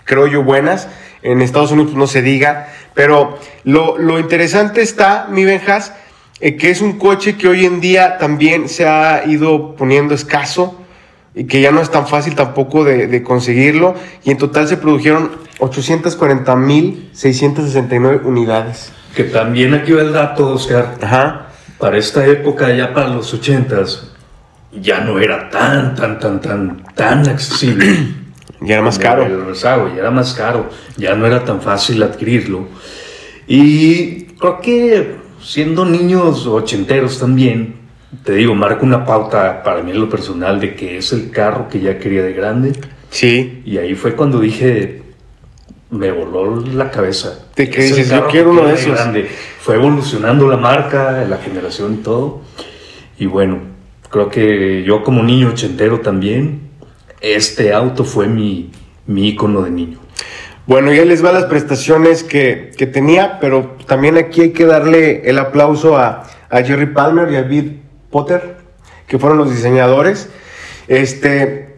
creo 0.05 0.25
yo, 0.25 0.41
buenas. 0.41 0.87
En 1.21 1.43
Estados 1.43 1.71
Unidos 1.71 1.93
no 1.93 2.07
se 2.07 2.23
diga. 2.23 2.69
Pero 2.95 3.37
lo, 3.63 3.99
lo 3.99 4.17
interesante 4.17 4.81
está, 4.81 5.27
mi 5.29 5.45
Benjas, 5.45 5.93
eh, 6.39 6.57
que 6.57 6.71
es 6.71 6.81
un 6.81 6.97
coche 6.97 7.37
que 7.37 7.47
hoy 7.47 7.65
en 7.65 7.79
día 7.79 8.17
también 8.17 8.67
se 8.67 8.87
ha 8.87 9.23
ido 9.27 9.75
poniendo 9.75 10.15
escaso 10.15 10.81
y 11.35 11.43
que 11.43 11.61
ya 11.61 11.71
no 11.71 11.79
es 11.79 11.91
tan 11.91 12.07
fácil 12.07 12.33
tampoco 12.33 12.83
de, 12.83 13.05
de 13.05 13.21
conseguirlo. 13.21 13.93
Y 14.23 14.31
en 14.31 14.39
total 14.39 14.67
se 14.67 14.77
produjeron 14.77 15.29
840.669 15.59 18.25
unidades. 18.25 18.91
Que 19.15 19.25
también 19.25 19.75
aquí 19.75 19.91
va 19.91 20.01
el 20.01 20.11
dato, 20.11 20.55
Oscar. 20.55 20.95
Ajá. 21.03 21.49
Para 21.77 21.99
esta 21.99 22.25
época, 22.25 22.73
ya 22.73 22.95
para 22.95 23.09
los 23.09 23.31
ochentas, 23.31 24.09
ya 24.71 25.01
no 25.01 25.19
era 25.19 25.49
tan, 25.49 25.95
tan, 25.95 26.19
tan, 26.19 26.41
tan, 26.41 26.83
tan 26.95 27.27
accesible. 27.27 27.85
Y 28.61 28.73
era 28.73 28.81
más 28.81 28.99
caro. 28.99 29.25
Rezago, 29.45 29.87
ya 29.87 29.99
era 29.99 30.11
más 30.11 30.33
caro, 30.33 30.69
ya 30.97 31.15
no 31.15 31.25
era 31.25 31.45
tan 31.45 31.61
fácil 31.61 32.03
adquirirlo. 32.03 32.67
Y 33.47 34.25
creo 34.37 34.59
que 34.59 35.15
siendo 35.41 35.85
niños 35.85 36.45
ochenteros 36.45 37.19
también, 37.19 37.75
te 38.25 38.33
digo, 38.33 38.55
marca 38.55 38.83
una 38.83 39.05
pauta 39.05 39.63
para 39.63 39.81
mí 39.81 39.91
en 39.91 40.01
lo 40.01 40.09
personal 40.09 40.59
de 40.59 40.75
que 40.75 40.97
es 40.97 41.13
el 41.13 41.31
carro 41.31 41.69
que 41.69 41.79
ya 41.79 41.99
quería 41.99 42.21
de 42.21 42.33
grande. 42.33 42.73
Sí. 43.11 43.61
Y 43.65 43.77
ahí 43.77 43.95
fue 43.95 44.15
cuando 44.15 44.41
dije, 44.41 45.03
me 45.89 46.11
voló 46.11 46.61
la 46.61 46.91
cabeza. 46.91 47.47
¿De 47.55 47.69
qué 47.69 47.83
dices? 47.83 48.09
Yo 48.09 48.27
quiero 48.27 48.51
uno 48.51 48.67
de 48.67 48.73
esos. 48.73 48.93
grande. 48.93 49.29
Fue 49.61 49.75
evolucionando 49.75 50.47
la 50.49 50.57
marca, 50.57 51.25
la 51.27 51.37
generación 51.37 51.95
y 51.95 51.97
todo. 51.97 52.41
Y 53.17 53.25
bueno, 53.25 53.59
creo 54.09 54.29
que 54.29 54.83
yo 54.83 55.03
como 55.03 55.23
niño 55.23 55.49
ochentero 55.49 56.01
también, 56.01 56.69
este 57.21 57.73
auto 57.73 58.03
fue 58.03 58.27
mi, 58.27 58.71
mi 59.07 59.29
ícono 59.29 59.61
de 59.61 59.71
niño. 59.71 59.99
Bueno, 60.65 60.93
ya 60.93 61.03
les 61.03 61.25
va 61.25 61.31
las 61.31 61.45
prestaciones 61.45 62.23
que, 62.23 62.71
que 62.77 62.85
tenía, 62.85 63.39
pero 63.39 63.75
también 63.87 64.17
aquí 64.17 64.41
hay 64.41 64.51
que 64.51 64.65
darle 64.65 65.27
el 65.27 65.39
aplauso 65.39 65.97
a, 65.97 66.23
a 66.49 66.61
Jerry 66.61 66.87
Palmer 66.87 67.31
y 67.31 67.37
a 67.37 67.41
Bill 67.41 67.81
Potter, 68.11 68.57
que 69.07 69.17
fueron 69.17 69.39
los 69.39 69.49
diseñadores. 69.49 70.29
Este, 70.87 71.75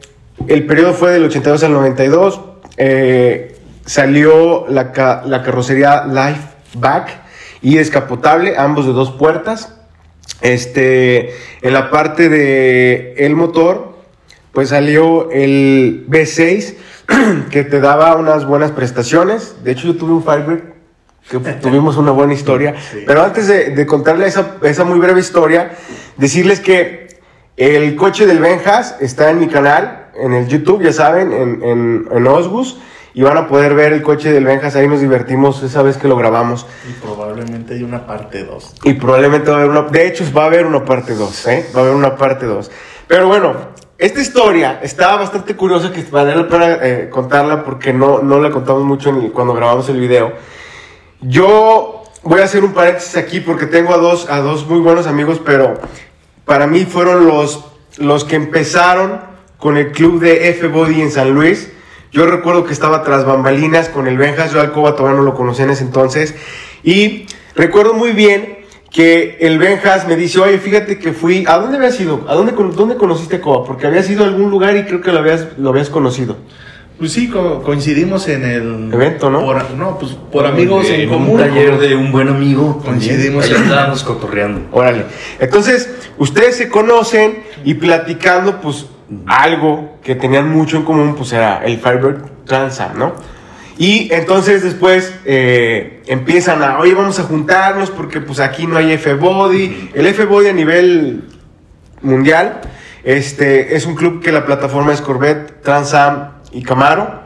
el 0.48 0.66
periodo 0.66 0.94
fue 0.94 1.12
del 1.12 1.24
82 1.24 1.64
al 1.64 1.72
92. 1.72 2.42
eh, 2.78 3.56
salió 3.86 4.68
la, 4.68 5.24
la 5.26 5.42
carrocería 5.44 6.06
Lifeback 6.06 7.20
y 7.62 7.76
descapotable, 7.76 8.58
ambos 8.58 8.86
de 8.86 8.94
dos 8.94 9.12
puertas. 9.12 9.81
Este, 10.42 11.34
en 11.62 11.74
la 11.74 11.90
parte 11.92 12.30
de 12.30 13.14
el 13.18 13.36
motor, 13.36 13.96
pues 14.52 14.70
salió 14.70 15.30
el 15.32 16.06
B6 16.10 16.76
que 17.52 17.64
te 17.64 17.80
daba 17.80 18.16
unas 18.16 18.46
buenas 18.46 18.72
prestaciones. 18.72 19.64
De 19.64 19.72
hecho, 19.72 19.88
yo 19.88 19.96
tuve 19.96 20.14
un 20.14 20.24
Firebird 20.24 20.72
que 21.30 21.40
tuvimos 21.62 21.98
una 21.98 22.12
buena 22.12 22.34
historia. 22.34 22.76
Sí. 22.92 23.04
Pero 23.06 23.24
antes 23.24 23.48
de, 23.48 23.72
de 23.72 23.86
contarle 23.86 24.28
esa, 24.28 24.58
esa 24.64 24.84
muy 24.84 25.00
breve 25.00 25.20
historia, 25.20 25.72
decirles 26.18 26.60
que 26.60 27.20
el 27.58 27.96
coche 27.96 28.26
del 28.26 28.40
Benjas 28.40 28.98
está 29.02 29.30
en 29.30 29.40
mi 29.40 29.48
canal, 29.48 30.08
en 30.16 30.34
el 30.34 30.48
YouTube, 30.48 30.82
ya 30.82 30.94
saben, 30.94 31.32
en, 31.32 31.64
en, 31.64 32.08
en 32.12 32.28
Osbus. 32.28 32.80
Y 33.14 33.24
van 33.24 33.38
a 33.38 33.48
poder 33.48 33.76
ver 33.76 33.92
el 33.92 34.02
coche 34.02 34.32
del 34.32 34.46
Benjas, 34.46 34.76
ahí 34.76 34.88
nos 34.88 35.02
divertimos 35.02 35.62
esa 35.64 35.82
vez 35.82 35.98
que 35.98 36.08
lo 36.08 36.16
grabamos. 36.16 36.66
Y 36.90 36.94
probablemente 36.94 37.74
hay 37.74 37.84
una 37.84 38.06
parte 38.08 38.44
2. 38.46 38.76
Y 38.84 38.94
probablemente 38.94 39.52
va 39.52 39.58
a 39.58 39.60
haber 39.60 39.70
una. 39.72 39.82
De 39.84 40.08
hecho, 40.08 40.24
va 40.36 40.44
a 40.44 40.46
haber 40.46 40.66
una 40.66 40.86
parte 40.86 41.14
2, 41.16 41.48
¿eh? 41.48 41.70
Va 41.76 41.80
a 41.80 41.84
haber 41.84 41.96
una 41.96 42.16
parte 42.16 42.46
2. 42.46 42.72
Pero 43.08 43.28
bueno, 43.28 43.54
esta 43.98 44.22
historia 44.22 44.80
está 44.82 45.18
bastante 45.18 45.56
curiosa 45.58 45.92
que 45.92 46.04
vale 46.10 46.34
la 46.36 46.48
pena 46.48 46.78
eh, 46.82 47.10
contarla 47.12 47.66
porque 47.66 47.92
no, 47.92 48.20
no 48.22 48.40
la 48.40 48.50
contamos 48.50 48.84
mucho 48.84 49.10
el- 49.10 49.32
cuando 49.34 49.54
grabamos 49.54 49.90
el 49.90 50.00
video. 50.00 50.32
Yo 51.22 52.04
voy 52.24 52.42
a 52.42 52.46
hacer 52.46 52.64
un 52.64 52.74
paréntesis 52.74 53.18
aquí 53.18 53.40
porque 53.42 53.66
tengo 53.66 53.94
a 53.94 53.98
dos, 53.98 54.30
a 54.30 54.40
dos 54.40 54.66
muy 54.68 54.80
buenos 54.80 55.08
amigos, 55.08 55.42
pero 55.46 55.74
para 56.46 56.66
mí 56.68 56.86
fueron 56.86 57.28
los, 57.28 57.66
los 57.98 58.24
que 58.24 58.36
empezaron 58.38 59.20
con 59.58 59.78
el 59.78 59.92
club 59.92 60.20
de 60.20 60.50
F-Body 60.50 61.02
en 61.02 61.12
San 61.12 61.32
Luis. 61.34 61.72
Yo 62.12 62.26
recuerdo 62.26 62.66
que 62.66 62.74
estaba 62.74 63.04
tras 63.04 63.26
bambalinas 63.26 63.88
con 63.90 64.08
el 64.08 64.18
Benjas, 64.18 64.52
yo 64.52 64.60
Alcoba 64.60 64.96
todavía 64.96 65.18
no 65.20 65.24
lo 65.24 65.34
conocía 65.34 65.66
en 65.66 65.72
ese 65.72 65.84
entonces. 65.84 66.36
Y 66.84 67.26
recuerdo 67.56 67.94
muy 67.94 68.12
bien 68.12 68.60
que 68.92 69.38
el 69.40 69.58
Benjas 69.60 70.06
me 70.08 70.18
dice, 70.18 70.40
oye, 70.40 70.58
fíjate 70.58 71.00
que 71.00 71.14
fui, 71.14 71.46
¿a 71.48 71.58
dónde 71.58 71.78
habías 71.78 71.98
ido? 72.02 72.26
¿A 72.28 72.36
dónde, 72.36 72.52
dónde 72.76 72.96
conociste 72.98 73.38
a 73.38 73.42
Coba? 73.42 73.64
Porque 73.66 73.88
habías 73.88 74.10
ido 74.10 74.26
a 74.26 74.28
algún 74.28 74.50
lugar 74.52 74.76
y 74.76 74.84
creo 74.84 75.00
que 75.00 75.12
lo 75.14 75.20
habías, 75.20 75.48
lo 75.58 75.70
habías 75.70 75.90
conocido. 75.90 76.36
Pues 77.00 77.14
sí, 77.14 77.30
co- 77.30 77.64
coincidimos 77.64 78.28
en 78.28 78.44
el 78.44 78.94
Evento, 78.94 79.30
¿no? 79.32 79.42
Por, 79.46 79.72
no, 79.72 79.98
pues 79.98 80.12
por 80.32 80.46
amigos 80.46 80.88
en, 80.90 81.02
en 81.02 81.10
común. 81.10 81.32
un 81.32 81.38
taller 81.40 81.80
de 81.80 81.96
un 81.96 82.12
buen 82.12 82.28
amigo. 82.28 82.80
Coincidimos 82.86 83.46
Ahí 83.46 83.56
andábamos 83.56 84.04
cotorreando. 84.04 84.68
Órale. 84.72 85.06
Entonces, 85.40 85.90
ustedes 86.20 86.58
se 86.58 86.70
conocen 86.70 87.42
y 87.64 87.74
platicando, 87.76 88.60
pues, 88.62 88.86
algo 89.28 89.98
que 90.04 90.16
tenían 90.16 90.50
mucho 90.50 90.78
en 90.78 90.84
común, 90.84 91.16
pues 91.16 91.34
era 91.34 91.64
el 91.66 91.78
Firebird 91.80 92.24
Transam, 92.46 92.98
¿no? 92.98 93.14
Y 93.78 94.10
entonces 94.14 94.62
después 94.64 95.14
eh, 95.26 96.04
empiezan 96.08 96.62
a, 96.62 96.78
oye, 96.80 96.94
vamos 96.94 97.20
a 97.20 97.24
juntarnos 97.24 97.90
porque 97.90 98.22
pues 98.22 98.40
aquí 98.40 98.68
no 98.68 98.78
hay 98.78 98.92
F-Body. 98.94 99.92
El 99.94 100.06
F-Body 100.08 100.48
a 100.50 100.54
nivel 100.54 101.24
mundial 102.02 102.62
este, 103.04 103.76
es 103.76 103.86
un 103.86 103.96
club 103.96 104.22
que 104.22 104.32
la 104.32 104.46
plataforma 104.46 104.94
es 104.94 105.02
Corvette, 105.02 105.62
Transam 105.64 106.30
y 106.52 106.62
Camaro. 106.64 107.22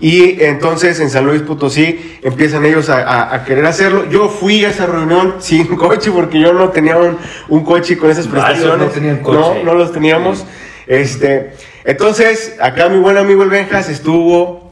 Y 0.00 0.42
entonces 0.42 0.98
en 0.98 1.10
San 1.10 1.24
Luis 1.24 1.42
Potosí 1.42 2.18
empiezan 2.22 2.64
ellos 2.64 2.88
a, 2.88 3.02
a- 3.02 3.34
a 3.36 3.44
querer 3.44 3.64
hacerlo. 3.66 4.08
Yo 4.10 4.28
fui 4.28 4.64
a 4.64 4.70
esa 4.70 4.86
reunión 4.86 5.36
sin 5.38 5.66
coche 5.76 6.10
porque 6.10 6.40
yo 6.40 6.52
no 6.52 6.70
tenía 6.70 6.96
un, 6.96 7.16
un 7.48 7.64
coche 7.64 7.96
con 7.96 8.10
esas 8.10 8.26
prestaciones. 8.26 8.78
no 8.78 8.92
tenían 8.92 9.18
coche. 9.18 9.38
No, 9.62 9.72
no 9.72 9.74
los 9.74 9.92
teníamos. 9.92 10.44
Este, 10.86 11.52
entonces, 11.84 12.56
acá 12.60 12.88
mi 12.88 12.98
buen 12.98 13.16
amigo 13.16 13.42
el 13.42 13.50
Benjas 13.50 13.88
estuvo. 13.88 14.70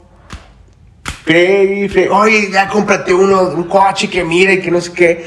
Cree, 1.25 2.09
oye, 2.11 2.51
ya 2.51 2.69
cómprate 2.69 3.15
uno, 3.15 3.51
un 3.51 3.65
coche 3.65 4.09
que 4.09 4.25
mire 4.25 4.55
y 4.55 4.61
que 4.61 4.71
no 4.71 4.81
sé 4.81 4.93
qué. 4.93 5.27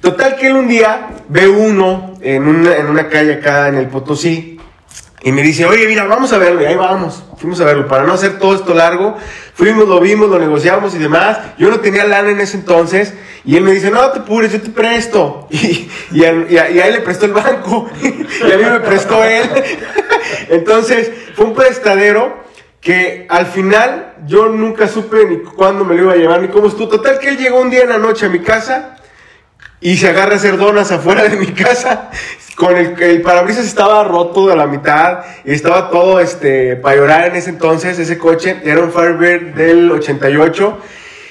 Total 0.00 0.36
que 0.36 0.46
él 0.46 0.56
un 0.56 0.68
día 0.68 1.08
ve 1.28 1.46
uno 1.46 2.14
en 2.20 2.48
una, 2.48 2.76
en 2.76 2.86
una 2.86 3.08
calle 3.08 3.34
acá 3.34 3.68
en 3.68 3.76
el 3.76 3.86
Potosí 3.88 4.59
y 5.22 5.32
me 5.32 5.42
dice, 5.42 5.66
oye, 5.66 5.86
mira, 5.86 6.04
vamos 6.04 6.32
a 6.32 6.38
verlo. 6.38 6.62
Y 6.62 6.64
ahí 6.64 6.76
vamos, 6.76 7.22
fuimos 7.36 7.60
a 7.60 7.64
verlo. 7.64 7.86
Para 7.86 8.04
no 8.04 8.14
hacer 8.14 8.38
todo 8.38 8.54
esto 8.54 8.72
largo, 8.72 9.16
fuimos, 9.54 9.86
lo 9.86 10.00
vimos, 10.00 10.30
lo 10.30 10.38
negociamos 10.38 10.94
y 10.94 10.98
demás. 10.98 11.38
Yo 11.58 11.68
no 11.70 11.80
tenía 11.80 12.04
lana 12.04 12.30
en 12.30 12.40
ese 12.40 12.56
entonces. 12.56 13.12
Y 13.44 13.56
él 13.56 13.62
me 13.62 13.72
dice, 13.72 13.90
no 13.90 14.10
te 14.12 14.20
apures, 14.20 14.52
yo 14.52 14.60
te 14.60 14.70
presto. 14.70 15.46
Y, 15.50 15.90
y, 16.12 16.24
a, 16.24 16.62
a 16.62 16.86
él 16.86 16.94
le 16.94 17.00
prestó 17.00 17.26
el 17.26 17.32
banco. 17.32 17.90
Y 18.02 18.52
a 18.52 18.56
mí 18.56 18.64
me 18.64 18.80
prestó 18.80 19.22
él. 19.22 19.48
Entonces, 20.48 21.10
fue 21.34 21.44
un 21.44 21.54
prestadero 21.54 22.40
que 22.80 23.26
al 23.28 23.46
final 23.46 24.14
yo 24.26 24.48
nunca 24.48 24.88
supe 24.88 25.26
ni 25.26 25.38
cuándo 25.40 25.84
me 25.84 25.94
lo 25.94 26.04
iba 26.04 26.12
a 26.14 26.16
llevar 26.16 26.40
ni 26.40 26.48
cómo 26.48 26.68
estuvo. 26.68 26.88
Total 26.88 27.18
que 27.18 27.28
él 27.28 27.36
llegó 27.36 27.60
un 27.60 27.68
día 27.68 27.82
en 27.82 27.90
la 27.90 27.98
noche 27.98 28.26
a 28.26 28.28
mi 28.30 28.40
casa 28.40 28.96
y 29.80 29.96
se 29.96 30.08
agarra 30.08 30.34
a 30.34 30.36
hacer 30.36 30.56
donas 30.56 30.92
afuera 30.92 31.24
de 31.24 31.36
mi 31.36 31.46
casa. 31.48 32.10
Con 32.56 32.76
el, 32.76 33.00
el 33.02 33.22
parabrisas 33.22 33.64
estaba 33.64 34.04
roto 34.04 34.50
a 34.50 34.56
la 34.56 34.66
mitad 34.66 35.20
y 35.44 35.52
estaba 35.52 35.88
todo 35.90 36.20
este 36.20 36.76
para 36.76 36.96
llorar 36.96 37.28
en 37.28 37.36
ese 37.36 37.50
entonces. 37.50 37.98
Ese 37.98 38.18
coche 38.18 38.58
era 38.64 38.80
un 38.82 38.92
Firebird 38.92 39.54
del 39.54 39.90
88 39.90 40.78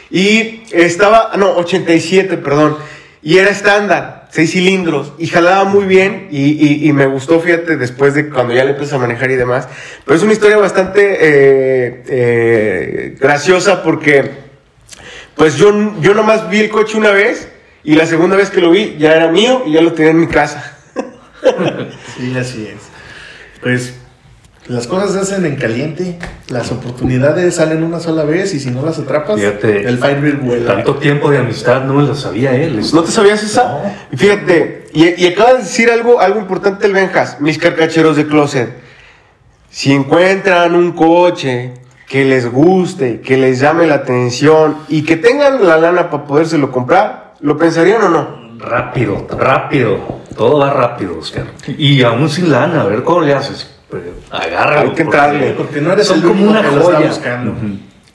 y 0.10 0.64
estaba, 0.72 1.32
no, 1.38 1.52
87, 1.58 2.38
perdón. 2.38 2.78
Y 3.22 3.38
era 3.38 3.50
estándar, 3.52 4.28
seis 4.32 4.52
cilindros 4.54 5.14
y 5.20 5.28
jalaba 5.28 5.66
muy 5.66 5.86
bien 5.86 6.30
y, 6.32 6.52
y- 6.54 6.88
y 6.88 6.94
me 6.94 7.06
gustó, 7.06 7.40
fíjate, 7.42 7.76
después 7.78 8.14
de 8.16 8.30
cuando 8.30 8.54
ya 8.56 8.64
le 8.64 8.72
empecé 8.72 8.96
a 8.96 8.98
manejar 8.98 9.30
y 9.30 9.36
demás. 9.36 9.68
Pero 10.06 10.18
es 10.18 10.24
una 10.24 10.34
historia 10.34 10.58
bastante 10.58 11.18
eh, 11.20 12.04
eh, 12.08 13.16
graciosa 13.20 13.84
porque 13.84 14.32
pues 15.36 15.58
yo, 15.58 16.00
yo 16.02 16.14
nomás 16.14 16.50
vi 16.50 16.62
el 16.62 16.70
coche 16.70 16.98
una 16.98 17.12
vez 17.12 17.49
y 17.84 17.96
la 17.96 18.06
segunda 18.06 18.36
vez 18.36 18.50
que 18.50 18.62
lo 18.62 18.72
vi 18.72 18.96
ya 19.00 19.16
era 19.16 19.32
mío 19.32 19.64
y 19.66 19.74
ya 19.74 19.82
lo 19.82 19.94
tenía 19.94 20.12
en 20.12 20.20
mi 20.20 20.28
casa. 20.28 20.76
Sí, 22.18 22.36
así 22.38 22.68
es. 22.68 22.90
Pues 23.62 23.94
las 24.68 24.88
cosas 24.88 25.14
se 25.14 25.20
hacen 25.20 25.46
en 25.46 25.56
caliente, 25.56 26.20
las 26.50 26.70
oportunidades 26.72 27.56
salen 27.56 27.82
una 27.82 28.00
sola 28.02 28.24
vez 28.26 28.54
y 28.54 28.60
si 28.60 28.72
no 28.72 28.86
las 28.86 29.00
atrapas, 29.00 29.40
Fíjate. 29.40 29.88
el 29.88 29.98
Firebird 29.98 30.40
vuela. 30.42 30.76
Tanto 30.76 30.96
tiempo 30.96 31.32
de 31.32 31.38
amistad 31.38 31.86
no 31.86 31.94
me 31.94 32.04
lo 32.04 32.14
sabía 32.16 32.54
él. 32.54 32.82
¿No 32.94 33.04
te 33.04 33.12
sabías 33.12 33.42
esa? 33.42 33.96
Y 34.12 34.18
Fíjate, 34.18 34.88
y, 34.94 35.24
y 35.24 35.28
acabas 35.28 35.54
de 35.54 35.60
decir 35.64 35.90
algo, 35.90 36.20
algo 36.20 36.40
importante 36.40 36.86
el 36.88 36.94
Benjas, 36.94 37.40
mis 37.40 37.58
carcacheros 37.58 38.18
de 38.18 38.28
closet. 38.28 38.70
si 39.70 39.94
encuentran 39.94 40.76
un 40.76 40.92
coche 40.92 41.74
que 42.08 42.26
les 42.26 42.52
guste, 42.52 43.22
que 43.22 43.38
les 43.38 43.60
llame 43.60 43.88
la 43.88 43.96
atención 43.96 44.78
y 44.90 45.04
que 45.04 45.16
tengan 45.16 45.66
la 45.66 45.78
lana 45.78 46.10
para 46.10 46.26
podérselo 46.26 46.70
comprar, 46.72 47.19
¿lo 47.42 47.58
pensarían 47.58 48.02
o 48.04 48.10
no? 48.10 48.50
Rápido, 48.60 49.28
rápido. 49.38 50.20
Todo 50.36 50.60
va 50.60 50.72
rápido, 50.74 51.18
Oscar. 51.20 51.46
Y 51.78 52.02
aún 52.04 52.30
sin 52.30 52.52
lana, 52.52 52.82
a 52.82 52.86
ver 52.86 53.04
cómo 53.04 53.22
le 53.22 53.34
haces. 53.34 53.70
Pero 53.90 54.12
agárralo. 54.32 54.90
Hay 54.90 54.96
que 54.96 55.02
entrarle. 55.02 55.52
Porque 55.52 55.82
no 55.82 55.92
eres 55.94 56.08
Son 56.08 56.18
el 56.20 56.24
como 56.24 56.44
único 56.44 56.50
una 56.52 56.62
que 56.62 56.76
lo 56.76 56.82
está 56.82 56.94
joya. 56.96 57.08
buscando. 57.08 57.56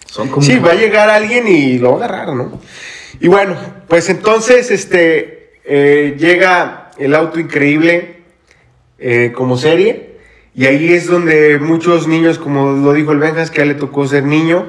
Son 0.06 0.28
como 0.28 0.42
Sí, 0.42 0.58
va 0.58 0.70
a 0.72 0.74
llegar 0.74 1.10
alguien 1.10 1.48
y 1.48 1.78
lo 1.78 1.96
va 1.98 2.04
a 2.04 2.08
agarrar, 2.08 2.34
¿no? 2.34 2.60
Y 3.20 3.28
bueno, 3.28 3.56
pues 3.88 4.08
entonces 4.10 4.70
este 4.70 5.52
eh, 5.64 6.16
llega 6.18 6.90
el 6.98 7.14
auto 7.14 7.40
increíble 7.40 8.22
eh, 8.98 9.32
como 9.34 9.56
serie. 9.56 10.14
Y 10.54 10.66
ahí 10.66 10.92
es 10.92 11.08
donde 11.08 11.58
muchos 11.58 12.06
niños, 12.06 12.38
como 12.38 12.72
lo 12.72 12.92
dijo 12.92 13.10
el 13.12 13.18
Benjas, 13.18 13.50
que 13.50 13.60
a 13.60 13.62
él 13.64 13.70
le 13.70 13.74
tocó 13.74 14.06
ser 14.06 14.22
niño, 14.22 14.66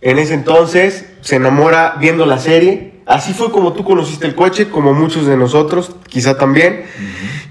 en 0.00 0.18
ese 0.18 0.32
entonces 0.32 1.04
se 1.20 1.36
enamora 1.36 1.96
viendo 2.00 2.24
la 2.24 2.38
serie. 2.38 2.91
Así 3.12 3.34
fue 3.34 3.50
como 3.50 3.74
tú 3.74 3.84
conociste 3.84 4.26
el 4.26 4.34
coche, 4.34 4.70
como 4.70 4.94
muchos 4.94 5.26
de 5.26 5.36
nosotros, 5.36 5.94
quizá 6.08 6.38
también. 6.38 6.86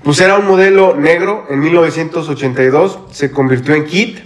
Pues 0.04 0.20
era 0.20 0.40
un 0.40 0.48
modelo 0.48 0.96
negro 0.96 1.46
en 1.52 1.60
1982, 1.60 2.98
se 3.12 3.30
convirtió 3.30 3.76
en 3.76 3.86
Kit. 3.86 4.22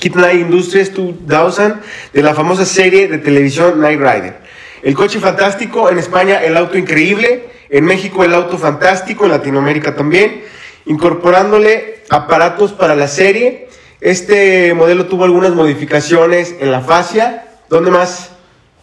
Kid 0.00 0.16
Night 0.16 0.40
Industries 0.40 0.92
2000 0.92 1.74
de 2.12 2.22
la 2.24 2.34
famosa 2.34 2.64
serie 2.64 3.06
de 3.06 3.18
televisión 3.18 3.80
Night 3.80 4.00
Rider. 4.00 4.38
El 4.82 4.94
coche 4.94 5.20
fantástico, 5.20 5.88
en 5.88 5.98
España 5.98 6.42
el 6.42 6.56
auto 6.56 6.76
increíble, 6.76 7.48
en 7.68 7.84
México 7.84 8.24
el 8.24 8.34
auto 8.34 8.58
fantástico, 8.58 9.26
en 9.26 9.30
Latinoamérica 9.30 9.94
también, 9.94 10.42
incorporándole 10.84 12.02
aparatos 12.10 12.72
para 12.72 12.96
la 12.96 13.06
serie. 13.06 13.68
Este 14.00 14.74
modelo 14.74 15.06
tuvo 15.06 15.22
algunas 15.22 15.52
modificaciones 15.52 16.56
en 16.58 16.72
la 16.72 16.80
fascia. 16.80 17.44
¿Dónde 17.68 17.92
más? 17.92 18.32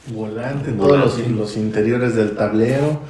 Volante, 0.10 0.72
todos 0.72 0.98
los, 1.20 1.28
los 1.30 1.58
interiores 1.58 2.16
del 2.16 2.32
tablero, 2.36 3.02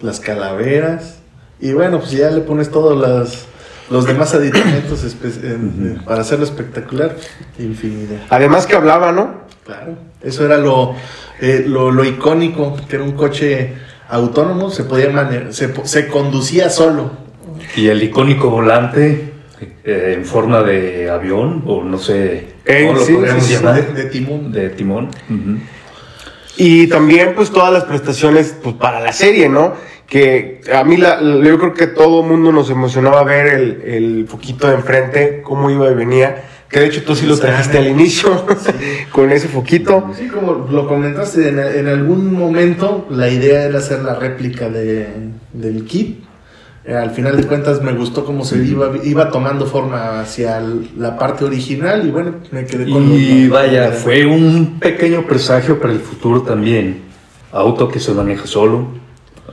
las 0.00 0.20
calaveras. 0.20 1.18
Y 1.60 1.72
bueno, 1.72 1.98
pues 1.98 2.12
ya 2.12 2.30
le 2.30 2.40
pones 2.40 2.70
todos 2.70 2.98
las, 3.00 3.44
los 3.90 4.06
demás 4.06 4.34
aditamentos 4.34 5.04
para 6.06 6.22
hacerlo 6.22 6.44
espectacular. 6.44 7.16
Infinidad. 7.58 8.22
Además 8.30 8.66
que 8.66 8.76
hablaba, 8.76 9.12
¿no? 9.12 9.40
Claro. 9.66 9.96
Eso 10.22 10.44
era 10.44 10.56
lo, 10.56 10.94
eh, 11.40 11.64
lo, 11.66 11.90
lo 11.90 12.04
icónico, 12.04 12.76
que 12.88 12.96
era 12.96 13.04
un 13.04 13.12
coche 13.12 13.74
autónomo, 14.08 14.70
se 14.70 14.84
podía 14.84 15.10
mane- 15.10 15.52
se, 15.52 15.68
po- 15.68 15.86
se 15.86 16.08
conducía 16.08 16.70
solo. 16.70 17.10
Y 17.76 17.88
el 17.88 18.02
icónico 18.02 18.48
volante 18.50 19.32
eh, 19.84 20.14
en 20.16 20.24
forma 20.24 20.62
de 20.62 21.08
avión, 21.10 21.62
o 21.66 21.84
no 21.84 21.98
sé 21.98 22.48
Eh, 22.64 22.86
cómo 22.86 22.98
lo 22.98 23.04
sí, 23.04 23.12
podríamos 23.12 23.44
sí, 23.44 23.54
sí, 23.54 23.62
llamar. 23.62 23.86
de- 23.94 24.02
de 24.02 24.08
timón. 24.10 24.50
De 24.52 24.70
timón. 24.70 25.08
Y 26.62 26.88
también 26.88 27.32
pues 27.34 27.50
todas 27.50 27.72
las 27.72 27.84
prestaciones 27.84 28.54
pues, 28.62 28.74
para 28.74 29.00
la 29.00 29.14
serie, 29.14 29.48
¿no? 29.48 29.72
Que 30.06 30.60
a 30.70 30.84
mí 30.84 30.98
la, 30.98 31.18
yo 31.18 31.58
creo 31.58 31.72
que 31.72 31.86
todo 31.86 32.20
el 32.20 32.28
mundo 32.28 32.52
nos 32.52 32.68
emocionaba 32.68 33.24
ver 33.24 33.46
el, 33.46 33.82
el 33.82 34.26
foquito 34.28 34.68
de 34.68 34.74
enfrente, 34.74 35.40
cómo 35.42 35.70
iba 35.70 35.90
y 35.90 35.94
venía. 35.94 36.44
Que 36.68 36.80
de 36.80 36.86
hecho 36.88 37.02
tú 37.02 37.16
sí 37.16 37.24
lo 37.24 37.38
trajiste 37.38 37.78
al 37.78 37.86
inicio 37.86 38.44
con 39.10 39.32
ese 39.32 39.48
foquito. 39.48 40.10
Sí, 40.14 40.28
como 40.28 40.68
lo 40.70 40.86
comentaste, 40.86 41.48
en, 41.48 41.60
en 41.60 41.88
algún 41.88 42.30
momento 42.34 43.06
la 43.08 43.30
idea 43.30 43.64
era 43.64 43.78
hacer 43.78 44.00
la 44.00 44.16
réplica 44.16 44.68
de, 44.68 45.08
del 45.54 45.86
kit. 45.86 46.22
Eh, 46.84 46.94
al 46.94 47.10
final 47.10 47.36
de 47.36 47.46
cuentas 47.46 47.82
me 47.82 47.92
gustó 47.92 48.24
cómo 48.24 48.42
se 48.44 48.56
iba, 48.64 48.90
iba 49.04 49.30
tomando 49.30 49.66
forma 49.66 50.20
hacia 50.20 50.56
el- 50.58 50.88
la 50.98 51.18
parte 51.18 51.44
original 51.44 52.06
y 52.06 52.10
bueno, 52.10 52.36
me 52.52 52.64
quedé 52.64 52.90
con 52.90 53.12
Y 53.12 53.48
vaya, 53.48 53.92
fue 53.92 54.24
un 54.24 54.78
pequeño 54.80 55.26
presagio 55.26 55.78
para 55.78 55.92
el 55.92 56.00
futuro 56.00 56.40
también. 56.42 57.02
Auto 57.52 57.88
que 57.88 58.00
se 58.00 58.12
maneja 58.12 58.46
solo 58.46 58.86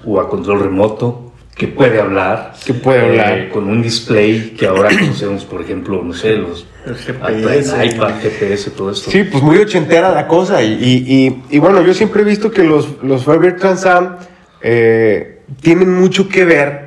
o 0.06 0.22
a 0.22 0.30
control 0.30 0.62
remoto, 0.62 1.34
que 1.54 1.68
puede 1.68 2.00
hablar. 2.00 2.54
Que 2.66 2.74
puede 2.74 3.00
eh, 3.00 3.10
hablar. 3.22 3.50
con 3.50 3.68
un 3.68 3.82
display 3.82 4.54
que 4.58 4.66
ahora 4.68 4.90
conocemos, 4.98 5.44
por 5.44 5.62
ejemplo, 5.62 6.02
no 6.04 6.14
sé, 6.14 6.38
los 6.38 6.66
El 6.86 6.94
iPad, 6.96 7.28
GPS. 7.34 7.86
iPad, 7.88 8.12
GPS, 8.22 8.70
todo 8.72 8.92
esto. 8.92 9.12
Sí, 9.12 9.24
pues 9.30 9.44
muy 9.44 9.58
ochentera 9.58 10.14
la 10.14 10.28
cosa. 10.28 10.64
Y, 10.64 10.74
y, 10.76 11.14
y- 11.28 11.44
y 11.58 11.60
bueno, 11.60 11.82
yo 11.82 11.94
siempre 11.94 12.22
he 12.22 12.26
visto 12.26 12.52
que 12.52 12.64
los, 12.64 12.88
los 13.04 13.26
Firebird 13.26 13.58
Trans 13.60 13.86
Am 13.86 14.16
eh, 14.62 15.42
tienen 15.62 15.94
mucho 15.94 16.30
que 16.30 16.46
ver 16.46 16.87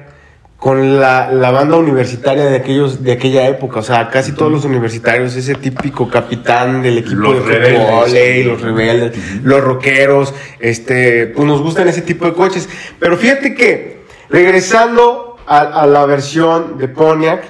con 0.61 1.01
la, 1.01 1.33
la 1.33 1.51
banda 1.51 1.79
universitaria 1.79 2.45
de 2.45 2.57
aquellos 2.57 3.03
de 3.03 3.13
aquella 3.13 3.49
época. 3.49 3.81
O 3.81 3.83
sea, 3.83 4.11
casi 4.11 4.33
todos 4.33 4.53
los 4.53 4.67
universitarios, 4.67 5.35
ese 5.35 5.55
típico 5.55 6.09
capitán 6.09 6.83
del 6.83 6.99
equipo 6.99 7.23
Los 7.23 7.47
de 7.47 7.59
rebeldes. 7.59 7.81
fútbol, 7.89 8.45
los 8.45 8.61
rebeldes, 8.61 9.19
los 9.43 9.65
rockeros, 9.65 10.35
este, 10.61 11.29
pues 11.29 11.49
nos 11.49 11.63
gustan 11.63 11.89
ese 11.89 12.03
tipo 12.03 12.27
de 12.27 12.35
coches. 12.35 12.69
Pero 12.99 13.17
fíjate 13.17 13.55
que, 13.55 14.05
regresando 14.29 15.39
a, 15.47 15.61
a 15.61 15.87
la 15.87 16.05
versión 16.05 16.77
de 16.77 16.89
Pontiac, 16.89 17.43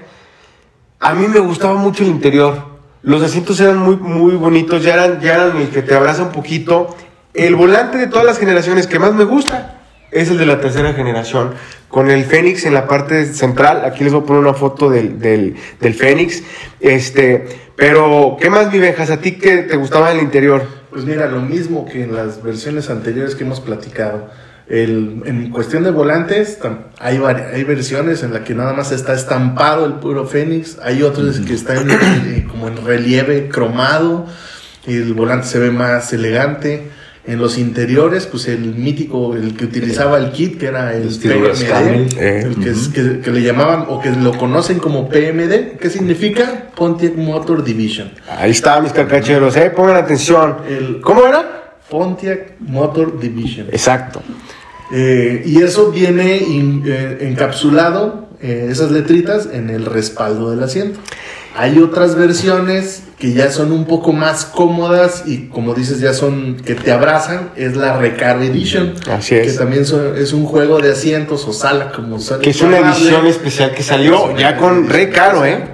a 1.00 1.12
mí 1.12 1.26
me 1.26 1.40
gustaba 1.40 1.74
mucho 1.74 2.04
el 2.04 2.10
interior. 2.10 2.70
Los 3.02 3.24
asientos 3.24 3.58
eran 3.58 3.78
muy, 3.78 3.96
muy 3.96 4.36
bonitos, 4.36 4.84
ya 4.84 4.94
eran, 4.94 5.20
ya 5.20 5.34
eran 5.34 5.56
el 5.56 5.70
que 5.70 5.82
te 5.82 5.96
abraza 5.96 6.22
un 6.22 6.30
poquito. 6.30 6.94
El 7.34 7.56
volante 7.56 7.98
de 7.98 8.06
todas 8.06 8.24
las 8.24 8.38
generaciones 8.38 8.86
que 8.86 9.00
más 9.00 9.14
me 9.14 9.24
gusta 9.24 9.79
es 10.12 10.30
el 10.30 10.38
de 10.38 10.46
la 10.46 10.60
tercera 10.60 10.92
generación, 10.92 11.52
con 11.88 12.10
el 12.10 12.24
Fénix 12.24 12.64
en 12.66 12.74
la 12.74 12.86
parte 12.86 13.24
central. 13.26 13.84
Aquí 13.84 14.04
les 14.04 14.12
voy 14.12 14.22
a 14.22 14.26
poner 14.26 14.42
una 14.42 14.54
foto 14.54 14.90
del, 14.90 15.18
del, 15.18 15.56
del 15.80 15.94
Fénix. 15.94 16.42
Este, 16.80 17.46
pero, 17.76 18.36
¿qué 18.40 18.50
más, 18.50 18.72
mi 18.72 18.78
Benjas? 18.78 19.10
¿A 19.10 19.18
ti 19.20 19.32
qué 19.32 19.58
te 19.58 19.76
gustaba 19.76 20.10
en 20.12 20.18
el 20.18 20.24
interior? 20.24 20.62
Pues 20.90 21.04
mira, 21.04 21.26
lo 21.26 21.40
mismo 21.40 21.86
que 21.86 22.02
en 22.04 22.14
las 22.14 22.42
versiones 22.42 22.90
anteriores 22.90 23.34
que 23.34 23.44
hemos 23.44 23.60
platicado. 23.60 24.28
El- 24.68 25.22
en 25.26 25.50
cuestión 25.50 25.82
de 25.82 25.90
volantes, 25.90 26.60
tam- 26.60 26.84
hay, 27.00 27.16
hay 27.52 27.64
versiones 27.64 28.22
en 28.22 28.32
las 28.32 28.42
que 28.42 28.54
nada 28.54 28.72
más 28.72 28.92
está 28.92 29.14
estampado 29.14 29.84
el 29.84 29.94
puro 29.94 30.26
Fénix, 30.26 30.78
hay 30.80 31.02
otros 31.02 31.40
que 31.40 31.54
están 31.54 31.90
eh, 31.90 32.46
como 32.48 32.68
en 32.68 32.84
relieve 32.86 33.48
cromado, 33.48 34.26
y 34.86 34.94
el 34.94 35.12
volante 35.14 35.48
se 35.48 35.58
ve 35.58 35.70
más 35.72 36.12
elegante. 36.12 36.88
En 37.30 37.38
los 37.38 37.58
interiores, 37.58 38.26
pues 38.26 38.48
el 38.48 38.74
mítico, 38.74 39.36
el 39.36 39.56
que 39.56 39.66
utilizaba 39.66 40.18
el 40.18 40.32
kit, 40.32 40.58
que 40.58 40.66
era 40.66 40.92
el 40.94 41.04
Rascal. 41.04 41.84
PMD, 41.84 42.18
Eh, 42.18 42.40
el 42.44 42.56
que, 42.56 42.70
es- 42.70 42.88
que- 42.88 43.20
que 43.20 43.30
le 43.30 43.42
llamaban 43.42 43.84
o 43.88 44.00
que 44.00 44.10
lo 44.10 44.32
conocen 44.36 44.80
como 44.80 45.08
PMD, 45.08 45.76
¿qué 45.80 45.90
significa? 45.90 46.70
Pontiac 46.74 47.14
Motor 47.14 47.62
Division. 47.62 48.10
Ahí 48.36 48.50
está, 48.50 48.80
mis 48.80 48.92
carcacheros, 48.92 49.56
¿eh? 49.56 49.70
Pongan 49.70 49.96
atención. 49.96 50.56
El- 50.68 51.00
¿Cómo 51.00 51.24
era? 51.24 51.76
Pontiac 51.88 52.54
Motor 52.58 53.20
Division. 53.20 53.68
Exacto. 53.70 54.22
Eh, 54.92 55.42
y 55.46 55.62
eso 55.62 55.92
viene 55.92 56.36
in- 56.36 56.82
eh, 56.84 57.18
encapsulado, 57.30 58.29
eh, 58.42 58.68
esas 58.70 58.90
letritas, 58.90 59.48
en 59.52 59.70
el 59.70 59.86
respaldo 59.86 60.50
del 60.50 60.62
asiento. 60.62 60.98
Hay 61.56 61.78
otras 61.80 62.14
versiones 62.14 63.02
que 63.18 63.32
ya 63.32 63.50
son 63.50 63.72
un 63.72 63.84
poco 63.84 64.12
más 64.12 64.44
cómodas 64.44 65.24
y 65.26 65.48
como 65.48 65.74
dices 65.74 65.98
ya 66.00 66.14
son 66.14 66.56
que 66.56 66.74
te 66.74 66.92
abrazan, 66.92 67.50
es 67.56 67.76
la 67.76 67.98
Recar 67.98 68.40
Edition. 68.42 68.94
Así 69.10 69.34
es. 69.34 69.52
Que 69.52 69.58
también 69.58 69.84
son- 69.84 70.16
es 70.16 70.32
un 70.32 70.46
juego 70.46 70.78
de 70.78 70.92
asientos 70.92 71.46
o 71.48 71.52
sala 71.52 71.90
como 71.92 72.20
son. 72.20 72.40
Que 72.40 72.50
es 72.50 72.62
una 72.62 72.78
edición 72.78 73.26
especial 73.26 73.74
que 73.74 73.82
salió 73.82 74.36
ya 74.38 74.56
con 74.56 74.88
re 74.88 75.10
caro, 75.10 75.44
¿eh? 75.44 75.64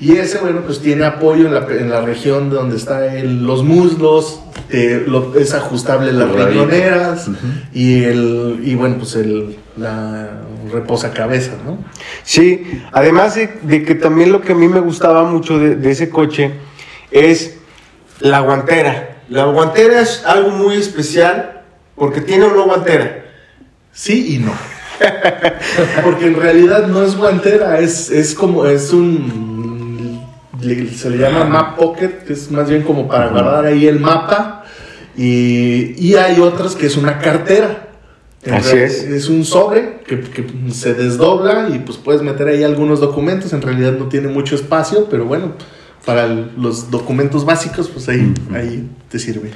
Y 0.00 0.12
ese, 0.12 0.38
bueno, 0.38 0.60
pues 0.64 0.78
tiene 0.78 1.04
apoyo 1.04 1.46
en 1.48 1.54
la, 1.54 1.66
en 1.68 1.90
la 1.90 2.00
región 2.00 2.48
donde 2.50 2.76
están 2.76 3.44
los 3.44 3.64
muslos, 3.64 4.40
eh, 4.70 5.02
lo- 5.08 5.34
es 5.36 5.52
ajustable 5.54 6.12
las 6.12 6.28
riñoneras 6.30 7.26
y 7.74 8.04
el 8.04 8.60
y 8.62 8.76
bueno, 8.76 8.94
pues 9.00 9.16
el 9.16 9.56
la 9.76 10.28
reposacabezas, 10.72 11.62
¿no? 11.64 11.78
Sí, 12.22 12.82
además 12.92 13.34
de, 13.34 13.58
de 13.62 13.84
que 13.84 13.94
también 13.94 14.32
lo 14.32 14.40
que 14.40 14.52
a 14.52 14.54
mí 14.54 14.68
me 14.68 14.80
gustaba 14.80 15.24
mucho 15.24 15.58
de, 15.58 15.76
de 15.76 15.90
ese 15.90 16.10
coche 16.10 16.52
es 17.10 17.58
la 18.20 18.40
guantera. 18.40 19.22
La 19.28 19.44
guantera 19.44 20.00
es 20.00 20.24
algo 20.24 20.50
muy 20.50 20.76
especial 20.76 21.62
porque 21.94 22.20
tiene 22.20 22.46
una 22.46 22.62
guantera. 22.62 23.24
Sí 23.92 24.36
y 24.36 24.38
no. 24.38 24.52
Porque 26.04 26.26
en 26.26 26.34
realidad 26.34 26.86
no 26.86 27.04
es 27.04 27.16
guantera, 27.16 27.78
es, 27.78 28.10
es 28.10 28.34
como, 28.34 28.66
es 28.66 28.92
un, 28.92 30.24
se 30.60 31.10
le 31.10 31.18
llama 31.18 31.44
map 31.44 31.76
pocket, 31.76 32.24
que 32.26 32.32
es 32.32 32.50
más 32.50 32.68
bien 32.68 32.82
como 32.82 33.06
para 33.06 33.28
guardar 33.28 33.66
ahí 33.66 33.86
el 33.86 34.00
mapa. 34.00 34.64
Y, 35.16 35.94
y 35.98 36.14
hay 36.14 36.40
otras 36.40 36.74
que 36.74 36.86
es 36.86 36.96
una 36.96 37.18
cartera. 37.18 37.87
Así 38.52 38.76
es. 38.76 39.02
Es 39.04 39.28
un 39.28 39.44
sobre 39.44 39.98
que, 40.06 40.20
que 40.20 40.44
se 40.72 40.94
desdobla 40.94 41.68
y 41.74 41.78
pues 41.80 41.98
puedes 41.98 42.22
meter 42.22 42.48
ahí 42.48 42.62
algunos 42.64 43.00
documentos. 43.00 43.52
En 43.52 43.62
realidad 43.62 43.92
no 43.92 44.06
tiene 44.08 44.28
mucho 44.28 44.54
espacio, 44.54 45.06
pero 45.10 45.24
bueno, 45.24 45.52
para 46.04 46.24
el- 46.24 46.52
los 46.56 46.90
documentos 46.90 47.44
básicos, 47.44 47.88
pues 47.88 48.08
ahí, 48.08 48.32
ahí 48.54 48.88
te 49.10 49.18
sirve. 49.18 49.50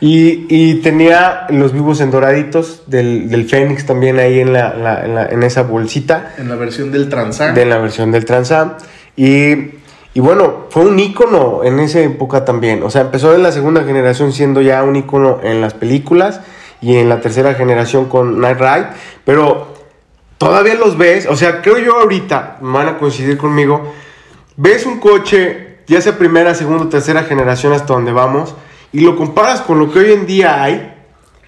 Y, 0.00 0.44
y 0.54 0.74
tenía 0.82 1.46
los 1.48 1.72
vivos 1.72 2.00
en 2.02 2.10
doraditos 2.10 2.82
del, 2.86 3.30
del 3.30 3.48
Fénix 3.48 3.86
también 3.86 4.18
ahí 4.18 4.40
en, 4.40 4.52
la, 4.52 4.74
la- 4.76 5.04
en, 5.04 5.14
la- 5.14 5.26
en 5.26 5.42
esa 5.42 5.62
bolsita 5.62 6.34
En 6.36 6.48
la 6.50 6.56
versión 6.56 6.92
del 6.92 7.08
Transam. 7.08 7.54
de 7.54 7.64
la 7.64 7.78
versión 7.78 8.12
del 8.12 8.24
Transam. 8.26 8.74
Y, 9.16 9.74
Y 10.12 10.20
bueno, 10.20 10.66
fue 10.70 10.84
un 10.86 10.98
ícono 10.98 11.62
en 11.64 11.78
esa 11.80 12.00
época 12.00 12.44
también. 12.44 12.82
O 12.82 12.90
sea, 12.90 13.02
empezó 13.02 13.34
en 13.34 13.42
la 13.42 13.52
segunda 13.52 13.84
generación 13.84 14.32
siendo 14.32 14.60
ya 14.62 14.82
un 14.82 14.96
ícono 14.96 15.40
en 15.42 15.60
las 15.60 15.72
películas 15.74 16.40
y 16.80 16.96
en 16.96 17.08
la 17.08 17.20
tercera 17.20 17.54
generación 17.54 18.06
con 18.06 18.40
Night 18.40 18.58
Ride. 18.58 18.86
Pero 19.24 19.74
todavía 20.38 20.74
los 20.74 20.96
ves, 20.96 21.26
o 21.26 21.36
sea, 21.36 21.62
creo 21.62 21.78
yo 21.78 22.00
ahorita, 22.00 22.58
van 22.60 22.88
a 22.88 22.98
coincidir 22.98 23.38
conmigo, 23.38 23.94
ves 24.56 24.86
un 24.86 25.00
coche, 25.00 25.78
ya 25.86 26.00
sea 26.00 26.18
primera, 26.18 26.54
segunda, 26.54 26.88
tercera 26.88 27.22
generación 27.24 27.72
hasta 27.72 27.94
donde 27.94 28.12
vamos, 28.12 28.54
y 28.92 29.00
lo 29.00 29.16
comparas 29.16 29.60
con 29.60 29.78
lo 29.78 29.92
que 29.92 30.00
hoy 30.00 30.12
en 30.12 30.26
día 30.26 30.62
hay, 30.62 30.94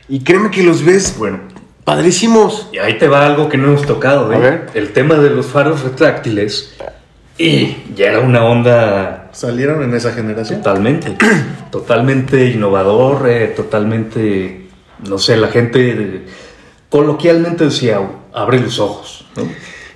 y 0.08 0.20
créeme 0.20 0.50
que 0.50 0.62
los 0.62 0.84
ves, 0.84 1.16
bueno, 1.18 1.40
padrísimos. 1.84 2.68
Y 2.72 2.78
ahí 2.78 2.98
te 2.98 3.08
va 3.08 3.26
algo 3.26 3.48
que 3.48 3.58
no 3.58 3.68
hemos 3.68 3.86
tocado, 3.86 4.30
A 4.30 4.36
¿eh? 4.36 4.40
ver. 4.40 4.70
El 4.74 4.92
tema 4.92 5.16
de 5.16 5.30
los 5.30 5.46
faros 5.46 5.82
retráctiles. 5.82 6.74
Y 7.36 7.76
ya 7.94 8.06
era 8.06 8.20
una 8.20 8.44
onda 8.44 9.28
Salieron 9.32 9.82
en 9.84 9.94
esa 9.94 10.12
generación. 10.12 10.60
totalmente, 10.60 11.16
totalmente 11.70 12.46
innovador, 12.46 13.28
eh, 13.28 13.46
totalmente, 13.54 14.67
no 15.06 15.18
sé, 15.18 15.36
la 15.36 15.48
gente 15.48 16.24
coloquialmente 16.88 17.64
decía, 17.64 18.00
abre 18.32 18.60
los 18.60 18.78
ojos. 18.78 19.26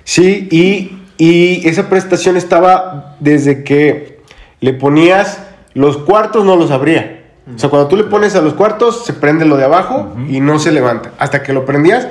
Sí, 0.03 0.47
y, 0.51 0.97
y 1.17 1.67
esa 1.67 1.89
prestación 1.89 2.37
estaba 2.37 3.15
desde 3.19 3.63
que 3.63 4.21
le 4.59 4.73
ponías 4.73 5.39
los 5.73 5.97
cuartos, 5.97 6.45
no 6.45 6.55
los 6.55 6.71
abría. 6.71 7.23
O 7.53 7.59
sea, 7.59 7.69
cuando 7.69 7.89
tú 7.89 7.97
le 7.97 8.05
pones 8.05 8.35
a 8.35 8.41
los 8.41 8.53
cuartos, 8.53 9.05
se 9.05 9.13
prende 9.13 9.45
lo 9.45 9.57
de 9.57 9.65
abajo 9.65 10.15
y 10.29 10.39
no 10.39 10.59
se 10.59 10.71
levanta. 10.71 11.11
Hasta 11.19 11.43
que 11.43 11.51
lo 11.51 11.65
prendías. 11.65 12.07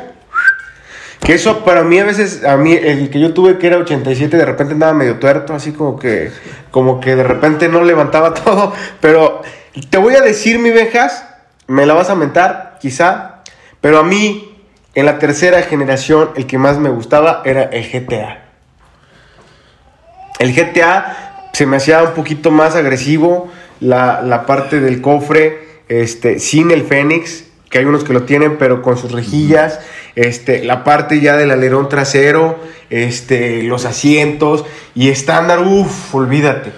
Que 1.21 1.35
eso 1.35 1.65
para 1.65 1.85
mí 1.85 1.99
a 1.99 2.05
veces, 2.05 2.45
a 2.45 2.57
mí 2.57 2.73
el 2.73 3.09
que 3.09 3.21
yo 3.21 3.33
tuve 3.33 3.57
que 3.57 3.69
era 3.69 3.79
87, 3.79 4.37
de 4.37 4.45
repente 4.45 4.75
andaba 4.75 4.93
medio 4.93 5.19
tuerto, 5.19 5.55
así 5.55 5.73
como 5.73 5.97
que, 5.99 6.33
como 6.71 7.01
que 7.01 7.15
de 7.15 7.23
repente 7.23 7.69
no 7.69 7.83
levantaba 7.83 8.35
todo. 8.45 8.73
Pero 9.01 9.41
te 9.89 9.99
voy 9.99 10.15
a 10.17 10.21
decir, 10.21 10.59
mi 10.59 10.71
vejas, 10.71 11.25
me 11.67 11.87
la 11.87 11.95
vas 11.95 12.11
a 12.11 12.15
mentar, 12.15 12.79
quizá. 12.81 13.43
Pero 13.81 13.99
a 13.99 14.03
mí, 14.03 14.57
en 14.95 15.07
la 15.07 15.19
tercera 15.19 15.63
generación, 15.63 16.31
el 16.37 16.47
que 16.47 16.59
más 16.59 16.79
me 16.79 16.91
gustaba 16.91 17.43
era 17.45 17.65
el 17.65 17.91
GTA. 17.91 18.43
El 20.39 20.55
GTA 20.55 21.49
se 21.53 21.67
me 21.67 21.77
hacía 21.77 22.03
un 22.03 22.13
poquito 22.13 22.51
más 22.51 22.77
agresivo. 22.77 23.51
La, 23.81 24.23
la 24.23 24.47
parte 24.47 24.81
del 24.81 25.01
cofre, 25.01 25.83
este, 25.89 26.39
sin 26.39 26.71
el 26.71 26.85
Fénix, 26.85 27.45
que 27.69 27.79
hay 27.79 27.85
unos 27.87 28.05
que 28.05 28.13
lo 28.13 28.25
tienen, 28.25 28.59
pero 28.59 28.83
con 28.83 28.97
sus 28.97 29.13
rejillas. 29.13 29.81
Este, 30.15 30.63
la 30.63 30.85
parte 30.85 31.21
ya 31.21 31.37
del 31.37 31.51
alerón 31.51 31.89
trasero, 31.89 32.59
este, 32.91 33.63
los 33.63 33.87
asientos 33.87 34.65
y 34.95 35.09
estándar, 35.09 35.61
uff, 35.61 36.15
olvídate. 36.15 36.71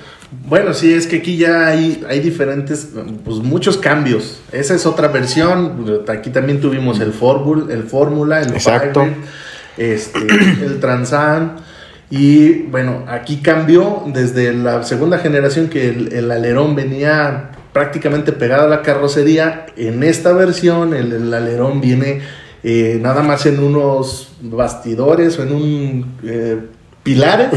Bueno, 0.47 0.75
sí, 0.75 0.93
es 0.93 1.07
que 1.07 1.17
aquí 1.17 1.37
ya 1.37 1.69
hay, 1.69 2.05
hay 2.09 2.21
diferentes, 2.21 2.91
pues 3.25 3.39
muchos 3.39 3.79
cambios. 3.79 4.41
Esa 4.53 4.75
es 4.75 4.87
otra 4.87 5.09
versión. 5.09 6.05
Aquí 6.09 6.31
también 6.31 6.61
tuvimos 6.61 7.01
el 7.01 7.13
Fórmula, 7.13 7.73
el 7.73 7.85
Fórmula, 7.85 8.41
el 8.41 8.53
Exacto. 8.53 9.07
Este, 9.77 10.19
el 10.65 10.81
Transam. 10.81 11.57
Y 12.11 12.63
bueno, 12.65 13.05
aquí 13.09 13.39
cambió 13.39 14.05
desde 14.07 14.53
la 14.53 14.83
segunda 14.85 15.19
generación 15.19 15.69
que 15.69 15.89
el, 15.89 16.13
el 16.13 16.31
alerón 16.31 16.77
venía 16.77 17.51
prácticamente 17.73 18.33
pegado 18.33 18.67
a 18.67 18.69
la 18.69 18.83
carrocería. 18.83 19.67
En 19.77 20.03
esta 20.03 20.33
versión 20.33 20.95
el, 20.95 21.13
el 21.13 21.35
alerón 21.35 21.81
viene 21.81 22.21
eh, 22.63 22.99
nada 23.03 23.23
más 23.23 23.45
en 23.45 23.63
unos 23.63 24.33
bastidores 24.41 25.39
o 25.39 25.43
en 25.43 25.53
un 25.53 26.15
eh, 26.23 26.59
pilares 27.05 27.49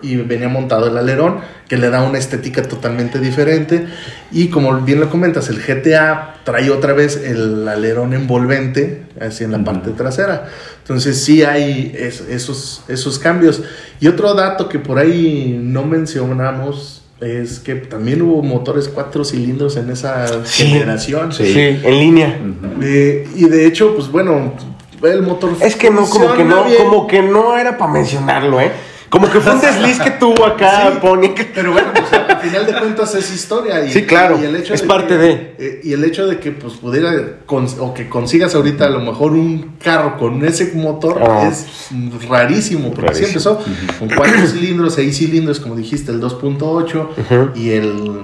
y 0.00 0.16
venía 0.16 0.48
montado 0.48 0.86
el 0.88 0.96
alerón 0.96 1.40
que 1.68 1.76
le 1.76 1.90
da 1.90 2.02
una 2.02 2.18
estética 2.18 2.62
totalmente 2.62 3.18
diferente 3.18 3.86
y 4.30 4.46
como 4.48 4.72
bien 4.80 5.00
lo 5.00 5.10
comentas 5.10 5.48
el 5.48 5.60
GTA 5.60 6.36
trae 6.44 6.70
otra 6.70 6.92
vez 6.92 7.16
el 7.16 7.66
alerón 7.68 8.14
envolvente 8.14 9.02
así 9.20 9.42
en 9.44 9.52
la 9.52 9.62
parte 9.64 9.90
trasera 9.90 10.46
entonces 10.82 11.22
sí 11.22 11.42
hay 11.42 11.92
es- 11.98 12.20
esos 12.30 12.84
esos 12.88 13.18
cambios 13.18 13.62
y 14.00 14.06
otro 14.06 14.34
dato 14.34 14.68
que 14.68 14.78
por 14.78 14.98
ahí 14.98 15.58
no 15.60 15.82
mencionamos 15.84 17.02
es 17.20 17.58
que 17.60 17.74
también 17.76 18.22
hubo 18.22 18.42
motores 18.42 18.88
cuatro 18.88 19.24
cilindros 19.24 19.76
en 19.76 19.90
esa 19.90 20.44
Sí. 20.44 20.64
generación 20.66 21.32
Sí. 21.32 21.52
Sí, 21.52 21.80
en 21.84 21.98
línea. 21.98 22.38
Eh, 22.80 23.28
y 23.36 23.44
de 23.48 23.66
hecho 23.66 23.94
pues 23.96 24.08
bueno 24.08 24.54
el 25.02 25.22
motor 25.22 25.50
Es 25.60 25.74
que 25.74 25.90
no, 25.90 26.04
como 26.08 26.32
que 26.34 26.44
no, 26.44 26.64
bien. 26.64 26.76
como 26.84 27.06
que 27.08 27.22
no 27.22 27.56
era 27.58 27.76
para 27.76 27.92
mencionarlo, 27.92 28.60
¿eh? 28.60 28.70
Como 29.12 29.30
que 29.30 29.40
fue 29.40 29.52
un 29.54 29.60
desliz 29.60 30.00
que 30.00 30.10
tuvo 30.12 30.46
acá, 30.46 30.90
Sí, 30.92 30.98
Pony. 31.02 31.28
Pero 31.54 31.72
bueno, 31.72 31.88
pues 31.94 32.10
al 32.14 32.38
final 32.40 32.64
de 32.66 32.72
cuentas 32.72 33.14
es 33.14 33.30
historia. 33.34 33.84
Y, 33.84 33.92
Sí, 33.92 34.04
claro, 34.06 34.38
y 34.40 34.46
el 34.46 34.56
hecho 34.56 34.72
es 34.72 34.80
de 34.80 34.88
parte 34.88 35.08
que- 35.08 35.18
de. 35.18 35.54
eh, 35.58 35.80
y 35.84 35.92
el 35.92 36.02
hecho 36.04 36.26
de 36.26 36.38
que 36.40 36.50
pues 36.52 36.72
pudiera, 36.74 37.12
o 37.46 37.92
que 37.92 38.08
consigas 38.08 38.54
ahorita 38.54 38.86
a 38.86 38.88
lo 38.88 39.00
mejor 39.00 39.32
un 39.32 39.76
carro 39.84 40.16
con 40.16 40.42
ese 40.46 40.72
motor 40.74 41.20
Ah. 41.22 41.46
es 41.46 41.66
rarísimo. 42.26 42.90
Porque 42.90 43.12
Rarísimo. 43.12 43.38
siempre 43.38 43.74
empezó 43.74 43.98
con 43.98 44.08
cuatro 44.16 44.46
cilindros, 44.46 44.94
seis 44.94 45.18
cilindros, 45.18 45.60
como 45.60 45.76
dijiste, 45.76 46.10
el 46.10 46.18
2.8 46.20 47.10
Ujú. 47.18 47.50
y, 47.54 47.70
el, 47.72 48.22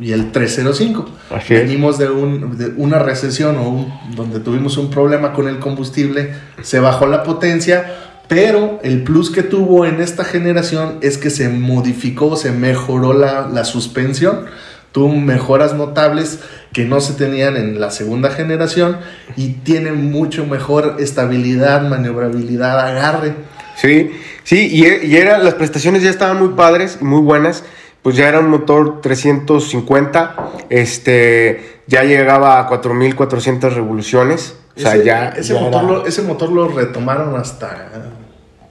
y, 0.00 0.12
el 0.12 0.32
305. 0.32 1.04
Así 1.28 1.54
es. 1.54 1.60
Venimos 1.64 1.98
de, 1.98 2.08
un, 2.08 2.56
de 2.56 2.72
una 2.78 2.98
recesión 2.98 3.58
o 3.58 3.68
un- 3.68 3.92
donde 4.16 4.40
tuvimos 4.40 4.78
un 4.78 4.88
problema 4.90 5.34
con 5.34 5.48
el 5.48 5.58
combustible, 5.58 6.32
se 6.62 6.80
bajó 6.80 7.06
la 7.06 7.22
potencia, 7.24 8.09
pero 8.30 8.78
el 8.84 9.02
plus 9.02 9.28
que 9.28 9.42
tuvo 9.42 9.84
en 9.86 10.00
esta 10.00 10.24
generación 10.24 10.98
es 11.00 11.18
que 11.18 11.30
se 11.30 11.48
modificó, 11.48 12.36
se 12.36 12.52
mejoró 12.52 13.12
la, 13.12 13.48
la 13.48 13.64
suspensión, 13.64 14.46
tuvo 14.92 15.08
mejoras 15.08 15.74
notables 15.74 16.38
que 16.72 16.84
no 16.84 17.00
se 17.00 17.14
tenían 17.14 17.56
en 17.56 17.80
la 17.80 17.90
segunda 17.90 18.30
generación 18.30 18.98
y 19.36 19.54
tiene 19.54 19.90
mucho 19.90 20.46
mejor 20.46 20.98
estabilidad, 21.00 21.82
maniobrabilidad, 21.82 22.78
agarre. 22.78 23.34
Sí, 23.74 24.12
sí, 24.44 24.68
y, 24.70 24.84
e- 24.84 25.06
y 25.06 25.16
era, 25.16 25.38
las 25.38 25.54
prestaciones 25.54 26.04
ya 26.04 26.10
estaban 26.10 26.38
muy 26.38 26.50
padres 26.50 27.02
muy 27.02 27.22
buenas. 27.22 27.64
Pues 28.02 28.14
ya 28.14 28.28
era 28.28 28.38
un 28.38 28.48
motor 28.48 29.00
350, 29.02 30.36
este, 30.70 31.80
ya 31.88 32.04
llegaba 32.04 32.60
a 32.60 32.66
4400 32.68 33.74
revoluciones. 33.74 34.54
O 34.76 34.80
sea, 34.80 34.94
ese, 34.94 35.04
ya. 35.04 35.28
ese, 35.30 35.52
ya 35.52 35.60
motor 35.60 35.82
lo, 35.82 36.06
ese 36.06 36.22
motor 36.22 36.50
lo 36.50 36.68
retomaron 36.68 37.34
hasta 37.34 38.19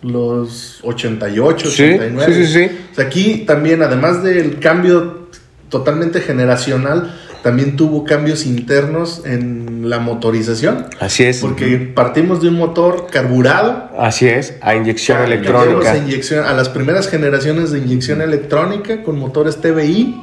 los 0.01 0.79
88, 0.83 1.69
Sí, 1.69 1.83
89. 1.83 2.33
sí, 2.33 2.45
sí, 2.45 2.53
sí. 2.53 2.77
O 2.91 2.95
sea, 2.95 3.05
aquí 3.05 3.43
también, 3.45 3.81
además 3.81 4.23
del 4.23 4.59
cambio 4.59 5.27
totalmente 5.69 6.21
generacional, 6.21 7.13
también 7.43 7.77
tuvo 7.77 8.03
cambios 8.03 8.45
internos 8.45 9.21
en 9.25 9.89
la 9.89 9.99
motorización. 9.99 10.87
Así 10.99 11.23
es. 11.23 11.39
Porque 11.39 11.77
partimos 11.77 12.41
de 12.41 12.49
un 12.49 12.55
motor 12.55 13.07
carburado. 13.09 13.89
Así 13.97 14.27
es, 14.27 14.55
a 14.61 14.75
inyección 14.75 15.21
electrónica. 15.21 15.91
A, 15.91 15.97
inyección, 15.97 16.45
a 16.45 16.53
las 16.53 16.67
primeras 16.69 17.07
generaciones 17.07 17.71
de 17.71 17.79
inyección 17.79 18.21
electrónica 18.21 19.03
con 19.03 19.17
motores 19.17 19.61
TBI. 19.61 20.21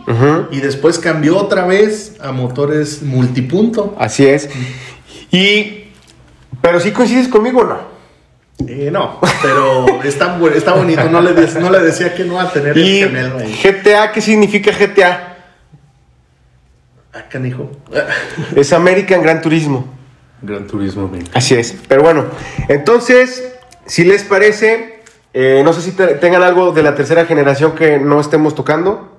Y 0.51 0.61
después 0.61 0.99
cambió 0.99 1.39
otra 1.39 1.67
vez 1.67 2.17
a 2.21 2.33
motores 2.33 3.03
multipunto. 3.03 3.97
Así 3.99 4.27
es. 4.27 4.49
Y. 5.31 5.85
Pero 6.61 6.81
sí 6.81 6.91
coincides 6.91 7.29
conmigo 7.29 7.61
o 7.61 7.65
no? 7.65 7.96
Eh, 8.67 8.89
no, 8.91 9.21
pero 9.43 9.85
está, 10.03 10.39
está 10.55 10.73
bonito. 10.75 11.05
No 11.11 11.21
le, 11.21 11.35
des- 11.35 11.57
no 11.57 11.69
le 11.71 11.81
decía 11.81 12.15
que 12.15 12.25
no 12.25 12.41
a 12.41 12.51
tener 12.51 12.77
Y 12.77 13.01
el 13.01 13.09
gemelo 13.09 13.39
ahí. 13.39 13.61
GTA, 13.63 14.13
¿qué 14.13 14.21
significa 14.21 14.71
GTA? 14.73 15.37
Ah, 17.13 17.25
canijo. 17.29 17.71
Es 18.55 18.73
American 18.73 19.23
Gran 19.23 19.41
Turismo. 19.43 19.87
Gran 20.43 20.67
Turismo 20.67 21.09
20. 21.09 21.31
Así 21.35 21.55
es. 21.55 21.77
Pero 21.89 22.03
bueno, 22.03 22.27
entonces, 22.69 23.55
si 23.87 24.05
les 24.05 24.23
parece, 24.25 25.03
eh, 25.35 25.63
no 25.65 25.73
sé 25.73 25.83
si 25.83 25.93
te- 25.93 26.15
tengan 26.15 26.43
algo 26.43 26.73
de 26.73 26.83
la 26.83 26.95
tercera 26.95 27.27
generación 27.27 27.73
que 27.75 27.99
no 27.99 28.21
estemos 28.21 28.55
tocando. 28.55 29.13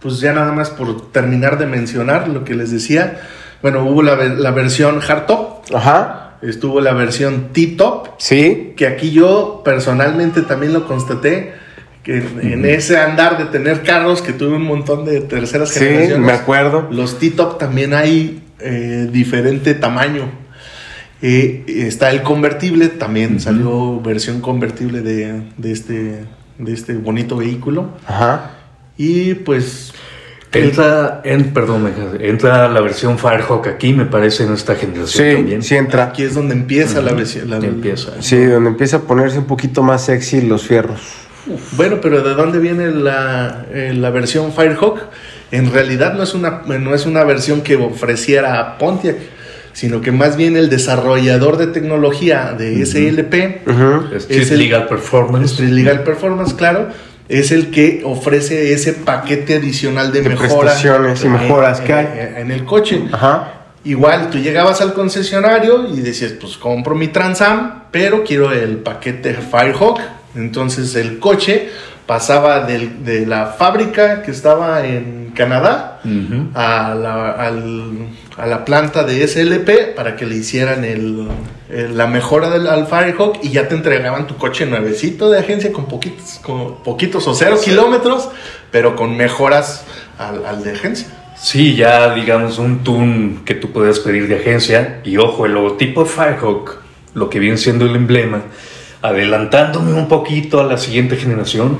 Pues 0.00 0.18
ya 0.20 0.32
nada 0.32 0.50
más 0.52 0.70
por 0.70 1.10
terminar 1.12 1.58
de 1.58 1.66
mencionar 1.66 2.26
lo 2.28 2.42
que 2.44 2.54
les 2.54 2.70
decía. 2.70 3.20
Bueno, 3.60 3.84
hubo 3.84 4.02
la 4.02 4.14
versión 4.52 5.00
hardtop, 5.00 5.74
Ajá. 5.74 6.29
Estuvo 6.42 6.80
la 6.80 6.92
versión 6.92 7.48
T-top, 7.52 8.08
Sí. 8.18 8.72
que 8.76 8.86
aquí 8.86 9.10
yo 9.10 9.62
personalmente 9.64 10.42
también 10.42 10.72
lo 10.72 10.86
constaté, 10.86 11.52
que 12.02 12.16
en 12.42 12.64
ese 12.64 12.98
andar 12.98 13.36
de 13.38 13.44
tener 13.46 13.82
carros, 13.82 14.22
que 14.22 14.32
tuve 14.32 14.56
un 14.56 14.62
montón 14.62 15.04
de 15.04 15.20
terceras 15.20 15.68
Sí, 15.70 15.80
generaciones. 15.80 16.26
me 16.26 16.32
acuerdo. 16.32 16.88
Los 16.90 17.18
T-top 17.18 17.58
también 17.58 17.92
hay 17.94 18.42
eh, 18.58 19.08
diferente 19.12 19.74
tamaño. 19.74 20.30
Eh, 21.22 21.64
está 21.66 22.10
el 22.10 22.22
convertible, 22.22 22.88
también 22.88 23.40
salió 23.40 24.00
versión 24.00 24.40
convertible 24.40 25.02
de, 25.02 25.42
de 25.58 25.72
este, 25.72 26.24
de 26.58 26.72
este 26.72 26.94
bonito 26.94 27.36
vehículo. 27.36 27.90
Ajá. 28.06 28.52
Y 28.96 29.34
pues 29.34 29.92
Entra, 30.52 31.20
en, 31.24 31.52
perdón, 31.52 31.84
me- 31.84 32.28
entra 32.28 32.68
la 32.68 32.80
versión 32.80 33.18
Firehawk 33.18 33.68
aquí, 33.68 33.92
me 33.92 34.04
parece, 34.04 34.44
en 34.44 34.52
esta 34.52 34.74
generación 34.74 35.26
Sí, 35.28 35.34
también. 35.36 35.62
sí 35.62 35.76
entra. 35.76 36.04
aquí 36.06 36.24
es 36.24 36.34
donde 36.34 36.54
empieza 36.54 37.00
la 37.00 37.12
versión. 37.12 37.48
la- 37.50 37.56
Empieza. 37.58 38.20
Sí, 38.20 38.36
donde 38.44 38.70
empieza 38.70 38.96
a 38.98 39.00
ponerse 39.02 39.38
un 39.38 39.44
poquito 39.46 39.82
más 39.82 40.04
sexy 40.06 40.42
los 40.42 40.62
fierros. 40.66 41.00
Bueno, 41.76 41.98
pero 42.02 42.22
¿de 42.22 42.34
dónde 42.34 42.58
viene 42.58 42.90
la, 42.90 43.64
eh, 43.72 43.92
la 43.96 44.10
versión 44.10 44.52
Firehawk? 44.52 45.00
En 45.52 45.72
realidad 45.72 46.14
no 46.14 46.22
es, 46.24 46.34
una, 46.34 46.62
no 46.66 46.94
es 46.94 47.06
una 47.06 47.22
versión 47.24 47.60
que 47.62 47.76
ofreciera 47.76 48.76
Pontiac, 48.78 49.16
sino 49.72 50.00
que 50.00 50.10
más 50.12 50.36
bien 50.36 50.56
el 50.56 50.68
desarrollador 50.68 51.56
de 51.58 51.68
tecnología 51.68 52.54
de 52.58 52.82
SLP, 52.84 53.62
Es 54.14 54.24
Es 54.24 54.28
Chief 54.28 54.50
el- 54.52 54.58
Legal 54.58 54.86
Performance. 54.88 55.52
Street 55.52 55.70
Legal 55.70 56.02
Performance, 56.02 56.54
claro, 56.54 56.88
es 57.30 57.52
el 57.52 57.70
que 57.70 58.02
ofrece 58.04 58.72
ese 58.72 58.92
paquete 58.92 59.54
adicional 59.56 60.12
de, 60.12 60.22
De 60.22 60.28
mejora 60.30 60.60
prestaciones 60.72 61.22
y 61.22 61.26
en- 61.26 61.32
mejoras 61.32 61.80
que 61.80 61.92
en- 61.92 61.98
hay. 61.98 62.06
en 62.42 62.50
el 62.50 62.64
coche. 62.64 63.02
Ajá. 63.12 63.54
Igual 63.84 64.28
tú 64.30 64.38
llegabas 64.38 64.80
al 64.82 64.92
concesionario 64.92 65.88
y 65.88 66.00
decías, 66.00 66.32
pues 66.32 66.56
compro 66.58 66.94
mi 66.94 67.08
Transam, 67.08 67.84
pero 67.90 68.24
quiero 68.24 68.52
el 68.52 68.76
paquete 68.78 69.34
Firehawk. 69.34 70.00
Entonces 70.36 70.94
el 70.96 71.18
coche 71.18 71.70
pasaba 72.06 72.66
del- 72.66 73.04
de 73.04 73.24
la 73.26 73.46
fábrica 73.46 74.22
que 74.22 74.30
estaba 74.32 74.84
en 74.86 75.19
Canadá 75.30 76.00
a 76.54 76.94
la, 76.94 77.30
al- 77.32 78.08
a 78.36 78.46
la 78.46 78.64
planta 78.64 79.04
de 79.04 79.26
SLP 79.26 79.94
para 79.94 80.16
que 80.16 80.24
le 80.26 80.36
hicieran 80.36 80.84
el, 80.84 81.28
el- 81.68 81.96
la 81.96 82.06
mejora 82.06 82.48
del 82.50 82.66
al 82.66 82.86
Firehawk 82.86 83.38
y 83.42 83.50
ya 83.50 83.68
te 83.68 83.74
entregaban 83.74 84.26
tu 84.26 84.36
coche 84.36 84.66
nuevecito 84.66 85.30
de 85.30 85.38
agencia 85.40 85.72
con 85.72 85.86
poquitos, 85.86 86.40
con 86.42 86.82
poquitos 86.82 87.26
o 87.26 87.34
cero 87.34 87.56
kilómetros, 87.62 88.28
pero 88.70 88.96
con 88.96 89.16
mejoras 89.16 89.84
al, 90.18 90.44
al 90.46 90.62
de 90.64 90.72
agencia. 90.72 91.08
Sí, 91.36 91.74
ya 91.74 92.14
digamos 92.14 92.58
un 92.58 92.84
tune 92.84 93.38
que 93.44 93.54
tú 93.54 93.70
puedes 93.72 93.98
pedir 94.00 94.28
de 94.28 94.36
agencia. 94.36 95.00
Y 95.04 95.16
ojo, 95.16 95.46
el 95.46 95.52
logotipo 95.52 96.04
de 96.04 96.10
Firehawk, 96.10 96.78
lo 97.14 97.30
que 97.30 97.38
viene 97.38 97.56
siendo 97.56 97.86
el 97.86 97.96
emblema, 97.96 98.42
adelantándome 99.02 99.94
un 99.94 100.08
poquito 100.08 100.60
a 100.60 100.64
la 100.64 100.76
siguiente 100.76 101.16
generación, 101.16 101.78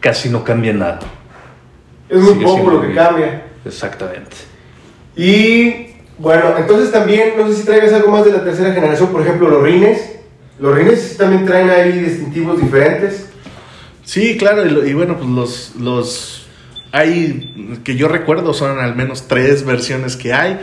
casi 0.00 0.28
no 0.28 0.44
cambia 0.44 0.72
nada. 0.74 1.00
Es 2.10 2.18
muy 2.18 2.34
Sigue 2.34 2.44
poco 2.44 2.70
lo 2.70 2.82
que 2.82 2.94
cambia. 2.94 3.44
Exactamente. 3.64 4.36
Y 5.16 5.86
bueno, 6.18 6.54
entonces 6.58 6.90
también, 6.90 7.34
no 7.38 7.48
sé 7.48 7.54
si 7.54 7.64
traigas 7.64 7.92
algo 7.92 8.10
más 8.10 8.24
de 8.24 8.32
la 8.32 8.44
tercera 8.44 8.74
generación, 8.74 9.10
por 9.10 9.22
ejemplo, 9.22 9.48
los 9.48 9.62
rines. 9.62 10.16
Los 10.58 10.76
rines 10.76 11.16
también 11.16 11.46
traen 11.46 11.70
ahí 11.70 11.92
distintivos 11.92 12.60
diferentes. 12.60 13.26
Sí, 14.04 14.36
claro, 14.36 14.66
y, 14.66 14.90
y 14.90 14.92
bueno, 14.92 15.16
pues 15.16 15.30
los, 15.30 15.76
los 15.76 16.46
hay 16.92 17.80
que 17.84 17.96
yo 17.96 18.08
recuerdo 18.08 18.52
son 18.52 18.78
al 18.78 18.96
menos 18.96 19.28
tres 19.28 19.64
versiones 19.64 20.16
que 20.16 20.32
hay. 20.32 20.60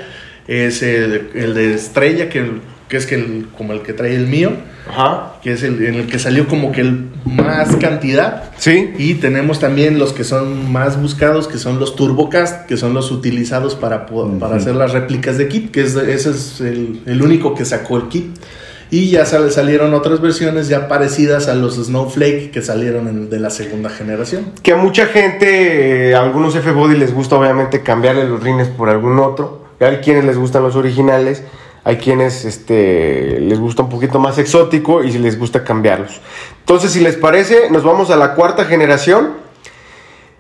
Es 0.48 0.82
el, 0.82 1.32
el 1.34 1.54
de 1.54 1.74
estrella, 1.74 2.30
que, 2.30 2.46
que 2.90 2.98
es 2.98 3.06
que 3.06 3.16
el- 3.16 3.48
como 3.58 3.74
el 3.74 3.82
que 3.82 3.94
trae 3.94 4.16
el 4.16 4.28
mío, 4.28 4.52
Ajá. 4.90 5.34
que 5.44 5.52
es 5.54 5.64
el 5.64 5.84
en 5.86 5.96
el 5.96 6.08
que 6.08 6.20
salió 6.20 6.48
como 6.48 6.72
que 6.72 6.82
el 6.82 7.08
más 7.26 7.76
cantidad. 7.76 8.46
Sí. 8.58 8.94
Y 8.98 9.16
tenemos 9.16 9.60
también 9.60 10.00
los 10.00 10.14
que 10.14 10.24
son 10.24 10.72
más 10.72 11.02
buscados, 11.02 11.48
que 11.48 11.58
son 11.58 11.80
los 11.80 11.96
TurboCast, 11.96 12.66
que 12.66 12.78
son 12.78 12.94
los 12.94 13.12
utilizados 13.12 13.76
para, 13.76 14.06
hacer 14.54 14.76
las 14.76 14.94
réplicas 14.94 15.38
de 15.38 15.48
kit, 15.48 15.72
que 15.72 15.82
es, 15.82 15.96
ese 15.96 16.30
es 16.32 16.62
el, 16.62 17.02
el 17.06 17.22
único 17.22 17.54
que 17.56 17.66
sacó 17.66 17.98
el 17.98 18.08
kit. 18.08 18.38
Y 18.90 19.10
ya 19.10 19.26
sal- 19.26 19.52
salieron 19.52 19.94
otras 19.94 20.22
versiones 20.22 20.70
ya 20.70 20.88
parecidas 20.88 21.50
a 21.50 21.56
los 21.56 21.76
Snowflake 21.76 22.52
que 22.52 22.62
salieron 22.62 23.10
en- 23.10 23.30
de 23.30 23.38
la 23.38 23.50
segunda 23.50 23.90
generación. 23.90 24.46
Que 24.64 24.72
a 24.72 24.78
mucha 24.78 25.08
gente, 25.08 26.12
eh, 26.12 26.16
a 26.16 26.22
algunos 26.22 26.56
F-Body 26.56 26.96
les 26.96 27.14
gusta 27.14 27.36
obviamente 27.36 27.84
cambiarle 27.84 28.24
los 28.30 28.42
rines 28.42 28.70
por 28.70 28.88
algún 28.88 29.20
otro. 29.20 29.66
Hay 29.82 29.98
quienes 29.98 30.24
les 30.24 30.38
gustan 30.38 30.64
los 30.64 30.78
originales, 30.78 31.44
hay 31.88 31.96
quienes 31.96 32.44
este, 32.44 33.40
les 33.40 33.58
gusta 33.58 33.84
un 33.84 33.88
poquito 33.88 34.20
más 34.20 34.38
exótico 34.38 35.06
y 35.06 35.12
les 35.14 35.40
gusta 35.40 35.64
cambiarlos. 35.64 36.20
Entonces, 36.60 36.92
si 36.92 37.00
les 37.00 37.16
parece, 37.16 37.72
nos 37.72 37.84
vamos 37.84 38.10
a 38.10 38.18
la 38.18 38.36
cuarta 38.36 38.66
generación. 38.66 39.36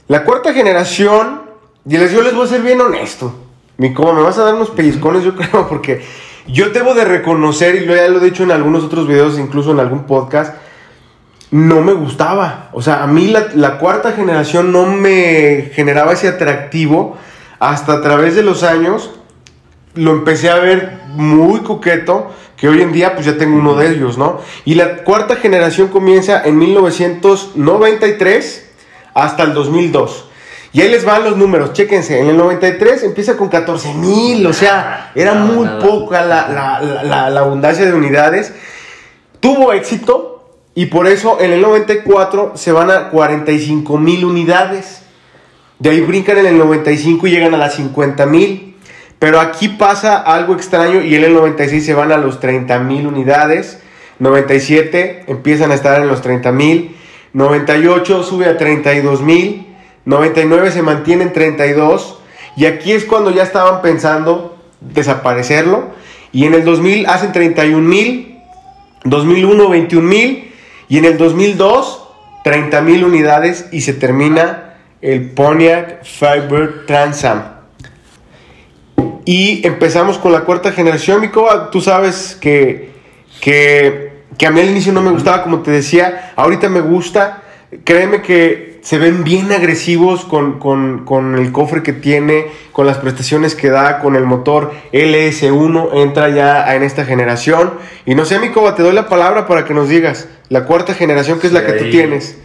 La 0.09 0.25
cuarta 0.25 0.51
generación, 0.51 1.43
y 1.87 1.95
les, 1.97 2.11
yo 2.11 2.21
les 2.21 2.35
voy 2.35 2.43
a 2.43 2.49
ser 2.49 2.63
bien 2.63 2.81
honesto. 2.81 3.33
Mi 3.77 3.93
coma, 3.93 4.11
me 4.11 4.23
vas 4.23 4.37
a 4.37 4.43
dar 4.43 4.55
unos 4.55 4.71
pellizcones, 4.71 5.23
yo 5.23 5.35
creo, 5.37 5.69
porque 5.69 6.01
yo 6.47 6.71
debo 6.71 6.93
de 6.93 7.05
reconocer, 7.05 7.75
y 7.75 7.85
ya 7.85 8.09
lo 8.09 8.19
he 8.19 8.25
dicho 8.25 8.43
en 8.43 8.51
algunos 8.51 8.83
otros 8.83 9.07
videos, 9.07 9.39
incluso 9.39 9.71
en 9.71 9.79
algún 9.79 10.03
podcast, 10.03 10.53
no 11.51 11.79
me 11.79 11.93
gustaba. 11.93 12.71
O 12.73 12.81
sea, 12.81 13.03
a 13.03 13.07
mí 13.07 13.33
la 13.55 13.77
cuarta 13.77 14.11
generación 14.11 14.73
no 14.73 14.85
me 14.85 15.71
generaba 15.73 16.11
ese 16.11 16.27
atractivo. 16.27 17.15
Hasta 17.59 17.93
a 17.93 18.01
través 18.01 18.35
de 18.35 18.43
los 18.43 18.63
años 18.63 19.16
lo 19.97 20.11
empecé 20.11 20.49
a 20.49 20.55
ver 20.55 20.99
muy 21.09 21.59
coqueto, 21.61 22.31
que 22.55 22.67
hoy 22.69 22.81
en 22.81 22.91
día 22.91 23.13
pues 23.13 23.25
ya 23.25 23.37
tengo 23.37 23.57
uno 23.57 23.75
de 23.75 23.91
ellos, 23.91 24.17
¿no? 24.17 24.39
Y 24.65 24.75
la 24.75 25.03
cuarta 25.03 25.35
generación 25.35 25.89
comienza 25.89 26.41
en 26.43 26.57
1993 26.57 28.69
hasta 29.13 29.43
el 29.43 29.53
2002. 29.53 30.25
Y 30.73 30.81
ahí 30.81 30.89
les 30.89 31.05
van 31.05 31.23
los 31.23 31.37
números, 31.37 31.73
chéquense, 31.73 32.19
en 32.19 32.27
el 32.27 32.37
93 32.37 33.03
empieza 33.03 33.35
con 33.37 33.47
14 33.49 33.93
mil, 33.95 34.45
o 34.45 34.53
sea, 34.53 35.11
era 35.15 35.33
muy 35.33 35.65
nada. 35.65 35.79
poca 35.79 36.23
la- 36.23 36.47
la- 37.03 37.29
la 37.29 37.39
abundancia 37.39 37.85
de 37.85 37.93
unidades. 37.93 38.53
Tuvo 39.39 39.73
éxito 39.73 40.43
y 40.75 40.87
por 40.87 41.07
eso 41.07 41.39
en 41.39 41.51
el 41.53 41.61
94 41.61 42.53
se 42.55 42.71
van 42.71 42.91
a 42.91 43.09
45 43.09 43.97
mil 43.97 44.25
unidades. 44.25 45.01
De 45.79 45.91
ahí 45.91 46.01
brincan 46.01 46.37
en 46.39 46.47
el 46.47 46.57
95 46.57 47.27
y 47.27 47.31
llegan 47.31 47.53
a 47.53 47.57
las 47.57 47.75
50 47.75 48.25
mil. 48.25 48.76
Pero 49.19 49.39
aquí 49.39 49.69
pasa 49.69 50.17
algo 50.17 50.53
extraño 50.53 51.01
y 51.01 51.15
en 51.15 51.23
el 51.23 51.33
96 51.33 51.85
se 51.85 51.93
van 51.93 52.11
a 52.11 52.17
los 52.17 52.39
30 52.39 52.79
mil 52.79 53.07
unidades. 53.07 53.79
97 54.19 55.25
empiezan 55.27 55.71
a 55.71 55.75
estar 55.75 56.01
en 56.01 56.07
los 56.07 56.21
30 56.21 56.51
mil. 56.51 56.95
98 57.33 58.23
sube 58.23 58.45
a 58.45 58.57
32 58.57 59.21
mil. 59.21 59.67
99 60.05 60.71
se 60.71 60.81
mantiene 60.81 61.23
en 61.23 61.33
32. 61.33 62.19
Y 62.55 62.65
aquí 62.65 62.91
es 62.91 63.05
cuando 63.05 63.31
ya 63.31 63.43
estaban 63.43 63.81
pensando 63.81 64.57
desaparecerlo. 64.81 65.95
Y 66.31 66.45
en 66.45 66.53
el 66.53 66.63
2000 66.63 67.07
hacen 67.07 67.31
31 67.31 67.79
mil. 67.79 68.39
2001 69.03 69.69
21 69.69 70.07
mil. 70.07 70.53
Y 70.89 70.99
en 70.99 71.05
el 71.05 71.17
2002 71.17 72.03
30 72.43 72.81
mil 72.81 73.03
unidades 73.03 73.67
y 73.71 73.81
se 73.81 73.93
termina 73.93 74.75
el 75.01 75.31
Pontiac 75.31 76.05
Firebird 76.05 76.85
Trans 76.85 77.25
Am. 77.25 77.56
Y 79.27 79.59
empezamos 79.67 80.17
con 80.17 80.31
la 80.31 80.41
cuarta 80.45 80.71
generación. 80.71 81.19
Mi 81.19 81.27
Coba, 81.27 81.69
tú 81.69 81.81
sabes 81.81 82.37
que, 82.39 82.91
que, 83.41 84.13
que 84.37 84.47
a 84.47 84.51
mí 84.51 84.61
al 84.61 84.69
inicio 84.69 84.93
no 84.93 85.01
me 85.01 85.11
gustaba, 85.11 85.43
como 85.43 85.59
te 85.63 85.69
decía. 85.69 86.31
Ahorita 86.37 86.69
me 86.69 86.79
gusta. 86.79 87.43
Créeme 87.83 88.21
que 88.21 88.79
se 88.81 88.97
ven 88.97 89.25
bien 89.25 89.51
agresivos 89.51 90.23
con, 90.23 90.59
con- 90.59 91.03
con 91.03 91.37
el 91.37 91.51
cofre 91.51 91.83
que 91.83 91.91
tiene, 91.91 92.45
con 92.71 92.87
las 92.87 92.99
prestaciones 92.99 93.53
que 93.53 93.69
da, 93.69 93.99
con 93.99 94.15
el 94.15 94.23
motor 94.23 94.71
LS1. 94.93 95.89
Entra 95.95 96.29
ya 96.29 96.73
en 96.73 96.83
esta 96.83 97.03
generación. 97.03 97.73
Y 98.05 98.15
no 98.15 98.23
sé, 98.23 98.39
mi 98.39 98.51
Coba, 98.51 98.75
te 98.75 98.81
doy 98.83 98.93
la 98.93 99.09
palabra 99.09 99.45
para 99.45 99.65
que 99.65 99.73
nos 99.73 99.89
digas 99.89 100.29
la 100.47 100.63
cuarta 100.63 100.93
generación, 100.93 101.41
que 101.41 101.47
es 101.47 101.53
la 101.53 101.65
que 101.65 101.73
tú 101.73 101.89
tienes. 101.91 102.39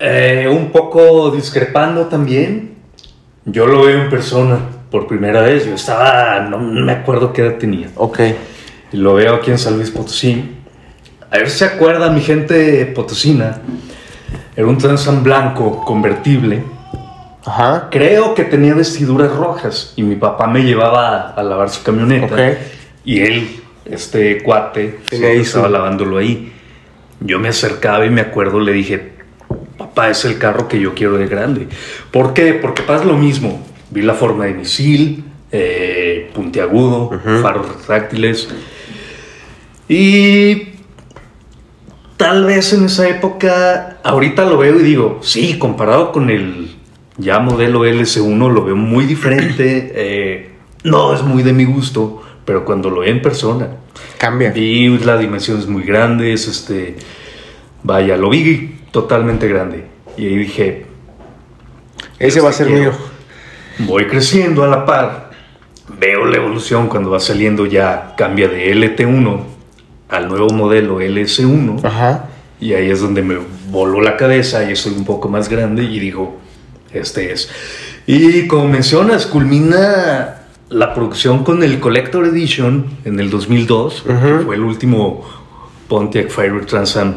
Eh, 0.00 0.48
un 0.50 0.72
poco 0.72 1.30
discrepando 1.32 2.06
también. 2.06 2.76
Yo 3.44 3.66
lo 3.66 3.84
veo 3.84 4.00
en 4.04 4.08
persona 4.08 4.60
por 4.90 5.06
primera 5.06 5.42
vez. 5.42 5.66
Yo 5.66 5.74
estaba, 5.74 6.40
no 6.40 6.58
me 6.58 6.92
acuerdo 6.92 7.32
qué 7.32 7.42
edad 7.42 7.56
tenía. 7.56 7.88
Ok. 7.96 8.20
Y 8.92 8.96
lo 8.96 9.14
veo 9.14 9.34
aquí 9.34 9.50
en 9.50 9.58
San 9.58 9.76
Luis 9.76 9.90
Potosí. 9.90 10.56
A 11.30 11.36
ver 11.36 11.50
si 11.50 11.58
se 11.58 11.64
acuerdan, 11.66 12.14
mi 12.14 12.22
gente 12.22 12.86
potosina. 12.86 13.58
Era 14.56 14.66
un 14.66 14.78
Transam 14.78 15.22
blanco 15.22 15.84
convertible. 15.84 16.62
Ajá. 17.44 17.88
Creo 17.90 18.34
que 18.34 18.44
tenía 18.44 18.74
vestiduras 18.74 19.30
rojas. 19.34 19.92
Y 19.96 20.02
mi 20.02 20.16
papá 20.16 20.46
me 20.46 20.62
llevaba 20.62 21.08
a, 21.08 21.30
a 21.34 21.42
lavar 21.42 21.68
su 21.68 21.82
camioneta. 21.82 22.34
Ok. 22.34 22.58
Y 23.04 23.20
él, 23.20 23.60
este 23.84 24.42
cuate, 24.42 25.00
estaba 25.10 25.68
lavándolo 25.68 26.16
ahí. 26.16 26.52
Yo 27.20 27.38
me 27.38 27.48
acercaba 27.48 28.06
y 28.06 28.10
me 28.10 28.20
acuerdo, 28.20 28.60
le 28.60 28.72
dije, 28.72 29.12
papá, 29.76 30.08
es 30.08 30.24
el 30.24 30.38
carro 30.38 30.66
que 30.68 30.80
yo 30.80 30.94
quiero 30.94 31.18
de 31.18 31.26
grande. 31.26 31.68
¿Por 32.10 32.32
qué? 32.32 32.54
Porque 32.54 32.82
pasa 32.82 33.04
lo 33.04 33.14
mismo. 33.14 33.66
Vi 33.90 34.02
la 34.02 34.14
forma 34.14 34.44
de 34.44 34.54
misil, 34.54 35.24
eh, 35.50 36.30
puntiagudo, 36.34 37.10
faros 37.42 37.68
retráctiles. 37.68 38.48
Y 39.88 40.68
tal 42.16 42.44
vez 42.44 42.72
en 42.74 42.84
esa 42.84 43.08
época, 43.08 43.98
ahorita 44.02 44.44
lo 44.44 44.58
veo 44.58 44.78
y 44.78 44.82
digo, 44.82 45.20
sí, 45.22 45.58
comparado 45.58 46.12
con 46.12 46.28
el 46.30 46.76
ya 47.16 47.38
modelo 47.38 47.84
LS1, 47.84 48.52
lo 48.52 48.64
veo 48.64 48.76
muy 48.76 49.06
diferente. 49.06 49.92
eh, 49.94 50.50
no 50.84 51.14
es 51.14 51.22
muy 51.22 51.42
de 51.42 51.52
mi 51.52 51.64
gusto, 51.64 52.22
pero 52.44 52.64
cuando 52.64 52.90
lo 52.90 53.00
veo 53.00 53.10
en 53.10 53.22
persona, 53.22 53.68
Cambia. 54.18 54.50
vi 54.50 54.98
las 54.98 55.20
dimensiones 55.20 55.66
muy 55.66 55.82
grandes, 55.82 56.46
este, 56.46 56.96
vaya, 57.82 58.16
lo 58.16 58.30
vi 58.30 58.76
totalmente 58.90 59.48
grande. 59.48 59.84
Y 60.16 60.26
ahí 60.26 60.36
dije, 60.36 60.86
Ese 62.18 62.40
va 62.40 62.50
a 62.50 62.52
ser 62.52 62.68
mío. 62.70 62.92
Voy 63.80 64.06
creciendo 64.06 64.64
a 64.64 64.68
la 64.68 64.84
par, 64.84 65.30
veo 65.98 66.24
la 66.24 66.36
evolución 66.36 66.88
cuando 66.88 67.10
va 67.10 67.20
saliendo 67.20 67.66
ya, 67.66 68.14
cambia 68.16 68.48
de 68.48 68.74
LT1 68.74 69.40
al 70.08 70.28
nuevo 70.28 70.50
modelo 70.50 71.00
LS1. 71.00 71.84
Ajá. 71.84 72.26
Y 72.60 72.74
ahí 72.74 72.90
es 72.90 73.00
donde 73.00 73.22
me 73.22 73.38
voló 73.70 74.00
la 74.00 74.16
cabeza, 74.16 74.70
y 74.70 74.74
soy 74.74 74.94
un 74.94 75.04
poco 75.04 75.28
más 75.28 75.48
grande, 75.48 75.84
y 75.84 75.98
digo, 76.00 76.38
este 76.92 77.32
es. 77.32 77.50
Y 78.06 78.46
como 78.46 78.68
mencionas, 78.68 79.26
culmina 79.26 80.42
la 80.70 80.94
producción 80.94 81.44
con 81.44 81.62
el 81.62 81.78
Collector 81.80 82.26
Edition 82.26 82.86
en 83.04 83.20
el 83.20 83.30
2002, 83.30 84.02
que 84.02 84.12
Ujú. 84.12 84.44
fue 84.46 84.56
el 84.56 84.62
último 84.62 85.24
Pontiac 85.88 86.30
Firebird 86.30 86.66
Trans 86.66 86.96
Am 86.96 87.14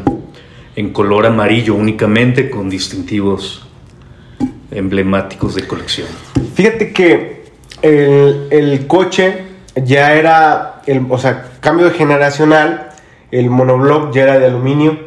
en 0.74 0.92
color 0.92 1.26
amarillo 1.26 1.74
únicamente, 1.74 2.48
con 2.48 2.70
distintivos 2.70 3.66
emblemáticos 4.74 5.54
de 5.54 5.66
colección. 5.66 6.08
Fíjate 6.54 6.92
que 6.92 7.44
el, 7.82 8.48
el 8.50 8.86
coche 8.86 9.44
ya 9.84 10.14
era, 10.14 10.82
el, 10.86 11.06
o 11.08 11.18
sea, 11.18 11.50
cambio 11.60 11.86
de 11.86 11.92
generacional, 11.92 12.90
el 13.30 13.50
monoblock 13.50 14.12
ya 14.12 14.22
era 14.22 14.38
de 14.38 14.46
aluminio, 14.46 14.98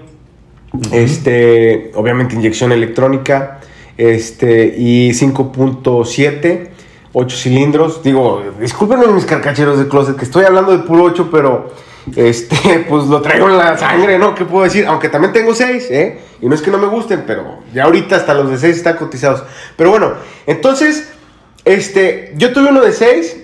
este, 0.92 1.92
obviamente 1.96 2.36
inyección 2.36 2.72
electrónica, 2.72 3.60
este, 3.98 4.76
y 4.78 5.12
5.7, 5.12 6.70
8 7.14 7.38
cilindros. 7.38 8.04
Digo, 8.04 8.44
discúlpenme 8.60 9.08
mis 9.08 9.26
carcacheros 9.26 9.80
de 9.80 9.88
closet, 9.88 10.16
que 10.18 10.26
estoy 10.26 10.46
hablando 10.46 10.76
de 10.76 10.84
puro 10.84 11.04
8, 11.04 11.30
pero 11.32 11.72
este, 12.16 12.86
pues 12.90 13.06
lo 13.06 13.22
traigo 13.22 13.50
en 13.50 13.58
la 13.58 13.78
sangre, 13.78 14.18
¿no? 14.18 14.36
¿Qué 14.36 14.46
puedo 14.46 14.64
decir? 14.64 14.86
Aunque 14.88 15.10
también 15.10 15.34
tengo 15.34 15.54
6, 15.54 15.88
¿eh? 15.90 16.20
Y 16.42 16.48
no 16.48 16.56
es 16.56 16.62
que 16.62 16.72
no 16.72 16.78
me 16.78 16.88
gusten, 16.88 17.24
pero 17.26 17.60
ya 17.74 17.86
ahorita 17.86 18.16
hasta 18.16 18.34
los 18.34 18.50
de 18.50 18.58
6 18.58 18.78
están 18.78 18.98
cotizados. 18.98 19.44
Pero 19.76 19.90
bueno, 19.90 20.14
entonces, 20.46 21.12
este, 21.64 22.34
yo 22.38 22.54
tuve 22.54 22.70
uno 22.70 22.82
de 22.82 22.92
6, 22.92 23.38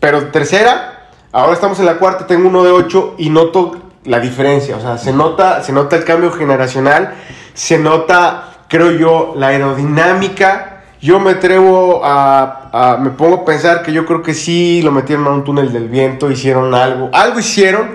pero 0.00 0.26
tercera. 0.28 1.10
Ahora 1.32 1.52
estamos 1.52 1.78
en 1.80 1.86
la 1.86 1.98
cuarta, 1.98 2.26
tengo 2.26 2.48
uno 2.48 2.64
de 2.64 2.70
8 2.70 3.16
y 3.18 3.30
noto 3.30 3.76
la 4.04 4.20
diferencia. 4.20 4.76
O 4.76 4.80
sea, 4.80 4.96
se 4.96 5.12
nota, 5.12 5.62
se 5.62 5.72
nota 5.72 5.96
el 5.96 6.04
cambio 6.04 6.32
generacional, 6.32 7.14
se 7.52 7.78
nota, 7.78 8.64
creo 8.68 8.92
yo, 8.92 9.34
la 9.36 9.48
aerodinámica. 9.48 10.67
Yo 11.00 11.20
me 11.20 11.30
atrevo 11.32 12.04
a, 12.04 12.70
a- 12.72 12.96
me 12.98 13.10
pongo 13.10 13.36
a 13.36 13.44
pensar 13.44 13.82
que 13.82 13.92
yo 13.92 14.04
creo 14.04 14.22
que 14.22 14.34
sí 14.34 14.82
lo 14.82 14.90
metieron 14.90 15.26
a 15.26 15.30
un 15.30 15.44
túnel 15.44 15.72
del 15.72 15.88
viento, 15.88 16.30
hicieron 16.30 16.74
algo, 16.74 17.10
algo 17.12 17.38
hicieron. 17.38 17.90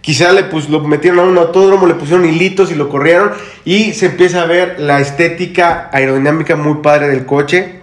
Quizá 0.00 0.32
le 0.32 0.44
pus- 0.44 0.68
lo 0.70 0.80
metieron 0.80 1.18
a 1.18 1.22
un 1.24 1.36
autódromo, 1.36 1.86
le 1.86 1.94
pusieron 1.94 2.24
hilitos 2.24 2.70
y 2.70 2.74
lo 2.76 2.88
corrieron 2.88 3.32
y 3.64 3.92
se 3.92 4.06
empieza 4.06 4.42
a 4.42 4.46
ver 4.46 4.76
la 4.78 5.00
estética 5.00 5.90
aerodinámica 5.92 6.54
muy 6.56 6.76
padre 6.76 7.08
del 7.08 7.26
coche. 7.26 7.80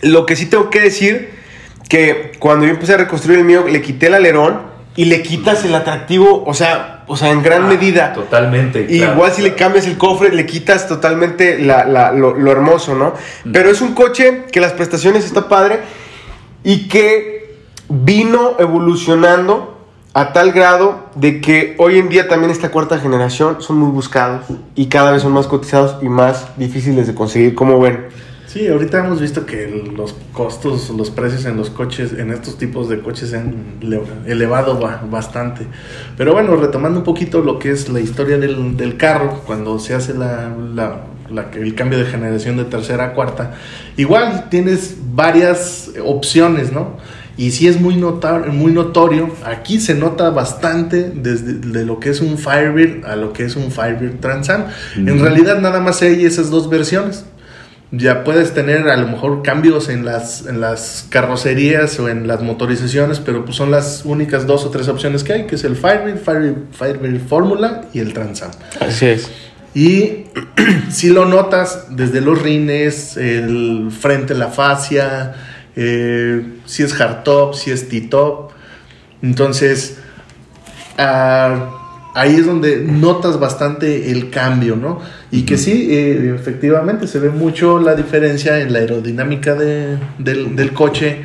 Lo 0.00 0.24
que 0.26 0.36
sí 0.36 0.46
tengo 0.46 0.70
que 0.70 0.80
decir 0.80 1.30
que 1.88 2.32
cuando 2.38 2.64
yo 2.64 2.72
empecé 2.72 2.94
a 2.94 2.96
reconstruir 2.96 3.38
el 3.40 3.44
mío, 3.44 3.66
le 3.68 3.82
quité 3.82 4.06
el 4.06 4.14
alerón 4.14 4.69
y 4.96 5.04
le 5.06 5.22
quitas 5.22 5.64
el 5.64 5.74
atractivo, 5.74 6.42
o 6.46 6.52
sea, 6.54 7.04
o 7.06 7.16
sea, 7.16 7.30
en 7.30 7.42
gran 7.42 7.64
Ah, 7.64 7.68
medida. 7.68 8.12
Totalmente. 8.12 8.86
Y 8.88 8.98
claro, 8.98 9.14
igual 9.14 9.32
si 9.32 9.42
le 9.42 9.54
cambias 9.54 9.86
el 9.86 9.96
cofre, 9.98 10.32
le 10.32 10.46
quitas 10.46 10.86
totalmente 10.88 11.58
la- 11.58 11.84
la- 11.84 12.12
lo, 12.12 12.34
lo 12.34 12.50
hermoso, 12.52 12.94
¿no? 12.94 13.14
Pero 13.52 13.70
es 13.70 13.80
un 13.80 13.94
coche 13.94 14.44
que 14.52 14.60
las 14.60 14.72
prestaciones 14.72 15.24
está 15.24 15.48
padre 15.48 15.80
y 16.64 16.88
que 16.88 17.56
vino 17.88 18.56
evolucionando 18.58 19.76
a 20.12 20.32
tal 20.32 20.50
grado 20.52 21.06
de 21.14 21.40
que 21.40 21.76
hoy 21.78 21.98
en 21.98 22.08
día 22.08 22.26
también 22.28 22.50
esta 22.50 22.70
cuarta 22.70 22.98
generación 22.98 23.62
son 23.62 23.78
muy 23.78 23.90
buscados 23.90 24.44
y 24.74 24.86
cada 24.86 25.12
vez 25.12 25.22
son 25.22 25.32
más 25.32 25.46
cotizados 25.46 25.96
y 26.02 26.08
más 26.08 26.48
difíciles 26.56 27.06
de 27.06 27.14
conseguir, 27.14 27.54
como 27.54 27.78
ven. 27.80 28.08
Sí, 28.52 28.66
ahorita 28.66 28.98
hemos 29.06 29.20
visto 29.20 29.46
que 29.46 29.92
los 29.96 30.12
costos, 30.32 30.90
los 30.90 31.10
precios 31.10 31.44
en 31.44 31.56
los 31.56 31.70
coches, 31.70 32.12
en 32.14 32.32
estos 32.32 32.58
tipos 32.58 32.88
de 32.88 32.98
coches 32.98 33.30
se 33.30 33.36
han 33.36 33.54
le- 33.80 34.00
elevado 34.26 34.76
ba- 34.80 35.02
bastante. 35.08 35.68
Pero 36.16 36.32
bueno, 36.32 36.56
retomando 36.56 36.98
un 36.98 37.04
poquito 37.04 37.42
lo 37.42 37.60
que 37.60 37.70
es 37.70 37.88
la 37.90 38.00
historia 38.00 38.38
del, 38.38 38.76
del 38.76 38.96
carro, 38.96 39.42
cuando 39.46 39.78
se 39.78 39.94
hace 39.94 40.14
la, 40.14 40.50
la- 40.74 41.02
la- 41.30 41.48
el 41.54 41.76
cambio 41.76 41.98
de 42.00 42.06
generación 42.06 42.56
de 42.56 42.64
tercera 42.64 43.04
a 43.04 43.12
cuarta, 43.12 43.52
igual 43.96 44.48
tienes 44.50 44.96
varias 45.14 45.92
opciones, 46.04 46.72
¿no? 46.72 46.96
Y 47.36 47.52
sí 47.52 47.68
es 47.68 47.80
muy, 47.80 47.94
nota- 47.94 48.40
muy 48.50 48.72
notorio, 48.72 49.30
aquí 49.44 49.78
se 49.80 49.94
nota 49.94 50.28
bastante 50.30 51.10
desde 51.14 51.52
de 51.54 51.86
lo 51.86 52.00
que 52.00 52.10
es 52.10 52.20
un 52.20 52.36
Firebird 52.36 53.04
a 53.06 53.14
lo 53.14 53.32
que 53.32 53.44
es 53.44 53.54
un 53.54 53.70
Firebird 53.70 54.18
Trans 54.18 54.50
Am. 54.50 54.64
En 54.96 55.20
realidad 55.20 55.60
nada 55.60 55.80
más 55.80 56.02
hay 56.02 56.24
esas 56.26 56.50
dos 56.50 56.68
versiones 56.68 57.24
ya 57.92 58.22
puedes 58.22 58.54
tener 58.54 58.88
a 58.88 58.96
lo 58.96 59.08
mejor 59.08 59.42
cambios 59.42 59.88
en 59.88 60.04
las, 60.04 60.46
en 60.46 60.60
las 60.60 61.06
carrocerías 61.08 61.98
o 61.98 62.08
en 62.08 62.28
las 62.28 62.40
motorizaciones, 62.40 63.18
pero 63.18 63.44
pues 63.44 63.56
son 63.56 63.70
las 63.70 64.04
únicas 64.04 64.46
dos 64.46 64.64
o 64.64 64.70
tres 64.70 64.86
opciones 64.88 65.24
que 65.24 65.32
hay, 65.32 65.46
que 65.46 65.56
es 65.56 65.64
el 65.64 65.74
Firebird, 65.74 66.18
Firebird, 66.18 66.56
Firebird 66.72 67.20
Fórmula 67.26 67.86
y 67.92 67.98
el 67.98 68.12
Transam. 68.12 68.50
Así 68.80 69.06
es. 69.06 69.30
Y 69.74 70.26
si 70.90 71.10
lo 71.10 71.24
notas 71.24 71.86
desde 71.90 72.20
los 72.20 72.40
rines, 72.40 73.16
el 73.16 73.90
frente, 73.90 74.34
la 74.34 74.48
fascia, 74.48 75.34
eh, 75.74 76.44
si 76.66 76.84
es 76.84 76.94
hardtop, 76.94 77.54
si 77.54 77.72
es 77.72 77.88
T-top. 77.88 78.50
Entonces, 79.22 79.98
ah, 80.96 81.79
ahí 82.14 82.34
es 82.36 82.46
donde 82.46 82.78
notas 82.78 83.38
bastante 83.38 84.10
el 84.10 84.30
cambio, 84.30 84.76
¿no? 84.76 85.00
Y 85.30 85.42
que 85.42 85.56
sí, 85.56 85.88
eh, 85.90 86.34
efectivamente 86.34 87.06
se 87.06 87.18
ve 87.18 87.30
mucho 87.30 87.78
la 87.78 87.94
diferencia 87.94 88.60
en 88.60 88.72
la 88.72 88.80
aerodinámica 88.80 89.54
de- 89.54 89.96
del, 90.18 90.56
del 90.56 90.72
coche, 90.72 91.18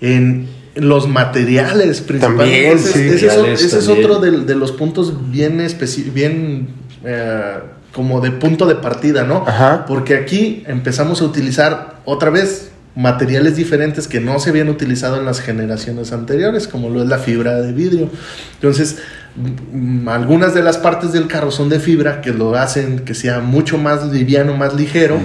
en 0.00 0.48
los 0.74 1.06
materiales 1.08 2.00
principalmente. 2.00 2.52
También, 2.54 2.76
Ese- 2.78 2.92
sí, 3.18 3.24
ese, 3.26 3.52
es, 3.52 3.62
ese 3.62 3.78
es 3.78 3.88
otro 3.88 4.18
de, 4.20 4.30
de 4.44 4.54
los 4.54 4.72
puntos 4.72 5.30
bien 5.30 5.60
específicos, 5.60 6.14
bien 6.14 6.68
eh, 7.04 7.54
como 7.92 8.20
de 8.20 8.30
punto 8.30 8.66
de 8.66 8.74
partida, 8.76 9.24
¿no? 9.24 9.44
Ajá. 9.46 9.84
Porque 9.86 10.14
aquí 10.16 10.64
empezamos 10.66 11.20
a 11.20 11.26
utilizar 11.26 12.00
otra 12.06 12.30
vez 12.30 12.70
materiales 12.94 13.56
diferentes 13.56 14.08
que 14.08 14.20
no 14.20 14.38
se 14.38 14.50
habían 14.50 14.68
utilizado 14.70 15.16
en 15.18 15.24
las 15.26 15.40
generaciones 15.40 16.12
anteriores, 16.12 16.68
como 16.68 16.88
lo 16.90 17.02
es 17.02 17.08
la 17.08 17.18
fibra 17.18 17.60
de 17.60 17.72
vidrio. 17.72 18.08
Entonces, 18.54 18.98
algunas 20.06 20.54
de 20.54 20.62
las 20.62 20.78
partes 20.78 21.12
del 21.12 21.26
carro 21.26 21.50
son 21.50 21.68
de 21.68 21.80
fibra 21.80 22.20
que 22.20 22.32
lo 22.32 22.54
hacen 22.54 23.00
que 23.00 23.14
sea 23.14 23.40
mucho 23.40 23.78
más 23.78 24.04
liviano, 24.12 24.54
más 24.56 24.74
ligero 24.74 25.18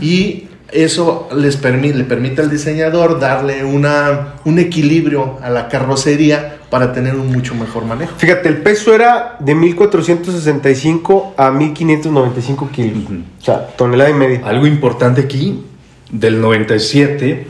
y 0.00 0.48
eso 0.72 1.28
les 1.36 1.56
permite, 1.56 1.98
le 1.98 2.04
permite 2.04 2.40
al 2.40 2.50
diseñador 2.50 3.20
darle 3.20 3.64
una, 3.64 4.34
un 4.44 4.58
equilibrio 4.58 5.38
a 5.42 5.50
la 5.50 5.68
carrocería 5.68 6.58
para 6.70 6.94
tener 6.94 7.14
un 7.16 7.30
mucho 7.30 7.54
mejor 7.54 7.84
manejo. 7.84 8.14
Fíjate, 8.16 8.48
el 8.48 8.62
peso 8.62 8.94
era 8.94 9.36
de 9.38 9.54
1465 9.54 11.34
a 11.36 11.50
1595 11.50 12.70
kilos. 12.70 13.02
O 13.38 13.44
sea, 13.44 13.66
tonelada 13.76 14.08
y 14.08 14.14
media. 14.14 14.40
Algo 14.46 14.66
importante 14.66 15.20
aquí, 15.20 15.62
del 16.10 16.40
97, 16.40 17.46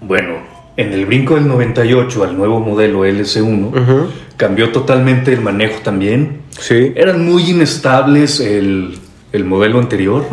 bueno, 0.00 0.57
en 0.78 0.92
el 0.92 1.06
brinco 1.06 1.34
del 1.34 1.48
98 1.48 2.22
al 2.22 2.36
nuevo 2.36 2.60
modelo 2.60 3.04
LS1, 3.04 3.66
Ujú. 3.68 4.06
cambió 4.36 4.70
totalmente 4.70 5.32
el 5.32 5.40
manejo 5.40 5.80
también. 5.82 6.42
Sí. 6.50 6.92
Eran 6.94 7.26
muy 7.26 7.50
inestables 7.50 8.38
el, 8.38 8.96
el 9.32 9.44
modelo 9.44 9.80
anterior, 9.80 10.24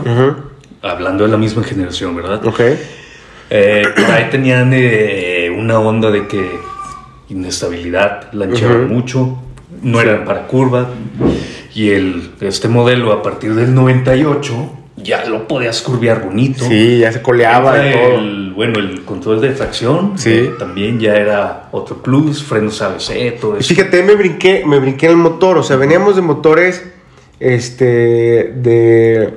hablando 0.84 1.24
de 1.24 1.32
la 1.32 1.38
misma 1.38 1.64
generación, 1.64 2.16
¿verdad? 2.16 2.46
Ok. 2.46 2.60
Eh, 3.50 3.84
por 3.96 4.06
ahí 4.06 4.26
tenían 4.30 4.70
eh, 4.74 5.52
una 5.58 5.80
onda 5.80 6.12
de 6.12 6.28
que 6.28 6.48
inestabilidad, 7.30 8.32
lanchaban 8.32 8.88
mucho, 8.88 9.40
no 9.82 10.00
eran 10.00 10.26
para 10.26 10.46
curva. 10.46 10.90
Y 11.74 11.90
el, 11.90 12.32
este 12.42 12.68
modelo 12.68 13.12
a 13.14 13.24
partir 13.24 13.56
del 13.56 13.74
98 13.74 14.72
ya 14.98 15.26
lo 15.26 15.48
podías 15.48 15.82
curvear 15.82 16.24
bonito. 16.24 16.66
Sí, 16.66 17.00
ya 17.00 17.12
se 17.12 17.22
coleaba 17.22 17.86
y 17.88 17.92
todo. 17.92 18.20
el, 18.20 18.54
bueno, 18.56 18.80
el 18.80 19.04
control 19.04 19.42
de 19.42 19.50
tracción 19.50 20.14
Sí. 20.18 20.32
eh, 20.32 20.52
también 20.58 21.00
ya 21.00 21.16
era 21.16 21.68
otro 21.72 22.02
plus, 22.02 22.44
frenos 22.44 22.82
ABC, 22.82 23.38
todo 23.40 23.58
eso. 23.58 23.68
fíjate, 23.68 24.04
me 24.04 24.16
brinqué, 24.16 24.64
me 24.66 24.80
brinqué 24.80 25.08
en 25.08 25.12
el 25.14 25.18
motor. 25.18 25.58
O 25.58 25.64
sea, 25.64 25.76
veníamos 25.76 26.16
de 26.16 26.22
motores 26.22 26.84
este, 27.40 27.86
de, 28.56 29.34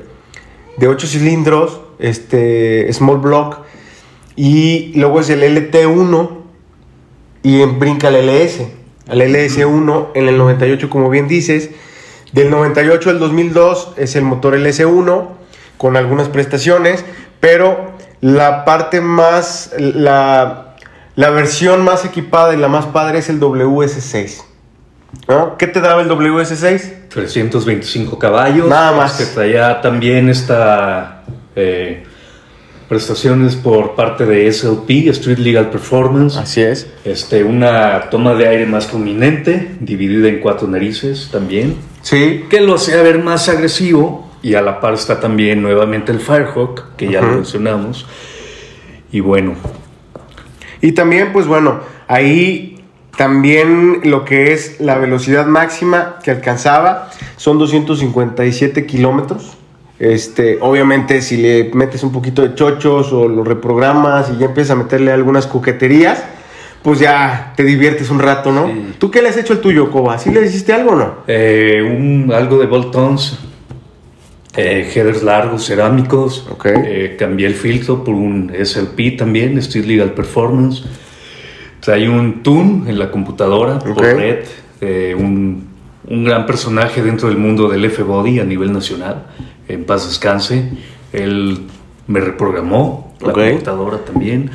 de 0.76 0.88
8 0.88 1.06
cilindros, 1.06 1.80
este, 1.98 2.92
small 2.92 3.18
block. 3.18 3.58
Y 4.36 4.92
luego 4.94 5.20
es 5.20 5.30
el 5.30 5.42
LT1 5.42 6.30
y 7.42 7.64
brinca 7.64 8.08
el 8.08 8.26
LS. 8.26 8.68
Al 9.08 9.20
LS1 9.22 10.08
en 10.14 10.28
el 10.28 10.38
98, 10.38 10.88
como 10.88 11.10
bien 11.10 11.26
dices. 11.26 11.70
Del 12.32 12.50
98 12.50 13.10
al 13.10 13.18
2002 13.18 13.94
es 13.96 14.14
el 14.14 14.22
motor 14.22 14.54
LS1 14.54 15.37
con 15.78 15.96
algunas 15.96 16.28
prestaciones, 16.28 17.04
pero 17.40 17.92
la 18.20 18.64
parte 18.64 19.00
más, 19.00 19.72
la, 19.78 20.76
la 21.16 21.30
versión 21.30 21.82
más 21.82 22.04
equipada 22.04 22.54
y 22.54 22.58
la 22.58 22.68
más 22.68 22.86
padre 22.86 23.18
es 23.20 23.30
el 23.30 23.40
WS6. 23.40 24.42
¿no? 25.28 25.56
¿Qué 25.56 25.66
te 25.66 25.80
daba 25.80 26.02
el 26.02 26.08
WS6? 26.08 27.08
325 27.08 28.18
caballos. 28.18 28.68
Nada 28.68 28.92
más. 28.92 29.16
Que 29.16 29.24
traía 29.26 29.80
también 29.80 30.28
esta 30.28 31.24
eh, 31.56 32.04
prestaciones 32.88 33.56
por 33.56 33.94
parte 33.94 34.24
de 34.24 34.50
SLP, 34.50 35.08
Street 35.08 35.38
Legal 35.38 35.70
Performance. 35.70 36.36
Así 36.36 36.62
es. 36.62 36.88
Este, 37.04 37.44
una 37.44 38.10
toma 38.10 38.34
de 38.34 38.48
aire 38.48 38.66
más 38.66 38.86
prominente, 38.86 39.76
dividida 39.80 40.28
en 40.28 40.40
cuatro 40.40 40.68
narices 40.68 41.28
también. 41.30 41.76
Sí. 42.02 42.44
que 42.48 42.60
lo 42.60 42.76
hacía 42.76 43.02
ver 43.02 43.18
más 43.22 43.48
agresivo. 43.48 44.27
Y 44.42 44.54
a 44.54 44.62
la 44.62 44.80
par 44.80 44.94
está 44.94 45.20
también 45.20 45.62
nuevamente 45.62 46.12
el 46.12 46.20
Firehawk, 46.20 46.96
que 46.96 47.08
ya 47.10 47.20
lo 47.20 47.28
mencionamos. 47.28 48.06
Y 49.10 49.20
bueno, 49.20 49.54
Y 50.80 50.92
también, 50.92 51.32
pues 51.32 51.46
bueno, 51.46 51.80
ahí 52.06 52.80
también 53.16 54.00
lo 54.04 54.24
que 54.24 54.52
es 54.52 54.80
la 54.80 54.96
velocidad 54.98 55.46
máxima 55.46 56.20
que 56.22 56.30
alcanzaba 56.30 57.10
son 57.36 57.58
257 57.58 58.86
kilómetros. 58.86 59.56
Este, 59.98 60.58
obviamente, 60.60 61.20
si 61.22 61.38
le 61.38 61.70
metes 61.74 62.04
un 62.04 62.12
poquito 62.12 62.42
de 62.42 62.54
chochos 62.54 63.12
o 63.12 63.26
lo 63.26 63.42
reprogramas 63.42 64.30
y 64.30 64.38
ya 64.38 64.46
empiezas 64.46 64.76
a 64.76 64.76
meterle 64.76 65.10
algunas 65.10 65.48
coqueterías, 65.48 66.22
pues 66.82 67.00
ya 67.00 67.54
te 67.56 67.64
diviertes 67.64 68.08
un 68.10 68.20
rato, 68.20 68.52
¿no? 68.52 68.68
Sí. 68.68 68.94
¿Tú 69.00 69.10
qué 69.10 69.20
le 69.20 69.30
has 69.30 69.36
hecho 69.36 69.52
al 69.54 69.58
tuyo, 69.60 69.90
Coba? 69.90 70.16
¿Sí 70.18 70.30
le 70.30 70.46
hiciste 70.46 70.72
algo 70.72 70.92
o 70.92 70.96
no? 70.96 71.14
eh, 71.26 71.82
un, 71.82 72.30
algo 72.32 72.58
de 72.58 72.66
boltons, 72.66 73.36
eh, 74.58 74.90
headers 74.92 75.22
largos, 75.22 75.64
cerámicos. 75.64 76.46
Ok. 76.50 76.66
Eh, 76.66 77.16
cambié 77.16 77.46
el 77.46 77.54
filtro 77.54 78.02
por 78.02 78.14
un 78.14 78.52
SLP 78.52 79.16
también, 79.16 79.60
Steel 79.62 79.86
Legal 79.86 80.12
Performance. 80.12 80.82
Trae 81.80 82.08
un 82.08 82.42
tune 82.42 82.90
en 82.90 82.98
la 82.98 83.10
computadora 83.10 83.78
por 83.78 84.02
red, 84.02 84.44
eh, 84.80 85.14
un, 85.16 85.68
un 86.08 86.24
gran 86.24 86.44
personaje 86.44 87.02
dentro 87.02 87.28
del 87.28 87.38
mundo 87.38 87.68
del 87.68 87.84
F-Body 87.84 88.40
a 88.40 88.44
nivel 88.44 88.72
nacional. 88.72 89.26
En 89.68 89.84
paz 89.84 90.08
descanse. 90.08 90.68
Él 91.12 91.60
me 92.08 92.18
reprogramó 92.20 93.14
la 93.20 93.32
computadora 93.32 93.98
también. 93.98 94.50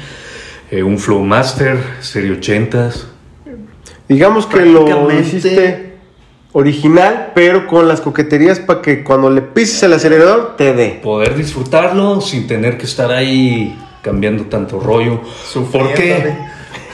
Eh, 0.69 0.83
un 0.83 0.99
Flowmaster, 0.99 1.77
Serie 2.01 2.37
80s. 2.39 3.05
Digamos 4.09 4.47
que 4.47 4.65
lo 4.65 5.11
hiciste 5.17 5.92
original, 6.53 7.31
pero 7.35 7.67
con 7.67 7.87
las 7.87 7.99
coqueterías 7.99 8.59
para 8.59 8.81
que 8.81 9.03
cuando 9.03 9.29
le 9.29 9.41
pises 9.41 9.83
el 9.83 9.93
acelerador 9.93 10.55
te 10.55 10.73
dé. 10.73 10.99
Poder 11.03 11.35
disfrutarlo 11.35 12.21
sin 12.21 12.47
tener 12.47 12.77
que 12.77 12.85
estar 12.85 13.11
ahí 13.11 13.77
cambiando 14.01 14.45
tanto 14.45 14.79
rollo. 14.79 15.21
¿Por 15.71 15.93
qué? 15.93 16.37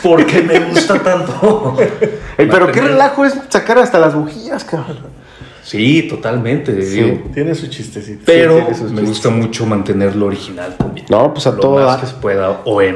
Porque 0.01 0.41
me 0.41 0.59
gusta 0.59 0.97
tanto. 1.03 1.77
Ey, 2.37 2.47
pero 2.49 2.71
qué 2.71 2.81
relajo 2.81 3.25
es 3.25 3.33
sacar 3.49 3.77
hasta 3.79 3.99
las 3.99 4.15
bujías, 4.15 4.63
cabrón. 4.63 5.18
Sí, 5.69 6.03
totalmente. 6.09 6.73
digo. 6.73 7.29
Tiene 7.33 7.53
su 7.53 7.67
chistecito. 7.67 8.23
Pero 8.25 8.55
tiene 8.55 8.73
sus 8.75 8.91
me 8.91 9.01
gusta 9.03 9.29
mucho 9.29 9.65
mantenerlo 9.67 10.25
original 10.25 10.75
también. 10.77 11.05
No, 11.09 11.31
pues 11.33 11.45
a 11.45 11.51
Lo 11.51 11.57
todo 11.59 11.85
más 11.85 11.99
que 12.01 12.07
se 12.07 12.13
pueda 12.15 12.61
OM. 12.65 12.95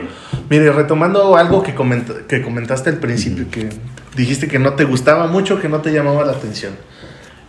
Mire, 0.50 0.72
retomando 0.72 1.36
algo 1.38 1.62
que, 1.62 1.76
comenta- 1.76 2.26
que 2.28 2.42
comentaste 2.42 2.90
al 2.90 2.98
principio, 2.98 3.46
que 3.52 3.70
dijiste 4.16 4.48
que 4.48 4.58
no 4.58 4.74
te 4.74 4.86
gustaba 4.86 5.28
mucho, 5.28 5.60
que 5.62 5.70
no 5.70 5.82
te 5.82 5.92
llamaba 5.92 6.26
la 6.26 6.32
atención. 6.32 6.74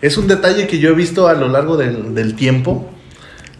Es 0.02 0.18
un 0.18 0.28
detalle 0.28 0.66
que 0.66 0.78
yo 0.78 0.90
he 0.90 0.94
visto 0.94 1.26
a 1.26 1.32
lo 1.32 1.48
largo 1.48 1.78
del, 1.78 2.14
del 2.14 2.34
tiempo. 2.34 2.90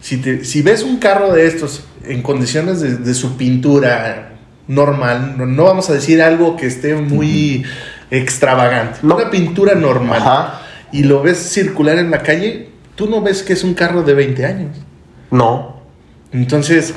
Si, 0.01 0.17
te- 0.17 0.43
si 0.45 0.61
ves 0.61 0.83
un 0.83 0.97
carro 0.99 1.33
de 1.33 1.47
estos 1.47 1.83
en 2.03 2.21
condiciones 2.21 2.79
de, 2.81 2.97
de 2.97 3.13
su 3.15 3.37
pintura 3.37 4.33
normal, 4.67 5.33
no, 5.37 5.47
no 5.47 5.63
vamos 5.63 5.89
a 5.89 5.93
decir 5.93 6.21
algo 6.21 6.55
que 6.57 6.67
esté 6.67 6.95
muy 6.95 7.63
extravagante, 8.11 8.99
No. 9.01 9.15
una 9.15 9.29
pintura 9.31 9.73
normal, 9.75 10.21
Ajá. 10.21 10.61
Y 10.91 11.03
lo 11.03 11.21
ves 11.21 11.37
circular 11.37 11.97
en 11.97 12.11
la 12.11 12.23
calle, 12.23 12.69
tú 12.95 13.09
no 13.09 13.21
ves 13.21 13.43
que 13.43 13.53
es 13.53 13.63
un 13.63 13.73
carro 13.73 14.03
de 14.03 14.13
20 14.13 14.45
años. 14.45 14.77
No. 15.31 15.81
Entonces, 16.31 16.93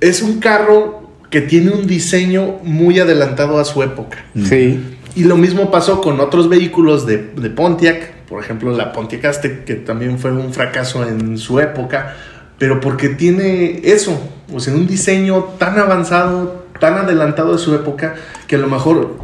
es 0.00 0.22
un 0.22 0.40
carro 0.40 1.08
que 1.30 1.40
tiene 1.40 1.70
un 1.70 1.86
diseño 1.86 2.58
muy 2.62 2.98
adelantado 2.98 3.58
a 3.58 3.64
su 3.64 3.82
época. 3.82 4.24
Sí. 4.34 4.96
Y 5.14 5.24
lo 5.24 5.36
mismo 5.36 5.70
pasó 5.70 6.00
con 6.00 6.20
otros 6.20 6.48
vehículos 6.48 7.06
de, 7.06 7.18
de 7.18 7.50
Pontiac, 7.50 8.24
por 8.28 8.42
ejemplo 8.42 8.76
la 8.76 8.92
Pontiac 8.92 9.24
Aztec, 9.24 9.64
que 9.64 9.74
también 9.74 10.18
fue 10.18 10.32
un 10.32 10.52
fracaso 10.52 11.06
en 11.06 11.38
su 11.38 11.60
época, 11.60 12.14
pero 12.58 12.80
porque 12.80 13.08
tiene 13.08 13.80
eso, 13.84 14.20
o 14.52 14.60
sea, 14.60 14.74
un 14.74 14.86
diseño 14.86 15.44
tan 15.58 15.78
avanzado, 15.78 16.66
tan 16.80 16.94
adelantado 16.94 17.52
de 17.52 17.58
su 17.58 17.74
época, 17.74 18.14
que 18.46 18.56
a 18.56 18.58
lo 18.58 18.68
mejor 18.68 19.16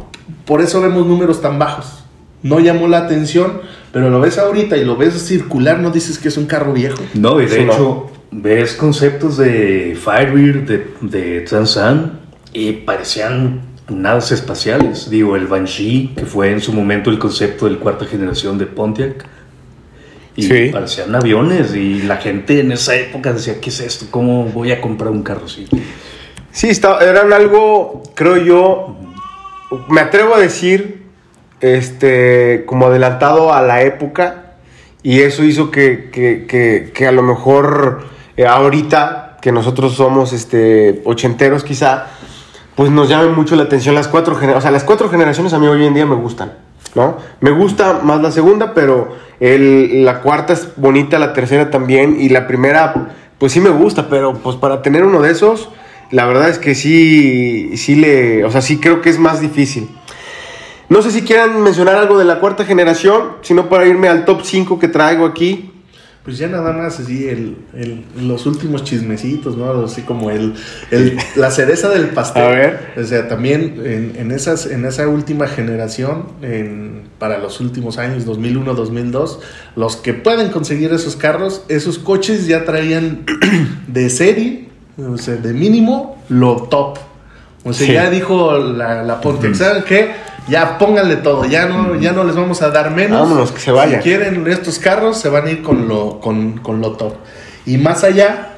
por 0.45 0.61
eso 0.61 0.81
vemos 0.81 1.05
números 1.05 1.41
tan 1.41 1.59
bajos. 1.59 2.04
No 2.45 2.59
llamó 2.59 2.87
la 2.87 2.99
atención, 2.99 3.61
pero 3.91 4.09
lo 4.09 4.19
ves 4.19 4.37
ahorita 4.37 4.77
y 4.77 4.85
lo 4.85 4.95
ves 4.95 5.13
circular, 5.21 5.79
no 5.79 5.89
dices 5.89 6.19
que 6.19 6.27
es 6.27 6.37
un 6.37 6.45
carro 6.45 6.73
viejo. 6.73 7.01
No, 7.13 7.41
y 7.41 7.45
de 7.47 7.55
Sí, 7.57 7.63
no. 7.65 7.73
hecho, 7.73 8.11
ves 8.31 8.73
conceptos 8.73 9.37
de 9.37 9.97
Firebird, 9.99 10.67
de, 10.67 10.87
de 11.01 11.41
Transam, 11.41 12.19
y 12.53 12.71
parecían 12.73 13.61
naves 13.89 14.31
espaciales. 14.31 15.09
Digo, 15.09 15.35
el 15.35 15.47
Banshee, 15.47 16.13
que 16.15 16.25
fue 16.25 16.51
en 16.51 16.61
su 16.61 16.71
momento 16.73 17.09
el 17.09 17.17
concepto 17.19 17.67
de 17.67 17.77
cuarta 17.77 18.05
generación 18.05 18.57
de 18.57 18.65
Pontiac. 18.67 19.25
Y 20.37 20.43
Sí. 20.43 20.69
parecían 20.71 21.15
aviones, 21.15 21.73
y 21.75 22.01
la 22.03 22.17
gente 22.17 22.59
en 22.59 22.71
esa 22.73 22.95
época 22.95 23.31
decía, 23.33 23.59
¿qué 23.61 23.69
es 23.69 23.79
esto? 23.79 24.05
¿Cómo 24.11 24.43
voy 24.45 24.71
a 24.71 24.81
comprar 24.81 25.09
un 25.11 25.23
carro 25.23 25.45
así? 25.45 25.65
Sí, 26.51 26.67
está- 26.69 26.99
eran 27.03 27.31
algo, 27.33 28.03
creo 28.15 28.37
yo, 28.37 28.97
me 29.89 30.01
atrevo 30.01 30.35
a 30.35 30.39
decir, 30.39 31.04
este, 31.61 32.63
como 32.65 32.87
adelantado 32.87 33.53
a 33.53 33.61
la 33.61 33.81
época, 33.81 34.53
y 35.03 35.21
eso 35.21 35.43
hizo 35.43 35.71
que, 35.71 36.09
que- 36.11 36.45
que- 36.47 36.91
que 36.93 37.07
a 37.07 37.11
lo 37.11 37.21
mejor 37.21 38.03
eh, 38.37 38.45
ahorita, 38.45 39.37
que 39.41 39.51
nosotros 39.51 39.93
somos 39.95 40.33
este, 40.33 41.01
ochenteros 41.05 41.63
quizá, 41.63 42.07
pues 42.75 42.89
nos 42.91 43.07
llame 43.07 43.29
mucho 43.29 43.55
la 43.55 43.63
atención 43.63 43.95
las 43.95 44.07
cuatro 44.07 44.35
generaciones, 44.35 44.57
o 44.59 44.61
sea, 44.63 44.71
las 44.71 44.83
cuatro 44.83 45.09
generaciones 45.09 45.53
a 45.53 45.59
mí 45.59 45.67
hoy 45.67 45.85
en 45.85 45.93
día 45.93 46.05
me 46.05 46.15
gustan, 46.15 46.53
¿no? 46.95 47.17
Me 47.39 47.51
gusta 47.51 47.99
más 48.03 48.21
la 48.21 48.31
segunda, 48.31 48.73
pero 48.73 49.15
el- 49.39 50.03
la 50.03 50.21
cuarta 50.21 50.53
es 50.53 50.69
bonita, 50.75 51.19
la 51.19 51.31
tercera 51.33 51.69
también, 51.69 52.17
y 52.19 52.29
la 52.29 52.47
primera, 52.47 52.93
pues 53.37 53.51
sí 53.53 53.61
me 53.61 53.69
gusta, 53.69 54.09
pero 54.09 54.33
pues 54.33 54.55
para 54.57 54.81
tener 54.81 55.05
uno 55.05 55.21
de 55.21 55.31
esos, 55.31 55.69
la 56.11 56.25
verdad 56.25 56.49
es 56.49 56.57
que 56.59 56.75
sí, 56.75 57.77
sí 57.77 57.95
le, 57.95 58.43
o 58.43 58.51
sea, 58.51 58.61
sí 58.61 58.79
creo 58.79 59.01
que 59.01 59.09
es 59.09 59.19
más 59.19 59.39
difícil. 59.39 59.87
No 60.89 61.01
sé 61.01 61.11
si 61.11 61.21
quieran 61.23 61.61
mencionar 61.61 61.95
algo 61.95 62.17
de 62.17 62.25
la 62.25 62.39
cuarta 62.39 62.63
generación, 62.65 63.23
sino 63.41 63.69
para 63.69 63.85
irme 63.87 64.07
al 64.07 64.25
top 64.25 64.41
5 64.43 64.79
que 64.79 64.87
traigo 64.87 65.25
aquí. 65.25 65.71
Pues 66.23 66.39
ya 66.39 66.47
nada 66.47 66.73
más 66.73 66.99
así, 66.99 67.27
el, 67.29 67.55
el- 67.75 68.03
los 68.27 68.47
últimos 68.47 68.83
chismecitos, 68.83 69.55
¿no? 69.57 69.83
Así 69.85 70.01
como 70.01 70.31
el, 70.31 70.55
el- 70.89 71.17
la 71.35 71.51
cereza 71.51 71.89
del 71.89 72.07
pastel. 72.09 72.41
A 72.43 72.47
ver. 72.47 72.93
O 72.99 73.03
sea, 73.03 73.27
también 73.27 73.79
en, 73.85 74.13
en 74.17 74.31
esas, 74.31 74.65
en 74.65 74.85
esa 74.85 75.07
última 75.07 75.45
generación, 75.47 76.25
en- 76.41 77.03
para 77.19 77.37
los 77.37 77.59
últimos 77.59 77.99
años, 77.99 78.25
2001, 78.25 78.73
2002, 78.73 79.39
los 79.75 79.97
que 79.97 80.13
pueden 80.15 80.49
conseguir 80.49 80.91
esos 80.93 81.15
carros, 81.15 81.61
esos 81.67 81.99
coches 81.99 82.47
ya 82.47 82.65
traían 82.65 83.23
de 83.87 84.09
serie, 84.09 84.69
o 84.97 85.17
sea, 85.19 85.35
de 85.35 85.53
mínimo, 85.53 86.23
lo 86.29 86.55
top. 86.63 86.97
O 87.63 87.73
sea, 87.73 87.87
Sí. 87.87 87.93
ya 87.93 88.09
dijo 88.09 88.57
la, 88.57 89.03
la 89.03 89.21
Pontiac, 89.21 89.53
¿saben 89.55 89.83
qué? 89.83 90.11
Ya 90.47 90.77
pónganle 90.77 91.15
todo, 91.17 91.45
ya 91.45 91.65
no, 91.65 91.95
ya 91.95 92.11
no 92.11 92.23
les 92.23 92.35
vamos 92.35 92.61
a 92.61 92.69
dar 92.69 92.91
menos. 92.91 93.19
Vámonos, 93.19 93.51
que 93.51 93.59
se 93.59 93.71
vayan. 93.71 94.01
Si 94.01 94.09
quieren 94.09 94.45
estos 94.47 94.77
carros, 94.79 95.17
se 95.17 95.29
van 95.29 95.47
a 95.47 95.51
ir 95.51 95.63
con 95.63 95.87
lo, 95.87 96.19
con, 96.19 96.57
con 96.59 96.81
lo 96.81 96.91
top. 96.91 97.13
Y 97.65 97.77
más 97.77 98.03
allá, 98.03 98.51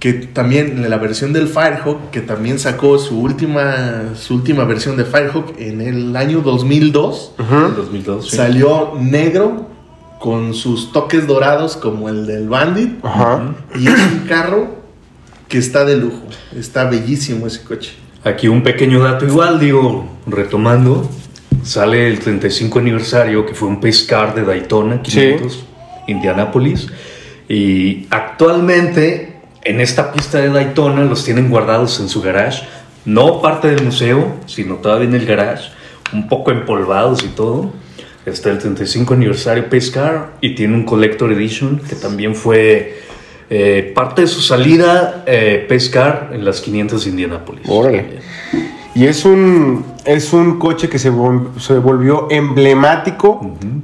que 0.00 0.14
también 0.14 0.88
la 0.88 0.96
versión 0.96 1.32
del 1.34 1.48
Firehawk, 1.48 2.10
que 2.10 2.20
también 2.22 2.58
sacó 2.58 2.98
su 2.98 3.20
última, 3.20 4.14
su 4.16 4.34
última 4.36 4.64
versión 4.64 4.96
de 4.96 5.04
Firehawk 5.04 5.54
en 5.58 5.82
el 5.82 6.16
año 6.16 6.40
2002, 6.40 7.34
En 7.38 7.74
2002. 7.76 8.30
sí. 8.30 8.36
salió 8.36 8.94
negro 8.98 9.68
con 10.20 10.54
sus 10.54 10.92
toques 10.92 11.26
dorados 11.26 11.76
como 11.76 12.08
el 12.08 12.26
del 12.26 12.48
Bandit. 12.48 13.04
Ajá. 13.04 13.54
Y 13.78 13.86
es 13.86 13.98
un 14.00 14.26
carro 14.26 14.76
que 15.48 15.58
está 15.58 15.84
de 15.84 15.96
lujo. 15.98 16.22
Está 16.56 16.84
bellísimo 16.84 17.46
ese 17.46 17.62
coche. 17.62 17.92
Aquí 18.24 18.48
un 18.48 18.62
pequeño 18.62 19.00
dato 19.02 19.26
igual, 19.26 19.60
digo, 19.60 20.06
retomando, 20.26 21.06
sale 21.64 22.06
el 22.06 22.20
35 22.20 22.78
aniversario, 22.78 23.46
que 23.46 23.54
fue 23.54 23.68
un 23.68 23.80
pace 23.80 24.06
car 24.06 24.34
de 24.34 24.44
Daytona, 24.44 25.02
500, 25.02 25.64
Indianapolis, 26.06 26.88
y 27.48 28.06
actualmente 28.10 29.34
en 29.62 29.80
esta 29.80 30.12
pista 30.12 30.40
de 30.40 30.50
Daytona 30.50 31.04
los 31.04 31.24
tienen 31.24 31.48
guardados 31.50 31.98
en 32.00 32.08
su 32.08 32.20
garage, 32.20 32.62
no 33.04 33.40
parte 33.40 33.68
del 33.68 33.82
museo, 33.84 34.36
sino 34.46 34.76
todavía 34.76 35.08
en 35.08 35.14
el 35.14 35.26
garage, 35.26 35.70
un 36.12 36.28
poco 36.28 36.50
empolvados 36.50 37.24
y 37.24 37.28
todo. 37.28 37.72
Está 38.26 38.50
el 38.50 38.58
35 38.58 39.14
aniversario 39.14 39.68
pace 39.68 39.90
car 39.90 40.32
y 40.40 40.54
tiene 40.54 40.74
un 40.74 40.84
collector 40.84 41.30
edition 41.32 41.78
que 41.78 41.94
también 41.94 42.34
fue 42.34 43.00
eh, 43.50 43.92
parte 43.94 44.22
de 44.22 44.28
su 44.28 44.40
salida 44.40 45.24
eh, 45.26 45.66
pace 45.68 45.90
car 45.90 46.30
en 46.32 46.44
las 46.44 46.60
500 46.62 47.04
de 47.04 47.10
Indianapolis. 47.10 47.68
Órale. 47.68 48.06
Y 48.94 49.06
es 49.06 49.24
un, 49.26 49.84
es 50.04 50.32
un 50.32 50.58
coche 50.58 50.88
que 50.88 50.98
se, 50.98 51.10
vol- 51.12 51.58
se 51.58 51.78
volvió 51.78 52.28
emblemático 52.30 53.40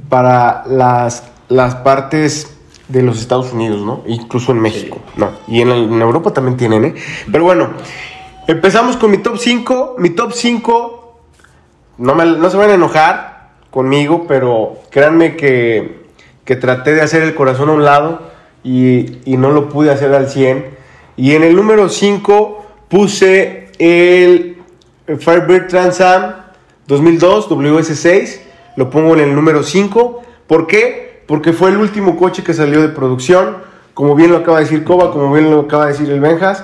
para 0.09 0.63
las, 0.67 1.23
las 1.49 1.75
partes 1.75 2.57
de 2.87 3.01
los 3.03 3.19
Estados 3.19 3.53
Unidos, 3.53 3.81
¿no? 3.85 4.01
Incluso 4.05 4.51
en 4.51 4.59
México, 4.59 4.99
¿no? 5.15 5.29
Y 5.47 5.61
en, 5.61 5.69
el- 5.69 5.91
en 5.91 6.01
Europa 6.01 6.31
también 6.33 6.57
tienen, 6.57 6.85
¿eh? 6.85 6.95
Pero 7.31 7.43
bueno, 7.45 7.69
empezamos 8.47 8.97
con 8.97 9.11
mi 9.11 9.17
top 9.19 9.37
5. 9.37 9.95
Mi 9.97 10.09
top 10.11 10.33
5, 10.33 11.19
no, 11.99 12.15
me- 12.15 12.25
no 12.25 12.49
se 12.49 12.57
van 12.57 12.69
a 12.69 12.73
enojar 12.75 13.51
conmigo, 13.71 14.25
pero 14.27 14.77
créanme 14.89 15.35
que, 15.35 16.01
que 16.17 16.55
que 16.55 16.55
traté 16.57 16.93
de 16.93 17.01
hacer 17.01 17.21
el 17.23 17.33
corazón 17.35 17.69
a 17.69 17.73
un 17.73 17.85
lado 17.85 18.23
y, 18.63 19.19
y 19.25 19.37
no 19.37 19.51
lo 19.51 19.69
pude 19.69 19.91
hacer 19.91 20.13
al 20.13 20.27
100. 20.29 20.65
Y 21.15 21.33
en 21.33 21.43
el 21.43 21.55
número 21.55 21.87
5 21.87 22.65
puse 22.89 23.69
el 23.79 24.60
Firebird 25.19 25.67
Trans 25.67 26.01
Am 26.01 26.33
2002 26.87 27.49
WS6. 27.49 28.39
Lo 28.75 28.89
pongo 28.89 29.13
en 29.13 29.21
el 29.21 29.35
número 29.35 29.63
5. 29.63 30.23
¿Por 30.47 30.67
qué? 30.67 31.23
Porque 31.27 31.53
fue 31.53 31.69
el 31.69 31.77
último 31.77 32.17
coche 32.17 32.43
que 32.43 32.53
salió 32.53 32.81
de 32.81 32.89
producción. 32.89 33.57
Como 33.93 34.15
bien 34.15 34.31
lo 34.31 34.37
acaba 34.37 34.57
de 34.57 34.65
decir 34.65 34.83
Koba, 34.83 35.11
como 35.11 35.33
bien 35.33 35.49
lo 35.49 35.61
acaba 35.61 35.85
de 35.85 35.91
decir 35.93 36.09
el 36.09 36.19
Benjas. 36.19 36.63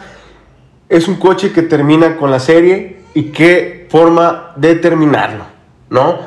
Es 0.89 1.07
un 1.07 1.15
coche 1.15 1.51
que 1.51 1.61
termina 1.61 2.17
con 2.17 2.31
la 2.31 2.39
serie 2.39 2.97
y 3.13 3.31
qué 3.31 3.87
forma 3.89 4.53
de 4.55 4.75
terminarlo, 4.75 5.45
¿no? 5.89 6.19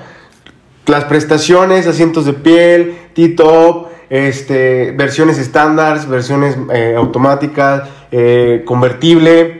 Las 0.86 1.04
prestaciones, 1.04 1.86
asientos 1.86 2.26
de 2.26 2.32
piel, 2.32 2.98
T-top, 3.14 3.86
este, 4.10 4.90
versiones 4.92 5.38
estándar, 5.38 6.04
versiones 6.08 6.58
eh, 6.72 6.94
automáticas, 6.96 7.88
eh, 8.10 8.64
convertible, 8.66 9.59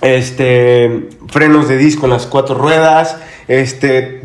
este, 0.00 1.08
frenos 1.28 1.68
de 1.68 1.76
disco 1.76 2.06
en 2.06 2.12
las 2.12 2.26
cuatro 2.26 2.54
ruedas, 2.54 3.16
este, 3.48 4.22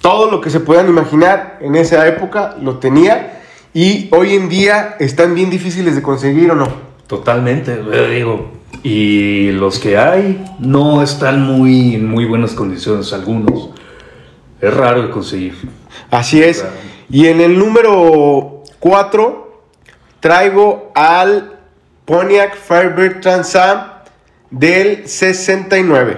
todo 0.00 0.30
lo 0.30 0.40
que 0.40 0.50
se 0.50 0.60
puedan 0.60 0.88
imaginar 0.88 1.58
en 1.60 1.76
esa 1.76 2.06
época 2.06 2.56
lo 2.60 2.78
tenía 2.78 3.40
y 3.72 4.08
hoy 4.12 4.34
en 4.34 4.48
día 4.48 4.96
están 5.00 5.34
bien 5.34 5.50
difíciles 5.50 5.94
de 5.94 6.02
conseguir 6.02 6.50
o 6.50 6.54
no. 6.54 6.68
Totalmente, 7.06 7.76
digo. 8.10 8.52
Y 8.82 9.50
los 9.52 9.78
que 9.78 9.96
hay 9.96 10.44
no 10.58 11.02
están 11.02 11.42
muy 11.42 11.94
en 11.94 12.08
muy 12.08 12.24
buenas 12.24 12.52
condiciones, 12.52 13.12
algunos. 13.12 13.70
Es 14.60 14.74
raro 14.74 15.02
de 15.02 15.10
conseguir. 15.10 15.54
Así 16.10 16.42
es. 16.42 16.64
Y 17.10 17.26
en 17.26 17.40
el 17.40 17.58
número 17.58 18.62
4 18.78 19.62
traigo 20.20 20.92
al 20.94 21.58
Pontiac 22.04 22.56
Firebird 22.56 23.20
Trans 23.20 23.56
Am 23.56 23.93
del 24.50 25.08
69. 25.08 26.16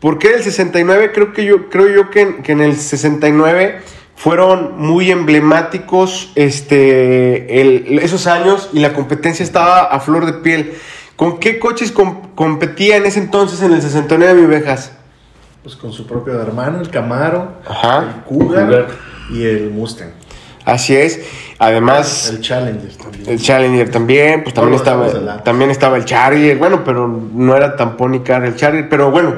¿Por 0.00 0.18
qué 0.18 0.30
del 0.30 0.42
69? 0.42 1.12
Creo, 1.12 1.32
que 1.32 1.44
yo, 1.44 1.68
creo 1.68 1.88
yo 1.88 2.10
que, 2.10 2.20
en- 2.22 2.42
que 2.42 2.52
en 2.52 2.60
el 2.60 2.76
69 2.76 3.80
fueron 4.16 4.78
muy 4.78 5.10
emblemáticos 5.10 6.32
este, 6.34 7.60
el- 7.60 7.98
esos 8.00 8.26
años 8.26 8.70
y 8.72 8.80
la 8.80 8.92
competencia 8.94 9.44
estaba 9.44 9.82
a 9.82 10.00
flor 10.00 10.26
de 10.26 10.34
piel. 10.34 10.74
¿Con 11.16 11.38
qué 11.38 11.58
coches 11.58 11.92
com- 11.92 12.34
competía 12.34 12.96
en 12.96 13.06
ese 13.06 13.20
entonces 13.20 13.62
en 13.62 13.72
el 13.72 13.82
69 13.82 14.40
mi 14.40 14.46
Vejas? 14.46 14.92
Pues 15.62 15.76
con 15.76 15.92
su 15.92 16.06
propio 16.06 16.40
hermano, 16.40 16.80
el 16.80 16.90
Camaro, 16.90 17.52
Ajá. 17.66 17.98
el 18.16 18.22
Cougar, 18.24 18.64
Cougar. 18.66 18.86
y 19.30 19.44
el 19.44 19.70
Mustang. 19.70 20.10
Así 20.64 20.94
es. 20.94 21.20
Además, 21.58 22.30
El 22.30 22.40
Challenger 22.40 22.96
también. 22.96 23.28
El 23.28 23.40
Challenger 23.40 23.90
también, 23.90 24.42
pues 24.42 24.54
también 24.54 24.74
estaba, 24.74 25.42
también 25.42 25.70
estaba 25.70 25.96
el 25.96 26.04
Charger, 26.04 26.56
bueno, 26.56 26.82
pero 26.84 27.08
no 27.08 27.56
era 27.56 27.76
tan 27.76 27.96
pony 27.96 28.20
car 28.24 28.44
el 28.44 28.56
Charger, 28.56 28.88
pero 28.88 29.10
bueno, 29.10 29.34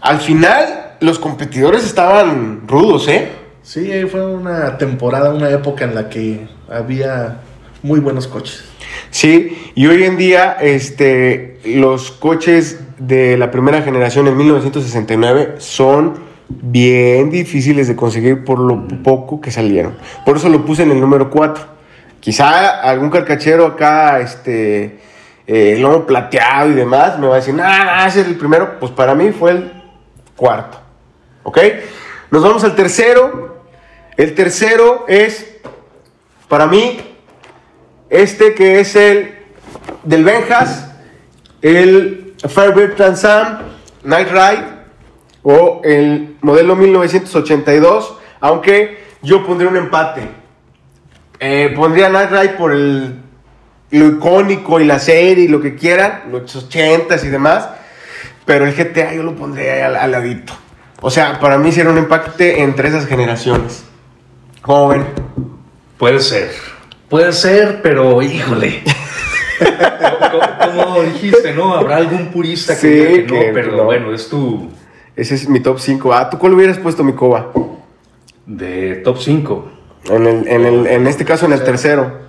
al 0.00 0.18
final 0.20 0.96
los 1.00 1.18
competidores 1.18 1.84
estaban 1.84 2.62
rudos, 2.66 3.08
¿eh? 3.08 3.30
Sí, 3.62 3.90
ahí 3.90 4.04
fue 4.04 4.26
una 4.26 4.78
temporada, 4.78 5.34
una 5.34 5.50
época 5.50 5.84
en 5.84 5.94
la 5.94 6.08
que 6.08 6.46
había 6.70 7.38
muy 7.82 8.00
buenos 8.00 8.26
coches. 8.26 8.64
Sí, 9.10 9.72
y 9.74 9.86
hoy 9.86 10.04
en 10.04 10.16
día 10.16 10.56
este, 10.60 11.58
los 11.64 12.10
coches 12.10 12.80
de 12.98 13.36
la 13.36 13.50
primera 13.50 13.82
generación 13.82 14.26
en 14.28 14.36
1969 14.36 15.56
son 15.58 16.25
bien 16.48 17.30
difíciles 17.30 17.88
de 17.88 17.96
conseguir 17.96 18.44
por 18.44 18.58
lo 18.58 18.86
poco 19.02 19.40
que 19.40 19.50
salieron. 19.50 19.96
Por 20.24 20.36
eso 20.36 20.48
lo 20.48 20.64
puse 20.64 20.82
en 20.82 20.90
el 20.90 21.00
número 21.00 21.30
4. 21.30 21.64
Quizá 22.20 22.80
algún 22.80 23.10
carcachero 23.10 23.66
acá, 23.66 24.20
este, 24.20 24.98
eh, 25.46 25.76
lomo 25.78 26.06
plateado 26.06 26.70
y 26.70 26.74
demás, 26.74 27.18
me 27.18 27.26
va 27.26 27.34
a 27.34 27.36
decir, 27.36 27.54
nah, 27.54 28.06
ese 28.06 28.20
es 28.20 28.26
el 28.26 28.36
primero. 28.36 28.78
Pues 28.78 28.92
para 28.92 29.14
mí 29.14 29.32
fue 29.32 29.52
el 29.52 29.72
cuarto. 30.36 30.80
¿Ok? 31.42 31.58
Nos 32.30 32.42
vamos 32.42 32.64
al 32.64 32.74
tercero. 32.74 33.62
El 34.16 34.34
tercero 34.34 35.04
es, 35.08 35.56
para 36.48 36.66
mí, 36.66 36.98
este 38.08 38.54
que 38.54 38.80
es 38.80 38.96
el 38.96 39.34
del 40.04 40.24
Benjas, 40.24 40.90
el 41.60 42.34
Firebird 42.48 42.94
Trans 42.94 43.24
Am 43.24 43.58
Night 44.04 44.28
Ride 44.30 44.75
o 45.48 45.80
el 45.84 46.34
modelo 46.40 46.74
1982, 46.74 48.16
aunque 48.40 48.98
yo 49.22 49.46
pondría 49.46 49.70
un 49.70 49.76
empate. 49.76 50.22
Eh, 51.38 51.72
pondría 51.76 52.08
Night 52.08 52.30
Ride 52.32 52.48
por 52.54 52.72
el, 52.72 53.14
lo 53.92 54.06
icónico 54.08 54.80
y 54.80 54.84
la 54.84 54.98
serie 54.98 55.44
y 55.44 55.48
lo 55.48 55.60
que 55.60 55.76
quieran, 55.76 56.24
los 56.32 56.68
80s 56.68 57.22
y 57.22 57.28
demás, 57.28 57.68
pero 58.44 58.66
el 58.66 58.74
GTA 58.74 59.14
yo 59.14 59.22
lo 59.22 59.36
pondría 59.36 59.86
al, 59.86 59.94
al 59.94 60.10
ladito. 60.10 60.52
O 61.00 61.10
sea, 61.10 61.38
para 61.38 61.58
mí 61.58 61.70
sería 61.70 61.92
un 61.92 61.98
empate 61.98 62.62
entre 62.62 62.88
esas 62.88 63.06
generaciones. 63.06 63.84
¿Cómo 64.62 64.88
ven? 64.88 65.04
Puede 65.96 66.18
ser. 66.18 66.50
Puede 67.08 67.32
ser, 67.32 67.82
pero 67.82 68.20
híjole. 68.20 68.82
como, 70.32 70.82
como 70.82 71.02
dijiste, 71.02 71.54
¿no? 71.54 71.72
Habrá 71.76 71.98
algún 71.98 72.32
purista 72.32 72.74
que 72.74 72.80
Sí, 72.80 72.88
diga 72.88 73.14
que 73.14 73.22
no, 73.22 73.40
que 73.40 73.50
pero 73.52 73.76
no. 73.76 73.84
bueno, 73.84 74.12
es 74.12 74.28
tu 74.28 74.70
Ese 75.16 75.34
es 75.34 75.48
mi 75.48 75.60
top 75.60 75.78
5. 75.80 76.12
Ah, 76.12 76.28
¿tú 76.30 76.38
cuál 76.38 76.54
hubieras 76.54 76.78
puesto 76.78 77.02
mi 77.04 77.14
coba? 77.14 77.50
de 78.46 78.96
top 78.96 79.18
5. 79.18 79.68
En, 80.10 80.26
el, 80.26 80.46
en, 80.46 80.64
el, 80.66 80.86
en 80.86 81.06
este 81.08 81.24
caso, 81.24 81.46
en 81.46 81.52
el 81.52 81.64
tercero. 81.64 82.20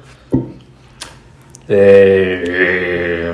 Eh, 1.67 3.33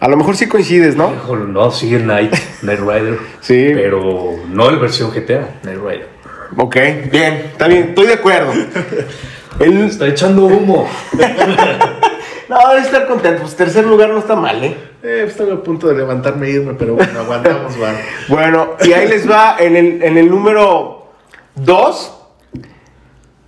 A 0.00 0.08
lo 0.08 0.16
mejor 0.16 0.36
sí 0.36 0.48
coincides, 0.48 0.96
¿no? 0.96 1.12
no, 1.46 1.70
sí, 1.70 1.94
el 1.94 2.06
Night, 2.06 2.34
Night 2.62 2.80
Rider. 2.80 3.18
Sí. 3.40 3.70
Pero 3.72 4.34
no 4.48 4.68
el 4.68 4.78
versión 4.78 5.10
GTA, 5.12 5.60
Night 5.62 5.78
Rider. 5.78 6.08
Ok, 6.56 6.76
bien, 7.10 7.34
está 7.52 7.68
bien, 7.68 7.88
estoy 7.90 8.06
de 8.06 8.14
acuerdo. 8.14 8.52
El, 9.60 9.84
Está 9.86 10.06
echando 10.06 10.44
humo. 10.46 10.88
no, 12.48 12.68
debe 12.68 12.80
estar 12.80 13.06
contento. 13.06 13.42
Pues 13.42 13.56
tercer 13.56 13.84
lugar 13.86 14.10
no 14.10 14.18
está 14.18 14.36
mal, 14.36 14.62
¿eh? 14.64 14.76
Eh, 15.02 15.24
estoy 15.26 15.50
a 15.50 15.62
punto 15.62 15.88
de 15.88 15.96
levantarme 15.96 16.46
e 16.46 16.50
irme, 16.50 16.74
pero 16.74 16.94
bueno, 16.94 17.20
aguantamos, 17.20 17.80
va. 17.80 17.92
Bueno, 18.28 18.70
y 18.84 18.92
ahí 18.92 19.08
les 19.08 19.30
va 19.30 19.56
en 19.58 19.76
el, 19.76 20.02
en 20.02 20.16
el 20.18 20.30
número 20.30 21.08
2. 21.56 22.14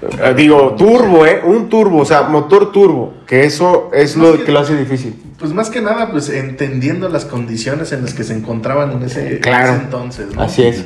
Eh, 0.00 0.34
Digo, 0.36 0.76
turbo, 0.78 1.26
¿eh? 1.26 1.40
Un 1.44 1.68
turbo, 1.68 1.98
o 1.98 2.04
sea, 2.04 2.22
motor 2.22 2.70
turbo, 2.70 3.14
que 3.26 3.44
eso 3.44 3.90
es 3.92 4.16
lo 4.16 4.44
que 4.44 4.52
lo 4.52 4.60
hace 4.60 4.76
difícil. 4.76 5.16
Pues 5.38 5.52
más 5.52 5.70
que 5.70 5.80
nada, 5.80 6.10
pues 6.10 6.28
entendiendo 6.30 7.08
las 7.08 7.24
condiciones 7.24 7.92
en 7.92 8.02
las 8.02 8.12
que 8.12 8.24
se 8.24 8.32
encontraban 8.34 8.90
en 8.92 9.04
ese, 9.04 9.38
Claro. 9.38 9.74
ese 9.74 9.82
entonces, 9.84 10.34
¿no? 10.34 10.42
Así 10.42 10.64
es. 10.64 10.84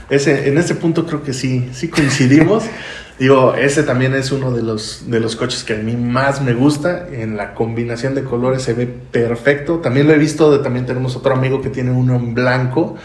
Ese, 0.10 0.48
en 0.50 0.58
ese 0.58 0.76
punto 0.76 1.06
creo 1.06 1.24
que 1.24 1.34
sí, 1.34 1.70
sí 1.74 1.88
coincidimos. 1.88 2.64
Digo, 3.20 3.54
ese 3.54 3.84
también 3.84 4.16
es 4.16 4.32
uno 4.32 4.52
de 4.52 4.64
los, 4.64 5.04
de 5.08 5.20
los 5.20 5.36
coches 5.36 5.64
que 5.64 5.74
a 5.74 5.78
mí 5.78 5.96
más 5.96 6.42
me 6.42 6.54
gusta. 6.54 7.08
En 7.12 7.38
la 7.38 7.54
combinación 7.54 8.16
de 8.16 8.24
colores 8.24 8.64
se 8.64 8.74
ve 8.74 8.88
perfecto. 8.88 9.78
También 9.78 10.08
lo 10.08 10.14
he 10.14 10.18
visto, 10.18 10.60
también 10.62 10.88
tenemos 10.88 11.16
otro 11.16 11.34
amigo 11.34 11.62
que 11.62 11.70
tiene 11.70 11.92
uno 11.92 12.16
en 12.16 12.34
blanco, 12.34 12.96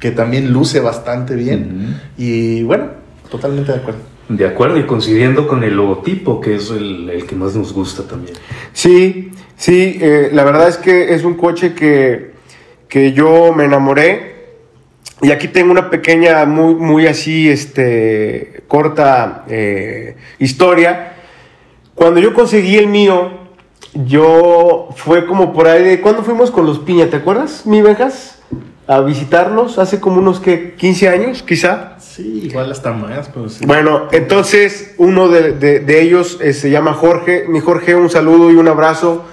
que 0.00 0.10
también 0.10 0.52
luce 0.52 0.80
bastante 0.80 1.34
bien. 1.34 2.00
Y 2.16 2.62
bueno, 2.62 2.86
totalmente 3.30 3.72
de 3.72 3.78
acuerdo. 3.78 4.00
De 4.28 4.46
acuerdo, 4.46 4.78
y 4.78 4.84
coincidiendo 4.84 5.48
con 5.48 5.64
el 5.64 5.74
logotipo, 5.74 6.40
que 6.40 6.56
es 6.56 6.70
el, 6.70 7.08
el 7.08 7.24
que 7.26 7.34
más 7.34 7.54
nos 7.54 7.72
gusta 7.72 8.02
también. 8.06 8.36
Sí, 8.74 9.30
sí, 9.56 9.98
eh, 10.02 10.28
la 10.32 10.44
verdad 10.44 10.68
es 10.68 10.76
que 10.76 11.14
es 11.14 11.24
un 11.24 11.34
coche 11.34 11.72
que, 11.74 12.32
que 12.88 13.12
yo 13.12 13.54
me 13.54 13.64
enamoré. 13.64 14.36
Y 15.22 15.30
aquí 15.30 15.48
tengo 15.48 15.72
una 15.72 15.88
pequeña, 15.88 16.44
muy, 16.44 16.74
muy 16.74 17.06
así, 17.06 17.48
este, 17.48 18.62
corta 18.68 19.44
eh, 19.48 20.16
historia. 20.38 21.14
Cuando 21.94 22.20
yo 22.20 22.34
conseguí 22.34 22.76
el 22.76 22.86
mío, 22.86 23.30
yo 23.94 24.90
fue 24.94 25.26
como 25.26 25.52
por 25.52 25.66
ahí 25.66 25.82
de... 25.82 26.00
¿Cuándo 26.00 26.22
fuimos 26.22 26.50
con 26.50 26.66
los 26.66 26.78
Piña? 26.80 27.06
¿Te 27.08 27.16
acuerdas, 27.16 27.64
mi 27.66 27.80
Vejas? 27.82 28.37
A 28.88 29.00
visitarlos 29.00 29.78
hace 29.78 30.00
como 30.00 30.18
unos 30.18 30.40
que 30.40 30.74
15 30.74 31.08
años, 31.10 31.42
quizá. 31.42 31.96
Sí, 32.00 32.40
igual 32.44 32.72
hasta 32.72 32.92
más, 32.92 33.28
pero 33.28 33.48
sí. 33.50 33.66
Bueno, 33.66 34.08
entonces 34.12 34.94
uno 34.96 35.28
de, 35.28 35.52
de- 35.52 35.80
de 35.80 36.00
ellos 36.02 36.38
eh, 36.40 36.54
se 36.54 36.70
llama 36.70 36.94
Jorge. 36.94 37.44
Mi 37.48 37.60
Jorge, 37.60 37.94
un 37.94 38.08
saludo 38.08 38.50
y 38.50 38.54
un 38.54 38.66
abrazo. 38.66 39.24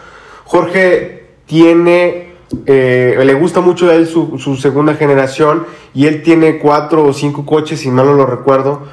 Jorge 0.43 1.27
tiene, 1.45 2.33
eh, 2.65 3.17
le 3.23 3.33
gusta 3.33 3.61
mucho 3.61 3.89
a 3.89 3.95
él 3.95 4.07
su, 4.07 4.37
su 4.39 4.57
segunda 4.57 4.93
generación 4.95 5.65
y 5.93 6.07
él 6.07 6.21
tiene 6.21 6.59
cuatro 6.59 7.05
o 7.05 7.13
cinco 7.13 7.45
coches, 7.45 7.79
si 7.79 7.89
mal 7.89 8.05
no 8.07 8.13
lo 8.13 8.25
recuerdo, 8.25 8.83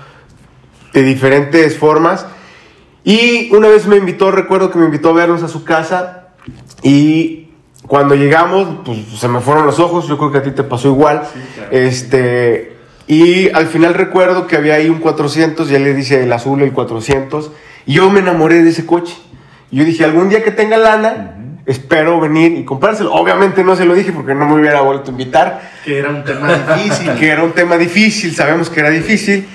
de 0.92 1.02
diferentes 1.02 1.76
formas. 1.76 2.24
Y 3.04 3.52
una 3.54 3.66
vez 3.68 3.88
me 3.88 3.96
invitó, 3.96 4.30
recuerdo 4.30 4.70
que 4.70 4.78
me 4.78 4.84
invitó 4.84 5.10
a 5.10 5.14
vernos 5.14 5.42
a 5.42 5.48
su 5.48 5.64
casa 5.64 6.28
y 6.84 7.41
cuando 7.86 8.14
llegamos, 8.14 8.80
pues 8.84 8.98
se 9.18 9.28
me 9.28 9.40
fueron 9.40 9.66
los 9.66 9.78
ojos, 9.78 10.08
yo 10.08 10.16
creo 10.18 10.32
que 10.32 10.38
a 10.38 10.42
ti 10.42 10.52
te 10.52 10.62
pasó 10.62 10.88
igual. 10.88 11.22
Sí, 11.32 11.40
claro. 11.54 11.68
Este, 11.72 12.76
y 13.06 13.50
al 13.50 13.66
final 13.66 13.94
recuerdo 13.94 14.46
que 14.46 14.56
había 14.56 14.74
ahí 14.74 14.88
un 14.88 14.98
400, 14.98 15.68
ya 15.68 15.78
le 15.78 15.92
dice 15.92 16.22
el 16.22 16.32
azul 16.32 16.62
el 16.62 16.72
400, 16.72 17.50
y 17.86 17.94
yo 17.94 18.10
me 18.10 18.20
enamoré 18.20 18.62
de 18.62 18.70
ese 18.70 18.86
coche. 18.86 19.14
Yo 19.70 19.84
dije, 19.84 20.04
algún 20.04 20.28
día 20.28 20.44
que 20.44 20.50
tenga 20.50 20.76
lana, 20.76 21.36
espero 21.66 22.20
venir 22.20 22.52
y 22.52 22.64
comprárselo. 22.64 23.12
Obviamente 23.12 23.64
no 23.64 23.74
se 23.76 23.84
lo 23.84 23.94
dije 23.94 24.12
porque 24.12 24.34
no 24.34 24.46
me 24.46 24.60
hubiera 24.60 24.80
vuelto 24.82 25.10
a 25.10 25.12
invitar, 25.12 25.72
Que 25.84 25.98
era 25.98 26.10
un 26.10 26.24
tema 26.24 26.52
difícil. 26.54 27.14
que 27.18 27.28
era 27.28 27.42
un 27.42 27.52
tema 27.52 27.76
difícil, 27.76 28.34
sabemos 28.34 28.70
que 28.70 28.80
era 28.80 28.90
difícil. 28.90 29.48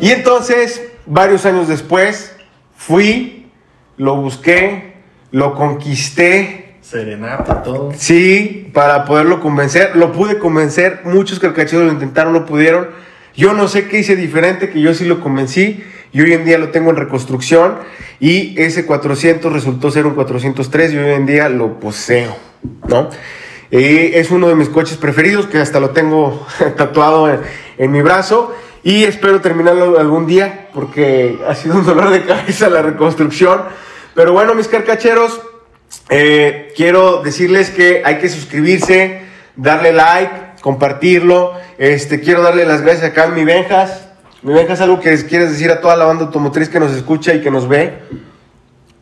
Y 0.00 0.10
entonces, 0.10 0.82
varios 1.06 1.44
años 1.46 1.68
después, 1.68 2.36
fui, 2.76 3.50
lo 3.96 4.16
busqué, 4.16 4.94
lo 5.30 5.54
conquisté, 5.54 6.61
Serenata, 6.92 7.62
todo. 7.62 7.90
Sí, 7.96 8.68
para 8.74 9.06
poderlo 9.06 9.40
convencer. 9.40 9.96
Lo 9.96 10.12
pude 10.12 10.38
convencer. 10.38 11.00
Muchos 11.04 11.40
carcacheros 11.40 11.86
lo 11.86 11.90
intentaron, 11.90 12.34
no 12.34 12.44
pudieron. 12.44 12.88
Yo 13.34 13.54
no 13.54 13.66
sé 13.66 13.88
qué 13.88 14.00
hice 14.00 14.14
diferente, 14.14 14.68
que 14.68 14.78
yo 14.78 14.92
sí 14.92 15.06
lo 15.06 15.20
convencí. 15.20 15.82
Y 16.12 16.20
hoy 16.20 16.34
en 16.34 16.44
día 16.44 16.58
lo 16.58 16.68
tengo 16.68 16.90
en 16.90 16.96
reconstrucción. 16.96 17.76
Y 18.20 18.60
ese 18.60 18.84
400 18.84 19.50
resultó 19.50 19.90
ser 19.90 20.04
un 20.04 20.14
403 20.14 20.92
y 20.92 20.98
hoy 20.98 21.12
en 21.12 21.24
día 21.24 21.48
lo 21.48 21.80
poseo, 21.80 22.36
¿no? 22.86 23.08
Es 23.70 24.30
uno 24.30 24.48
de 24.48 24.54
mis 24.54 24.68
coches 24.68 24.98
preferidos, 24.98 25.46
que 25.46 25.56
hasta 25.60 25.80
lo 25.80 25.90
tengo 25.90 26.46
tatuado 26.76 27.32
en, 27.32 27.40
en 27.78 27.90
mi 27.90 28.02
brazo. 28.02 28.54
Y 28.82 29.04
espero 29.04 29.40
terminarlo 29.40 29.98
algún 29.98 30.26
día, 30.26 30.68
porque 30.74 31.38
ha 31.48 31.54
sido 31.54 31.76
un 31.76 31.86
dolor 31.86 32.10
de 32.10 32.22
cabeza 32.22 32.68
la 32.68 32.82
reconstrucción. 32.82 33.62
Pero 34.14 34.34
bueno, 34.34 34.54
mis 34.54 34.68
carcacheros, 34.68 35.40
eh, 36.10 36.72
quiero 36.76 37.22
decirles 37.22 37.70
que 37.70 38.02
hay 38.04 38.18
que 38.18 38.28
suscribirse, 38.28 39.22
darle 39.56 39.92
like, 39.92 40.32
compartirlo. 40.60 41.52
Este, 41.78 42.20
quiero 42.20 42.42
darle 42.42 42.64
las 42.64 42.82
gracias 42.82 43.04
acá 43.10 43.24
a 43.24 43.28
mi 43.28 43.44
Benjas. 43.44 44.08
Mi 44.42 44.52
Benjas, 44.52 44.80
algo 44.80 45.00
que 45.00 45.16
quieres 45.26 45.50
decir 45.50 45.70
a 45.70 45.80
toda 45.80 45.96
la 45.96 46.04
banda 46.04 46.24
automotriz 46.24 46.68
que 46.68 46.80
nos 46.80 46.92
escucha 46.92 47.32
y 47.34 47.40
que 47.40 47.50
nos 47.50 47.68
ve. 47.68 47.94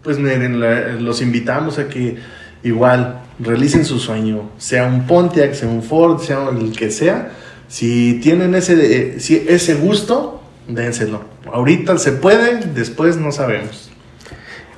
Pues 0.03 0.19
miren, 0.19 0.61
la- 0.61 0.93
los 1.01 1.21
invitamos 1.21 1.79
a 1.79 1.89
que 1.89 2.17
igual 2.63 3.21
realicen 3.39 3.85
su 3.85 3.99
sueño, 3.99 4.51
sea 4.59 4.85
un 4.87 5.07
Pontiac, 5.07 5.53
sea 5.55 5.69
un 5.69 5.83
Ford, 5.83 6.21
sea 6.21 6.49
el 6.51 6.73
que 6.77 6.91
sea. 6.91 7.31
Si 7.69 8.21
tienen 8.23 8.55
ese, 8.55 8.75
eh, 9.15 9.21
si 9.21 9.47
ese 9.49 9.75
gusto, 9.75 10.43
dénselo. 10.69 11.25
Ahorita 11.53 11.97
se 11.99 12.13
puede, 12.13 12.57
después 12.75 13.17
no 13.17 13.33
sabemos. 13.33 13.91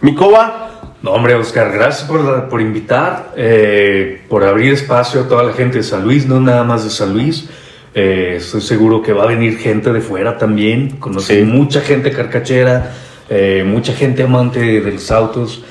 Mi 0.00 0.14
Coba, 0.14 0.71
No, 1.02 1.10
hombre, 1.12 1.34
Oscar, 1.34 1.72
gracias 1.72 2.08
por, 2.08 2.20
la- 2.20 2.48
por 2.48 2.60
invitar, 2.60 3.32
eh, 3.36 4.22
por 4.28 4.44
abrir 4.44 4.72
espacio 4.72 5.22
a 5.22 5.28
toda 5.28 5.42
la 5.42 5.52
gente 5.52 5.78
de 5.78 5.82
San 5.82 6.04
Luis, 6.04 6.26
no 6.26 6.40
nada 6.40 6.62
más 6.62 6.84
de 6.84 6.90
San 6.90 7.12
Luis. 7.12 7.48
Eh, 7.94 8.34
estoy 8.38 8.60
seguro 8.60 9.02
que 9.02 9.12
va 9.12 9.24
a 9.24 9.26
venir 9.26 9.58
gente 9.58 9.92
de 9.92 10.00
fuera 10.00 10.38
también. 10.38 10.90
Conocí 11.00 11.34
Sí. 11.38 11.42
mucha 11.42 11.80
gente 11.80 12.10
carcachera, 12.12 12.92
eh, 13.28 13.64
mucha 13.66 13.92
gente 13.94 14.22
amante 14.22 14.60
de 14.80 14.92
los 14.92 15.10
autos. 15.10 15.64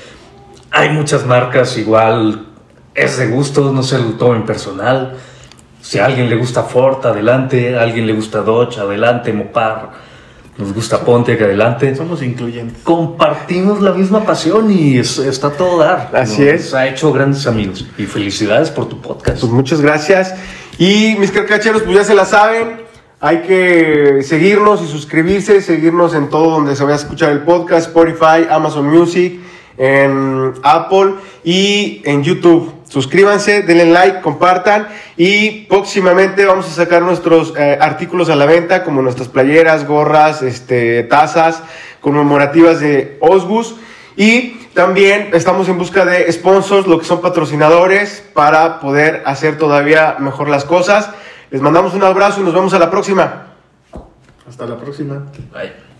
Hay 0.70 0.90
muchas 0.90 1.24
marcas, 1.26 1.78
igual 1.78 2.46
es 2.94 3.16
de 3.18 3.26
gusto, 3.28 3.72
no 3.72 3.82
se 3.82 3.98
lo 3.98 4.10
tomen 4.12 4.44
personal. 4.44 5.14
Si 5.80 5.98
a 5.98 6.04
alguien 6.06 6.28
le 6.28 6.36
gusta 6.36 6.62
Ford, 6.62 7.04
adelante. 7.06 7.76
A 7.76 7.82
alguien 7.82 8.06
le 8.06 8.12
gusta 8.12 8.42
Dodge, 8.42 8.78
adelante. 8.78 9.32
Mopar, 9.32 9.90
nos 10.58 10.72
gusta 10.74 11.00
Pontiac, 11.04 11.40
adelante 11.40 11.94
Somos 11.96 12.22
incluyentes. 12.22 12.82
compartimos 12.82 13.80
la 13.80 13.92
misma 13.92 14.24
pasión 14.24 14.70
y 14.70 14.98
es- 14.98 15.18
está 15.18 15.50
todo 15.50 15.78
dar. 15.78 16.10
Así 16.14 16.46
es. 16.46 16.64
Nos 16.66 16.74
Ha 16.74 16.88
hecho 16.88 17.12
grandes 17.12 17.46
amigos 17.46 17.86
y 17.98 18.04
felicidades 18.04 18.70
por 18.70 18.88
tu 18.88 19.00
podcast. 19.00 19.40
pues 19.40 19.50
muchas 19.52 19.80
gracias. 19.80 20.34
Y 20.78 21.16
mis 21.18 21.30
carcacheros, 21.30 21.82
pues 21.82 21.96
ya 21.96 22.04
se 22.04 22.14
la 22.14 22.24
saben. 22.24 22.82
Hay 23.20 23.42
que 23.42 24.18
seguirnos 24.22 24.82
y 24.82 24.88
suscribirse, 24.88 25.60
seguirnos 25.62 26.12
en 26.14 26.28
todo 26.28 26.50
donde 26.50 26.74
se 26.74 26.82
vaya 26.82 26.96
a 26.96 26.98
escuchar 26.98 27.30
el 27.30 27.40
podcast, 27.42 27.86
Spotify, 27.88 28.46
Amazon 28.50 28.86
Music, 28.88 29.40
en 29.78 30.52
Apple 30.64 31.14
y 31.44 32.02
en 32.04 32.22
YouTube. 32.24 32.72
Suscríbanse, 32.92 33.62
denle 33.62 33.86
like, 33.86 34.20
compartan 34.20 34.86
y 35.16 35.64
próximamente 35.64 36.44
vamos 36.44 36.66
a 36.66 36.72
sacar 36.72 37.00
nuestros 37.00 37.54
eh, 37.56 37.78
artículos 37.80 38.28
a 38.28 38.36
la 38.36 38.44
venta 38.44 38.84
como 38.84 39.00
nuestras 39.00 39.28
playeras, 39.28 39.86
gorras, 39.86 40.42
este, 40.42 41.02
tazas 41.04 41.62
conmemorativas 42.02 42.80
de 42.80 43.16
Osbus 43.22 43.76
y 44.14 44.58
también 44.74 45.30
estamos 45.32 45.70
en 45.70 45.78
busca 45.78 46.04
de 46.04 46.30
sponsors, 46.30 46.86
lo 46.86 46.98
que 46.98 47.06
son 47.06 47.22
patrocinadores 47.22 48.22
para 48.34 48.78
poder 48.78 49.22
hacer 49.24 49.56
todavía 49.56 50.16
mejor 50.18 50.50
las 50.50 50.66
cosas. 50.66 51.08
Les 51.50 51.62
mandamos 51.62 51.94
un 51.94 52.04
abrazo 52.04 52.42
y 52.42 52.44
nos 52.44 52.52
vemos 52.52 52.74
a 52.74 52.78
la 52.78 52.90
próxima. 52.90 53.54
Hasta 54.46 54.66
la 54.66 54.76
próxima. 54.76 55.32
Bye. 55.50 55.91